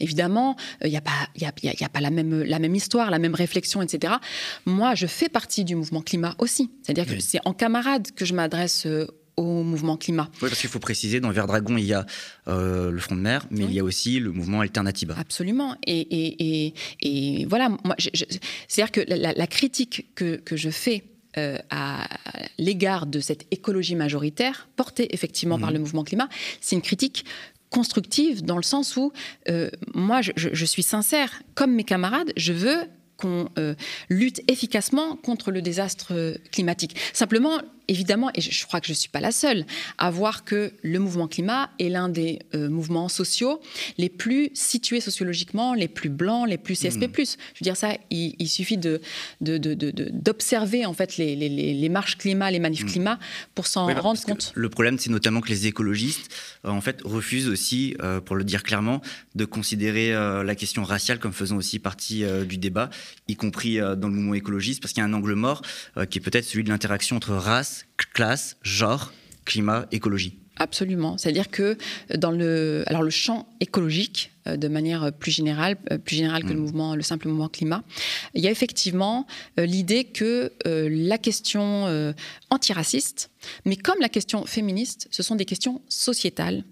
évidemment, 0.00 0.56
il 0.84 0.90
n'y 0.90 0.96
a 0.96 1.00
pas 1.00 1.10
il 1.36 1.42
y 1.42 1.46
a, 1.46 1.52
il 1.62 1.66
y 1.66 1.68
a- 1.68 1.72
il 1.74 1.80
y 1.80 1.84
a 1.84 1.88
pas 1.88 2.00
la 2.00 2.10
même 2.10 2.42
la 2.42 2.58
même 2.58 2.74
histoire, 2.74 3.10
la 3.10 3.18
même 3.18 3.34
réflexion, 3.34 3.82
etc. 3.82 4.14
Moi, 4.66 4.94
je 4.94 5.06
fais 5.06 5.28
partie 5.28 5.64
du 5.64 5.74
mouvement 5.76 6.02
climat 6.02 6.34
aussi. 6.38 6.70
C'est-à-dire 6.82 7.06
que 7.06 7.12
Oui. 7.12 7.20
c'est 7.20 7.40
en 7.44 7.52
camarade 7.52 8.10
que 8.12 8.24
je 8.24 8.34
m'adresse. 8.34 8.86
euh, 8.86 9.06
au 9.36 9.64
mouvement 9.64 9.96
climat. 9.96 10.28
Oui, 10.40 10.48
parce 10.48 10.60
qu'il 10.60 10.70
faut 10.70 10.78
préciser, 10.78 11.18
dans 11.18 11.32
Vert 11.32 11.48
Dragon, 11.48 11.76
il 11.76 11.84
y 11.86 11.92
a 11.92 12.06
euh, 12.46 12.92
le 12.92 13.00
Front 13.00 13.16
de 13.16 13.20
mer, 13.20 13.44
mais 13.50 13.64
Oui. 13.64 13.66
il 13.70 13.74
y 13.74 13.80
a 13.80 13.82
aussi 13.82 14.20
le 14.20 14.30
mouvement 14.30 14.60
Alternativa. 14.60 15.16
Absolument. 15.18 15.74
Et, 15.88 15.98
et, 16.02 16.66
et, 16.68 16.74
et 17.40 17.44
voilà, 17.46 17.68
c'est-à-dire 17.98 18.92
que 18.92 19.00
la, 19.08 19.46
critique 19.48 20.06
que, 20.14 20.36
que 20.36 20.56
je 20.56 20.70
fais 20.70 21.02
euh, 21.36 21.58
à 21.70 22.06
l'égard 22.58 23.06
de 23.06 23.18
cette 23.18 23.44
écologie 23.50 23.96
majoritaire, 23.96 24.68
portée 24.76 25.12
effectivement 25.12 25.58
par 25.58 25.70
Mhm. 25.70 25.74
le 25.74 25.80
mouvement 25.80 26.04
climat, 26.04 26.28
c'est 26.60 26.76
une 26.76 26.82
critique 26.82 27.24
constructive 27.70 28.44
dans 28.44 28.56
le 28.56 28.62
sens 28.62 28.96
où 28.96 29.12
euh, 29.48 29.68
moi, 29.94 30.20
je 30.22 30.64
suis 30.64 30.84
sincère, 30.84 31.42
comme 31.56 31.72
mes 31.74 31.82
camarades, 31.82 32.32
je 32.36 32.52
veux 32.52 32.82
qu'on 33.16 33.48
euh, 33.58 33.74
lutte 34.08 34.40
efficacement 34.50 35.16
contre 35.16 35.50
le 35.50 35.62
désastre 35.62 36.12
euh, 36.12 36.34
climatique. 36.52 36.96
Simplement, 37.12 37.60
évidemment, 37.88 38.30
et 38.34 38.40
je, 38.40 38.64
crois 38.66 38.80
que 38.80 38.86
je 38.86 38.92
ne 38.92 38.96
suis 38.96 39.08
pas 39.08 39.20
la 39.20 39.32
seule, 39.32 39.66
à 39.98 40.10
voir 40.10 40.44
que 40.44 40.72
le 40.82 40.98
mouvement 40.98 41.28
climat 41.28 41.70
est 41.78 41.88
l'un 41.88 42.08
des 42.08 42.40
euh, 42.54 42.68
mouvements 42.68 43.08
sociaux 43.08 43.60
les 43.98 44.08
plus 44.08 44.50
situés 44.54 45.00
sociologiquement, 45.00 45.74
les 45.74 45.88
plus 45.88 46.08
blancs, 46.08 46.48
les 46.48 46.58
plus 46.58 46.74
CSP+. 46.80 47.00
Je 47.14 47.20
veux 47.22 47.36
dire 47.62 47.76
ça, 47.76 47.96
il, 48.10 48.34
il 48.38 48.48
suffit 48.48 48.76
de, 48.78 49.00
d'observer 50.12 50.86
en 50.86 50.92
fait 50.94 51.16
les, 51.16 51.36
les- 51.36 51.48
les- 51.48 51.74
les 51.74 51.88
marches 51.88 52.16
climat, 52.18 52.50
les 52.50 52.58
manifs 52.58 52.84
Mm. 52.84 52.88
climat 52.88 53.18
pour 53.54 53.66
s'en 53.66 53.86
Oui, 53.86 53.94
bah, 53.94 54.00
rendre 54.00 54.20
compte. 54.22 54.52
Le 54.54 54.68
problème, 54.68 54.98
c'est 54.98 55.10
notamment 55.10 55.40
que 55.40 55.48
les 55.48 55.66
écologistes, 55.66 56.32
euh, 56.64 56.70
en 56.70 56.80
fait, 56.80 57.00
refusent 57.04 57.48
aussi, 57.48 57.96
euh, 58.02 58.20
pour 58.20 58.36
le 58.36 58.44
dire 58.44 58.62
clairement, 58.62 59.00
de 59.34 59.44
considérer 59.44 60.12
la 60.12 60.54
question 60.54 60.84
raciale 60.84 61.18
comme 61.18 61.32
faisant 61.32 61.56
aussi 61.56 61.78
partie 61.78 62.24
du 62.46 62.56
débat, 62.58 62.90
y 63.28 63.36
compris 63.36 63.78
dans 63.78 64.08
le 64.08 64.14
mouvement 64.14 64.34
écologiste, 64.34 64.80
parce 64.80 64.92
qu'il 64.92 65.00
y 65.00 65.04
a 65.04 65.08
un 65.08 65.12
angle 65.12 65.34
mort 65.34 65.62
qui 66.10 66.18
est 66.18 66.20
peut-être 66.20 66.44
celui 66.44 66.64
de 66.64 66.68
l'interaction 66.68 67.16
entre 67.16 67.32
race, 67.32 67.73
classe, 68.12 68.56
genre, 68.62 69.12
climat, 69.44 69.86
écologie. 69.92 70.38
Absolument. 70.56 71.18
C'est-à-dire 71.18 71.50
que 71.50 71.76
dans 72.14 72.30
le, 72.30 72.84
alors 72.86 73.02
le 73.02 73.10
champ 73.10 73.48
écologique, 73.58 74.30
euh, 74.46 74.56
de 74.56 74.68
manière 74.68 75.12
plus 75.12 75.32
générale, 75.32 75.76
euh, 75.90 75.98
plus 75.98 76.14
générale 76.14 76.44
que 76.44 76.50
le 76.50 76.60
Mm. 76.60 76.62
mouvement, 76.62 76.94
le 76.94 77.02
simple 77.02 77.26
mouvement 77.26 77.48
climat, 77.48 77.82
il 78.34 78.42
y 78.44 78.46
a 78.46 78.52
effectivement 78.52 79.26
euh, 79.58 79.66
l'idée 79.66 80.04
que 80.04 80.52
euh, 80.68 80.88
la 80.88 81.18
question 81.18 81.86
euh, 81.88 82.12
antiraciste, 82.50 83.30
mais 83.64 83.74
comme 83.74 83.98
la 84.00 84.08
question 84.08 84.46
féministe, 84.46 85.08
ce 85.10 85.24
sont 85.24 85.34
des 85.34 85.44
questions 85.44 85.82
sociétales, 85.88 86.62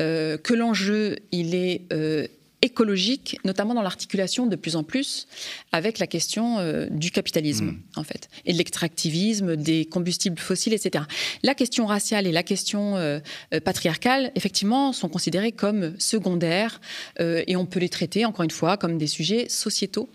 euh, 0.00 0.36
que 0.36 0.52
l'enjeu 0.52 1.16
il 1.30 1.54
est 1.54 1.82
euh, 1.92 2.26
écologique, 2.62 3.38
notamment 3.44 3.74
dans 3.74 3.82
l'articulation 3.82 4.46
de 4.46 4.56
plus 4.56 4.76
en 4.76 4.82
plus 4.82 5.26
avec 5.72 5.98
la 5.98 6.06
question 6.06 6.58
euh, 6.58 6.86
du 6.90 7.10
capitalisme, 7.10 7.70
Mm. 7.70 7.82
en 7.96 8.04
fait, 8.04 8.28
et 8.44 8.52
de 8.52 8.58
l'extractivisme, 8.58 9.56
des 9.56 9.84
combustibles 9.84 10.38
fossiles, 10.38 10.72
etc. 10.72 11.04
La 11.42 11.54
question 11.54 11.86
raciale 11.86 12.26
et 12.26 12.32
la 12.32 12.42
question 12.42 12.96
euh, 12.96 13.20
euh, 13.54 13.60
patriarcale, 13.60 14.32
effectivement, 14.34 14.92
sont 14.92 15.08
considérées 15.08 15.52
comme 15.52 15.98
secondaires 15.98 16.80
euh, 17.20 17.42
et 17.46 17.56
on 17.56 17.66
peut 17.66 17.80
les 17.80 17.88
traiter, 17.88 18.24
encore 18.24 18.44
une 18.44 18.50
fois, 18.50 18.76
comme 18.76 18.98
des 18.98 19.06
sujets 19.06 19.48
sociétaux. 19.48 20.10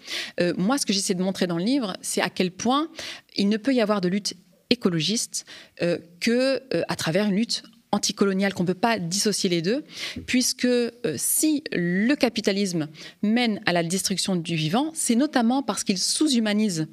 Moi, 0.58 0.78
ce 0.78 0.86
que 0.86 0.94
j'essaie 0.94 1.14
de 1.14 1.24
montrer 1.24 1.48
dans 1.48 1.58
le 1.58 1.64
livre, 1.64 1.94
c'est 2.02 2.22
à 2.22 2.30
quel 2.30 2.52
point 2.52 2.90
il 3.36 3.50
ne 3.50 3.58
peut 3.58 3.74
y 3.74 3.82
avoir 3.82 4.02
de 4.02 4.08
lutte 4.08 4.36
écologiste 4.70 5.46
euh, 5.82 5.98
que 6.20 6.62
euh, 6.74 6.84
à 6.88 6.96
travers 6.96 7.26
une 7.26 7.36
lutte 7.36 7.64
anticoloniale, 7.96 8.54
qu'on 8.54 8.64
ne 8.64 8.68
peut 8.68 8.74
pas 8.74 9.00
dissocier 9.00 9.50
les 9.50 9.62
deux, 9.62 9.84
puisque 10.28 10.66
euh, 10.66 10.92
si 11.16 11.64
le 11.72 12.14
capitalisme 12.16 12.88
mène 13.24 13.62
à 13.66 13.74
la 13.74 13.84
destruction 13.84 14.36
du 14.36 14.56
vivant, 14.56 14.92
c'est 14.94 15.16
notamment 15.16 15.64
parce 15.64 15.84
qu'il 15.84 15.98
sous-humanise 15.98 16.88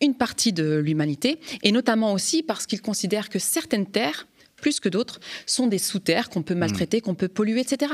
une 0.00 0.14
partie 0.14 0.52
de 0.52 0.76
l'humanité, 0.76 1.38
et 1.62 1.72
notamment 1.72 2.12
aussi 2.12 2.42
parce 2.42 2.66
qu'il 2.66 2.80
considère 2.80 3.28
que 3.28 3.38
certaines 3.38 3.86
terres, 3.86 4.26
plus 4.56 4.80
que 4.80 4.88
d'autres, 4.88 5.20
sont 5.46 5.66
des 5.66 5.78
sous-terres 5.78 6.30
qu'on 6.30 6.42
peut 6.42 6.54
maltraiter, 6.54 7.00
qu'on 7.00 7.14
peut 7.14 7.28
polluer, 7.28 7.60
etc. 7.60 7.92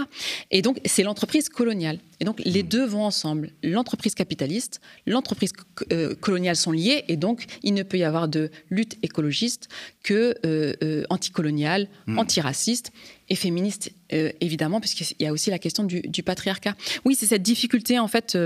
Et 0.50 0.62
donc, 0.62 0.80
c'est 0.84 1.02
l'entreprise 1.02 1.48
coloniale. 1.48 1.98
Et 2.20 2.24
donc, 2.24 2.40
les 2.44 2.62
deux 2.62 2.84
vont 2.84 3.04
ensemble. 3.04 3.50
L'entreprise 3.62 4.14
capitaliste, 4.14 4.80
l'entreprise 5.06 5.52
euh, 5.92 6.14
coloniale 6.14 6.56
sont 6.56 6.72
liées, 6.72 7.04
et 7.08 7.16
donc, 7.16 7.46
il 7.62 7.72
ne 7.74 7.82
peut 7.82 7.96
y 7.98 8.04
avoir 8.04 8.28
de 8.28 8.50
lutte 8.70 8.96
écologiste 9.02 9.68
que 10.02 10.34
euh, 10.44 10.74
euh, 10.82 11.04
anticoloniale, 11.10 11.88
Mm. 12.06 12.18
antiraciste 12.18 12.92
et 13.28 13.36
féministe, 13.36 13.92
évidemment, 14.40 14.80
puisqu'il 14.80 15.14
y 15.20 15.26
a 15.26 15.32
aussi 15.32 15.50
la 15.50 15.60
question 15.60 15.84
du, 15.84 16.00
du 16.00 16.24
patriarcat. 16.24 16.74
Oui, 17.04 17.14
c'est 17.14 17.26
cette 17.26 17.42
difficulté, 17.44 17.96
en 18.00 18.08
fait, 18.08 18.36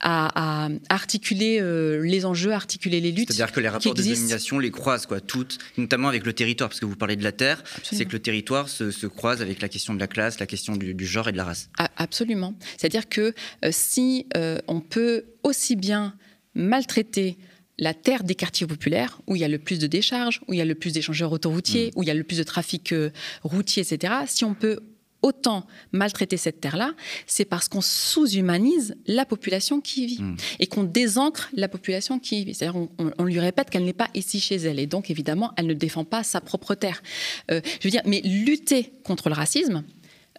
à, 0.00 0.64
à 0.64 0.70
articuler 0.88 1.60
les 2.02 2.24
enjeux, 2.24 2.52
à 2.52 2.56
articuler 2.56 3.02
les 3.02 3.12
luttes. 3.12 3.30
C'est-à-dire 3.30 3.52
que 3.52 3.60
les 3.60 3.68
rapports 3.68 3.92
de 3.92 4.02
domination 4.02 4.58
les 4.58 4.70
croisent, 4.70 5.04
quoi, 5.04 5.20
toutes, 5.20 5.58
notamment 5.76 6.08
avec 6.08 6.24
le 6.24 6.32
territoire, 6.32 6.70
parce 6.70 6.80
que 6.80 6.86
vous 6.86 6.96
parlez 6.96 7.16
de 7.16 7.22
la 7.22 7.32
terre, 7.32 7.62
c'est 7.82 8.06
que 8.06 8.12
le 8.12 8.18
territoire 8.18 8.70
se, 8.70 8.90
se 8.90 9.06
croise 9.06 9.42
avec 9.42 9.60
la 9.60 9.68
question 9.68 9.92
de 9.92 10.00
la 10.00 10.06
classe, 10.06 10.40
la 10.40 10.46
question 10.46 10.74
du, 10.74 10.94
du 10.94 11.06
genre 11.06 11.28
et 11.28 11.32
de 11.32 11.36
la 11.36 11.44
race. 11.44 11.68
Absolument. 11.98 12.54
C'est-à-dire 12.78 13.03
que 13.08 13.34
euh, 13.64 13.68
si 13.70 14.26
euh, 14.36 14.58
on 14.68 14.80
peut 14.80 15.24
aussi 15.42 15.76
bien 15.76 16.14
maltraiter 16.54 17.36
la 17.78 17.92
terre 17.92 18.22
des 18.22 18.36
quartiers 18.36 18.66
populaires, 18.68 19.20
où 19.26 19.34
il 19.34 19.40
y 19.40 19.44
a 19.44 19.48
le 19.48 19.58
plus 19.58 19.78
de 19.80 19.88
décharges, 19.88 20.40
où 20.46 20.52
il 20.52 20.58
y 20.58 20.62
a 20.62 20.64
le 20.64 20.76
plus 20.76 20.92
d'échangeurs 20.92 21.32
autoroutiers, 21.32 21.90
où 21.96 22.02
il 22.04 22.06
y 22.06 22.10
a 22.10 22.14
le 22.14 22.22
plus 22.22 22.38
de 22.38 22.44
trafic 22.44 22.92
euh, 22.92 23.10
routier, 23.42 23.82
etc., 23.82 24.12
si 24.26 24.44
on 24.44 24.54
peut 24.54 24.78
autant 25.22 25.66
maltraiter 25.90 26.36
cette 26.36 26.60
terre-là, 26.60 26.92
c'est 27.26 27.46
parce 27.46 27.66
qu'on 27.68 27.80
sous-humanise 27.80 28.94
la 29.06 29.24
population 29.24 29.80
qui 29.80 30.04
y 30.04 30.06
vit 30.06 30.22
Mm. 30.22 30.36
et 30.60 30.66
qu'on 30.66 30.84
désancre 30.84 31.48
la 31.54 31.66
population 31.66 32.18
qui 32.20 32.42
y 32.42 32.44
vit. 32.44 32.54
C'est-à-dire 32.54 32.76
on, 32.76 32.90
on- 32.98 33.10
on 33.18 33.24
lui 33.24 33.40
répète 33.40 33.70
qu'elle 33.70 33.84
n'est 33.86 33.92
pas 33.94 34.10
ici 34.14 34.38
chez 34.38 34.56
elle 34.56 34.78
et 34.78 34.86
donc 34.86 35.10
évidemment 35.10 35.52
elle 35.56 35.66
ne 35.66 35.72
défend 35.74 36.04
pas 36.04 36.22
sa 36.22 36.40
propre 36.42 36.74
terre. 36.74 37.02
Euh, 37.50 37.60
je 37.80 37.88
veux 37.88 37.90
dire, 37.90 38.02
mais 38.04 38.20
lutter 38.20 38.92
contre 39.02 39.30
le 39.30 39.34
racisme, 39.34 39.82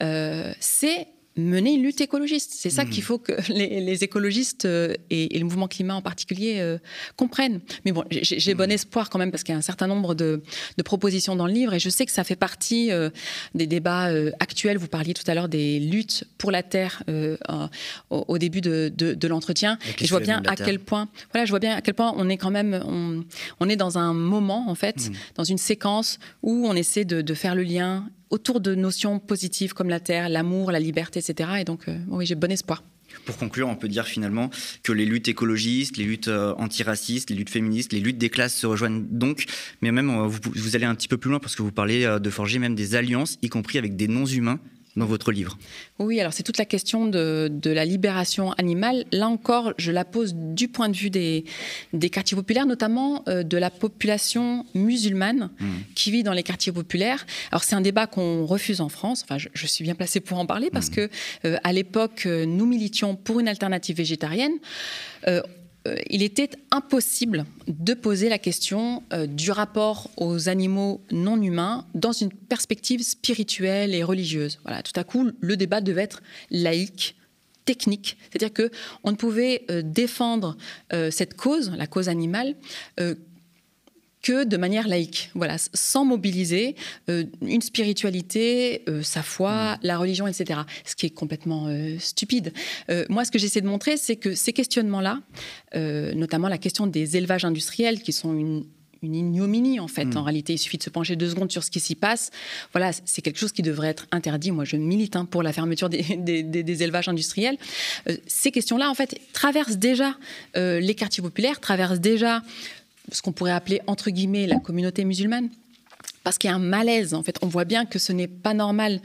euh, 0.04 0.54
c'est 0.60 1.08
mener 1.38 1.74
une 1.74 1.84
lutte 1.84 2.00
écologiste. 2.02 2.52
C'est 2.56 2.70
ça 2.70 2.84
Mhm. 2.86 2.90
qu'il 2.92 3.04
faut 3.04 3.18
que 3.18 3.34
les, 3.52 3.82
les 3.82 4.04
écologistes 4.04 4.66
euh, 4.66 4.94
et, 5.10 5.36
et 5.36 5.40
le 5.40 5.46
mouvement 5.46 5.68
climat 5.68 5.96
en 5.96 6.02
particulier 6.02 6.56
euh, 6.60 6.78
comprennent. 7.18 7.60
Mais 7.84 7.92
bon, 7.92 8.04
j'ai 8.12 8.40
j'ai 8.40 8.54
bon 8.54 8.72
espoir 8.72 9.10
quand 9.10 9.20
même 9.20 9.32
parce 9.32 9.44
qu'il 9.44 9.54
y 9.54 9.56
a 9.56 9.60
un 9.60 9.62
certain 9.62 9.88
nombre 9.88 10.16
de, 10.16 10.42
de 10.78 10.84
propositions 10.84 11.36
dans 11.36 11.48
le 11.48 11.54
livre 11.54 11.74
et 11.74 11.80
je 11.80 11.90
sais 11.90 12.06
que 12.06 12.12
ça 12.12 12.24
fait 12.24 12.36
partie 12.36 12.92
euh, 12.92 13.10
des 13.54 13.68
débats 13.68 14.10
euh, 14.10 14.32
actuels. 14.40 14.78
Vous 14.78 14.88
parliez 14.88 15.14
tout 15.14 15.24
à 15.30 15.34
l'heure 15.36 15.50
des 15.50 15.80
luttes 15.80 16.24
pour 16.38 16.52
la 16.52 16.64
terre 16.64 17.04
au, 18.10 18.26
au 18.28 18.38
début 18.38 18.62
de, 18.62 18.92
de- 18.96 19.14
de 19.14 19.28
l'entretien. 19.28 19.78
Et 20.00 20.06
je 20.06 20.10
vois 20.10 20.20
bien 20.20 20.42
à 20.48 20.56
quel 20.56 20.80
point, 20.80 21.08
voilà, 21.34 21.46
je 21.46 21.52
vois 21.52 21.60
bien 21.60 21.76
à 21.76 21.82
quel 21.82 21.94
point 21.94 22.14
on 22.18 22.30
est 22.30 22.38
quand 22.38 22.52
même, 22.52 22.82
on, 22.86 23.24
on 23.60 23.70
est 23.70 23.76
dans 23.76 23.98
un 23.98 24.14
moment 24.14 24.70
en 24.70 24.76
fait, 24.76 24.96
Mhm. 25.10 25.14
dans 25.36 25.44
une 25.44 25.58
séquence 25.58 26.20
où 26.44 26.66
on 26.68 26.74
essaie 26.76 27.06
de 27.06 27.34
faire 27.34 27.56
le 27.56 27.64
lien 27.64 28.08
autour 28.36 28.60
de 28.60 28.76
notions 28.76 29.18
positives 29.20 29.74
comme 29.74 29.90
la 29.90 30.02
terre, 30.02 30.28
l'amour, 30.28 30.70
la 30.70 30.80
liberté, 30.80 31.20
etc. 31.20 31.52
Et 31.62 31.64
donc, 31.64 31.88
euh, 31.88 31.98
oui, 32.10 32.26
j'ai 32.26 32.36
bon 32.36 32.52
espoir. 32.52 32.84
Pour 33.24 33.38
conclure, 33.38 33.70
on 33.70 33.78
peut 33.78 33.88
dire 33.88 34.06
finalement 34.06 34.50
que 34.84 34.92
les 34.92 35.06
luttes 35.06 35.30
écologistes, 35.30 35.96
les 35.96 36.04
luttes 36.04 36.28
euh, 36.28 36.54
antiracistes, 36.58 37.30
les 37.30 37.38
luttes 37.38 37.50
féministes, 37.50 37.94
les 37.94 38.02
luttes 38.02 38.18
des 38.18 38.30
classes 38.30 38.54
se 38.54 38.68
rejoignent 38.68 39.06
donc, 39.10 39.46
mais 39.82 39.94
même 39.94 40.10
euh, 40.10 40.28
vous, 40.28 40.76
allez 40.76 40.86
un 40.86 40.96
petit 40.96 41.08
peu 41.08 41.18
plus 41.18 41.30
loin 41.30 41.40
parce 41.40 41.56
que 41.56 41.62
vous 41.62 41.72
parlez 41.72 42.06
de 42.20 42.30
forger 42.30 42.60
même 42.60 42.76
des 42.76 42.96
alliances, 42.96 43.38
y 43.42 43.48
compris 43.48 43.78
avec 43.78 43.96
des 43.96 44.10
non-humains 44.10 44.60
dans 44.96 45.06
votre 45.06 45.32
livre. 45.32 45.58
Oui, 46.00 46.20
alors 46.20 46.34
c'est 46.34 46.44
toute 46.44 46.58
la 46.58 46.66
question 46.66 47.06
de, 47.08 47.50
de 47.52 47.72
la 47.72 47.86
libération 47.86 48.52
animale. 48.54 49.06
Là 49.12 49.28
encore, 49.28 49.74
je 49.78 49.92
la 49.92 50.06
pose 50.06 50.34
du 50.36 50.68
point 50.68 50.90
de 50.90 50.96
vue 50.96 51.10
des, 51.10 51.46
des 51.94 52.10
quartiers 52.10 52.38
populaires, 52.38 52.66
notamment 52.66 53.24
euh, 53.28 53.44
de 53.44 53.58
la 53.58 53.70
population 53.70 54.66
musulmane 54.74 55.36
Mm. 55.60 55.66
qui 55.96 56.12
vit 56.12 56.24
dans 56.24 56.34
les 56.34 56.44
quartiers 56.44 56.72
populaires. 56.72 57.26
Alors 57.52 57.64
c'est 57.64 57.76
un 57.76 57.82
débat 57.82 58.08
qu'on 58.08 58.46
refuse 58.46 58.82
en 58.82 58.90
France. 58.90 59.24
Enfin, 59.24 59.38
je, 59.38 59.50
je 59.54 59.68
suis 59.68 59.84
bien 59.84 59.96
placée 59.96 60.20
pour 60.20 60.38
en 60.38 60.46
parler 60.46 60.70
parce 60.72 60.90
que 60.90 61.10
euh, 61.46 61.58
à 61.64 61.74
l'époque, 61.74 62.24
euh, 62.26 62.46
nous 62.46 62.66
militions 62.66 63.16
pour 63.16 63.40
une 63.40 63.48
alternative 63.48 63.98
végétarienne. 63.98 64.54
Euh, 65.28 65.42
il 66.10 66.24
était 66.24 66.50
impossible 66.72 67.46
de 67.68 67.94
poser 67.94 68.30
la 68.30 68.38
question 68.38 69.04
euh, 69.14 69.28
du 69.28 69.52
rapport 69.52 70.10
aux 70.18 70.50
animaux 70.50 71.02
non 71.12 71.42
humains 71.42 71.86
dans 71.94 72.12
une 72.12 72.32
perspective 72.32 73.02
spirituelle 73.04 73.94
et 73.94 74.04
religieuse. 74.04 74.60
Voilà, 74.64 74.84
tout 74.84 74.98
à 75.00 75.04
coup, 75.04 75.30
le 75.40 75.58
débat 75.58 75.82
devait 75.82 76.04
être 76.04 76.22
laïque, 76.52 77.16
technique, 77.66 78.18
c'est-à-dire 78.30 78.54
que 78.54 78.72
on 79.04 79.12
ne 79.12 79.16
pouvait 79.16 79.66
euh, 79.70 79.82
défendre 79.84 80.56
euh, 80.94 81.12
cette 81.12 81.36
cause, 81.36 81.72
la 81.76 81.88
cause 81.88 82.10
animale, 82.10 82.56
euh, 83.00 83.16
que 84.26 84.44
de 84.44 84.58
manière 84.58 84.88
laïque, 84.88 85.30
voilà, 85.36 85.58
sans 85.74 86.04
mobiliser 86.04 86.76
une 87.08 87.62
spiritualité, 87.62 88.84
sa 89.04 89.22
foi, 89.22 89.76
mmh. 89.76 89.80
la 89.84 89.98
religion, 89.98 90.28
etc. 90.28 90.62
Ce 90.84 90.96
qui 90.96 91.06
est 91.06 91.12
complètement 91.12 91.68
stupide. 92.00 92.52
moi, 93.10 93.24
ce 93.24 93.32
que 93.32 93.38
j'essaie 93.38 93.62
de 93.62 93.68
montrer, 93.68 93.98
c'est 93.98 94.16
que 94.16 94.34
ces 94.34 94.52
questionnements-là, 94.52 95.20
notamment 95.76 96.48
la 96.48 96.58
question 96.58 96.88
des 96.88 97.18
élevages 97.18 97.46
industriels, 97.46 98.02
qui 98.02 98.14
sont 98.14 98.34
une, 98.34 98.66
une 99.06 99.16
ignominie 99.16 99.80
en 99.80 99.88
fait. 99.88 100.06
Mm. 100.06 100.18
En 100.18 100.24
réalité, 100.24 100.54
il 100.54 100.58
suffit 100.58 100.78
de 100.78 100.84
se 100.84 100.90
pencher 100.90 101.16
deux 101.16 101.30
secondes 101.30 101.52
sur 101.52 101.64
ce 101.64 101.72
qui 101.72 101.80
s'y 101.80 101.96
passe. 101.96 102.32
Voilà, 102.74 102.92
c'est 103.06 103.22
quelque 103.22 103.40
chose 103.40 103.52
qui 103.52 103.62
devrait 103.62 103.90
être 103.90 104.08
interdit. 104.12 104.52
Moi, 104.52 104.66
je 104.66 104.76
milite 104.76 105.16
hein, 105.16 105.26
pour 105.26 105.44
la 105.44 105.54
fermeture 105.54 105.90
des, 105.90 106.84
élevages 106.84 107.08
industriels. 107.08 107.58
Euh, 108.10 108.18
ces 108.28 108.52
questions-là, 108.52 108.90
en 108.90 108.96
fait, 108.96 109.20
traversent 109.34 109.78
déjà 109.78 110.18
euh, 110.58 110.80
les 110.80 110.96
quartiers 110.96 111.24
populaires, 111.24 111.60
traversent 111.60 112.00
déjà 112.00 112.42
ce 113.12 113.22
qu'on 113.22 113.32
pourrait 113.32 113.52
appeler 113.52 113.82
entre 113.88 114.10
guillemets 114.10 114.48
la 114.48 114.60
communauté 114.60 115.06
musulmane 115.06 115.50
parce 116.26 116.40
qu'il 116.40 116.50
y 116.50 116.54
a 116.54 116.56
un 116.56 116.60
malaise. 116.60 117.14
En 117.14 117.22
fait, 117.22 117.38
on 117.44 117.48
voit 117.48 117.66
bien 117.66 117.86
que 117.86 118.00
ce 118.00 118.12
n'est 118.12 118.28
pas 118.28 118.56
normal 118.56 119.00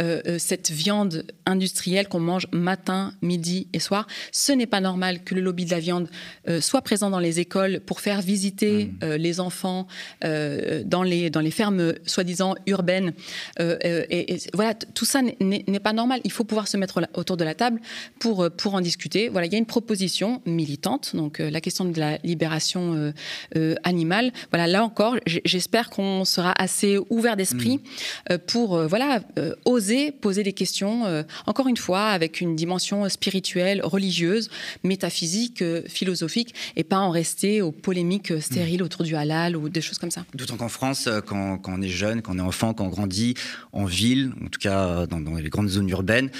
euh, 0.00 0.20
euh, 0.26 0.38
cette 0.38 0.72
viande 0.72 1.24
industrielle 1.46 2.08
qu'on 2.08 2.18
mange 2.18 2.48
matin, 2.52 3.14
midi 3.22 3.68
et 3.72 3.78
soir. 3.78 4.08
Ce 4.32 4.50
n'est 4.50 4.66
pas 4.66 4.80
normal 4.80 5.22
que 5.22 5.36
le 5.36 5.40
lobby 5.40 5.64
de 5.64 5.70
la 5.70 5.78
viande 5.78 6.08
euh, 6.48 6.60
soit 6.60 6.82
présent 6.82 7.10
dans 7.10 7.20
les 7.20 7.38
écoles 7.38 7.80
pour 7.80 8.00
faire 8.00 8.20
visiter 8.20 8.86
mmh. 8.86 9.14
les 9.14 9.38
enfants 9.38 9.86
dans 10.22 11.02
les 11.04 11.30
dans 11.30 11.40
les 11.40 11.52
fermes 11.52 11.94
soi-disant 12.06 12.56
urbaines. 12.66 13.12
Et, 13.60 14.38
voilà, 14.52 14.74
tout 14.74 15.04
ça 15.04 15.22
n'est 15.22 15.80
pas 15.80 15.92
normal. 15.92 16.20
Il 16.24 16.32
faut 16.32 16.42
pouvoir 16.42 16.66
se 16.66 16.76
mettre 16.76 17.00
autour 17.14 17.36
de 17.36 17.44
la 17.44 17.54
table 17.54 17.80
pour 18.18 18.50
pour 18.50 18.74
en 18.74 18.80
discuter. 18.80 19.28
Voilà, 19.28 19.46
il 19.46 19.52
y 19.52 19.54
a 19.54 19.58
une 19.58 19.66
proposition 19.66 20.42
militante, 20.44 21.14
donc 21.14 21.38
la 21.38 21.60
question 21.60 21.84
de 21.84 21.98
la 22.00 22.18
libération 22.24 23.12
animale. 23.84 24.32
Voilà, 24.50 24.66
là 24.66 24.82
encore, 24.82 25.16
j'espère 25.44 25.90
qu'on 25.90 26.24
sera 26.24 26.52
assez 26.64 26.98
ouvert 27.10 27.36
d'esprit 27.36 27.76
mm. 27.76 28.32
euh, 28.32 28.38
pour 28.44 28.76
euh, 28.76 28.86
voilà 28.86 29.20
euh, 29.38 29.54
oser 29.64 30.10
poser 30.10 30.42
des 30.42 30.52
questions. 30.52 31.24
encore 31.46 31.68
une 31.68 31.76
fois, 31.76 32.06
avec 32.06 32.40
une 32.40 32.56
dimension 32.56 33.08
spirituelle, 33.08 33.80
religieuse, 33.84 34.50
métaphysique, 34.82 35.62
philosophique, 35.86 36.54
et 36.76 36.84
pas 36.84 36.98
en 36.98 37.10
rester 37.10 37.62
aux 37.62 37.72
polémiques 37.72 38.32
stériles 38.40 38.80
mm. 38.80 38.86
autour 38.86 39.04
du 39.04 39.14
halal 39.14 39.56
ou 39.56 39.68
des 39.68 39.80
choses 39.80 39.98
comme 39.98 40.10
ça. 40.10 40.24
D'autant 40.34 40.56
qu'en 40.56 40.68
France, 40.68 41.08
quand, 41.26 41.60
on 41.66 41.82
est 41.82 41.88
jeune, 41.88 42.22
quand 42.22 42.34
on 42.34 42.38
est 42.38 42.42
enfant, 42.42 42.74
quand 42.74 42.86
on 42.86 42.88
grandit 42.88 43.34
en 43.72 43.84
ville, 43.84 44.32
en 44.44 44.48
tout 44.48 44.60
cas 44.60 45.06
dans, 45.06 45.20
dans 45.20 45.34
les 45.34 45.50
grandes 45.50 45.68
zones 45.68 45.88
urbaines, 45.90 46.30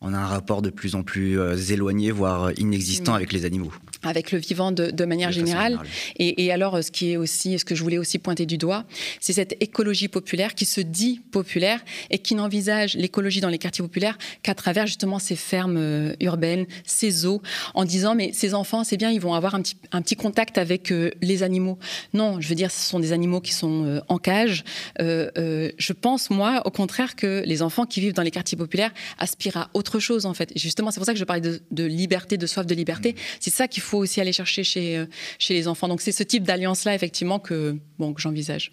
on 0.00 0.14
a 0.14 0.18
un 0.18 0.26
rapport 0.26 0.62
de 0.62 0.70
plus 0.70 0.94
en 0.94 1.02
plus 1.02 1.38
éloigné, 1.70 2.10
voire 2.10 2.52
inexistant 2.58 3.12
mm. 3.12 3.16
avec 3.16 3.32
les 3.32 3.44
animaux 3.44 3.72
avec 4.02 4.32
le 4.32 4.38
vivant 4.38 4.72
de, 4.72 5.04
manière 5.04 5.32
générale. 5.32 5.78
Et, 6.18 6.52
alors, 6.52 6.82
ce 6.82 6.90
qui 6.90 7.12
est 7.12 7.16
aussi, 7.16 7.58
ce 7.58 7.64
que 7.64 7.74
je 7.74 7.82
voulais 7.82 7.98
aussi 7.98 8.18
pointer 8.18 8.46
du 8.46 8.58
doigt, 8.58 8.84
c'est 9.20 9.32
cette 9.32 9.56
écologie 9.62 10.08
populaire 10.08 10.54
qui 10.54 10.64
se 10.64 10.80
dit 10.80 11.20
populaire 11.30 11.80
et 12.10 12.18
qui 12.18 12.34
n'envisage 12.34 12.94
l'écologie 12.94 13.40
dans 13.40 13.48
les 13.48 13.58
quartiers 13.58 13.82
populaires 13.82 14.16
qu'à 14.42 14.54
travers 14.54 14.86
justement 14.86 15.18
ces 15.18 15.36
fermes 15.36 15.76
euh, 15.76 16.14
urbaines, 16.20 16.66
ces 16.84 17.26
eaux, 17.26 17.42
en 17.74 17.84
disant 17.84 18.14
mais 18.14 18.32
ces 18.32 18.54
enfants, 18.54 18.84
c'est 18.84 18.96
bien, 18.96 19.10
ils 19.10 19.20
vont 19.20 19.34
avoir 19.34 19.54
un 19.54 19.62
petit, 19.62 19.76
un 19.92 20.02
petit 20.02 20.16
contact 20.16 20.58
avec 20.58 20.92
euh, 20.92 21.10
les 21.20 21.42
animaux. 21.42 21.78
Non, 22.14 22.40
je 22.40 22.48
veux 22.48 22.54
dire, 22.54 22.70
ce 22.70 22.88
sont 22.88 23.00
des 23.00 23.12
animaux 23.12 23.40
qui 23.40 23.52
sont 23.52 23.84
euh, 23.84 24.00
en 24.08 24.18
cage. 24.18 24.64
je 24.98 25.92
pense 25.92 26.30
moi, 26.30 26.62
au 26.64 26.70
contraire, 26.70 27.16
que 27.16 27.42
les 27.44 27.62
enfants 27.62 27.84
qui 27.84 28.00
vivent 28.00 28.12
dans 28.12 28.22
les 28.22 28.30
quartiers 28.30 28.56
populaires 28.56 28.92
aspirent 29.18 29.56
à 29.56 29.70
autre 29.74 29.89
chose 29.98 30.26
en 30.26 30.34
fait. 30.34 30.52
justement, 30.56 30.90
c'est 30.90 31.00
pour 31.00 31.06
ça 31.06 31.12
que 31.12 31.18
je 31.18 31.24
parlais 31.24 31.60
de, 31.70 31.84
liberté, 31.84 32.36
de 32.36 32.46
soif 32.46 32.66
de 32.66 32.74
liberté. 32.74 33.12
Mmh. 33.12 33.16
C'est 33.40 33.50
ça 33.50 33.68
qu'il 33.68 33.82
faut 33.82 33.98
aussi 33.98 34.20
aller 34.20 34.32
chercher 34.32 34.64
chez, 34.64 34.98
euh, 34.98 35.06
chez 35.38 35.54
les 35.54 35.68
enfants. 35.68 35.88
Donc 35.88 36.00
c'est 36.00 36.12
ce 36.12 36.22
type 36.22 36.44
d'alliance-là, 36.44 36.94
effectivement, 36.94 37.38
que, 37.38 37.76
bon, 37.98 38.12
que 38.12 38.20
j'envisage. 38.20 38.72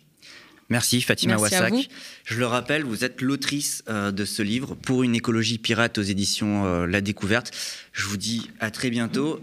Merci 0.70 1.01
Fatima 1.01 1.38
Wassak. 1.38 1.74
Je 2.26 2.38
le 2.38 2.45
rappelle, 2.45 2.84
vous 2.84 3.05
êtes 3.05 3.22
l'autrice 3.22 3.84
euh, 3.88 4.11
de 4.11 4.26
ce 4.26 4.41
livre 4.41 4.76
pour 4.76 5.03
une 5.03 5.15
écologie 5.15 5.57
pirate 5.57 5.97
aux 5.97 6.03
éditions 6.03 6.65
euh, 6.65 6.86
La 6.86 6.99
Découverte. 6.99 7.51
Je 7.93 8.05
vous 8.05 8.18
dis 8.18 8.49
à 8.59 8.70
très 8.70 8.89
bientôt. 8.89 9.39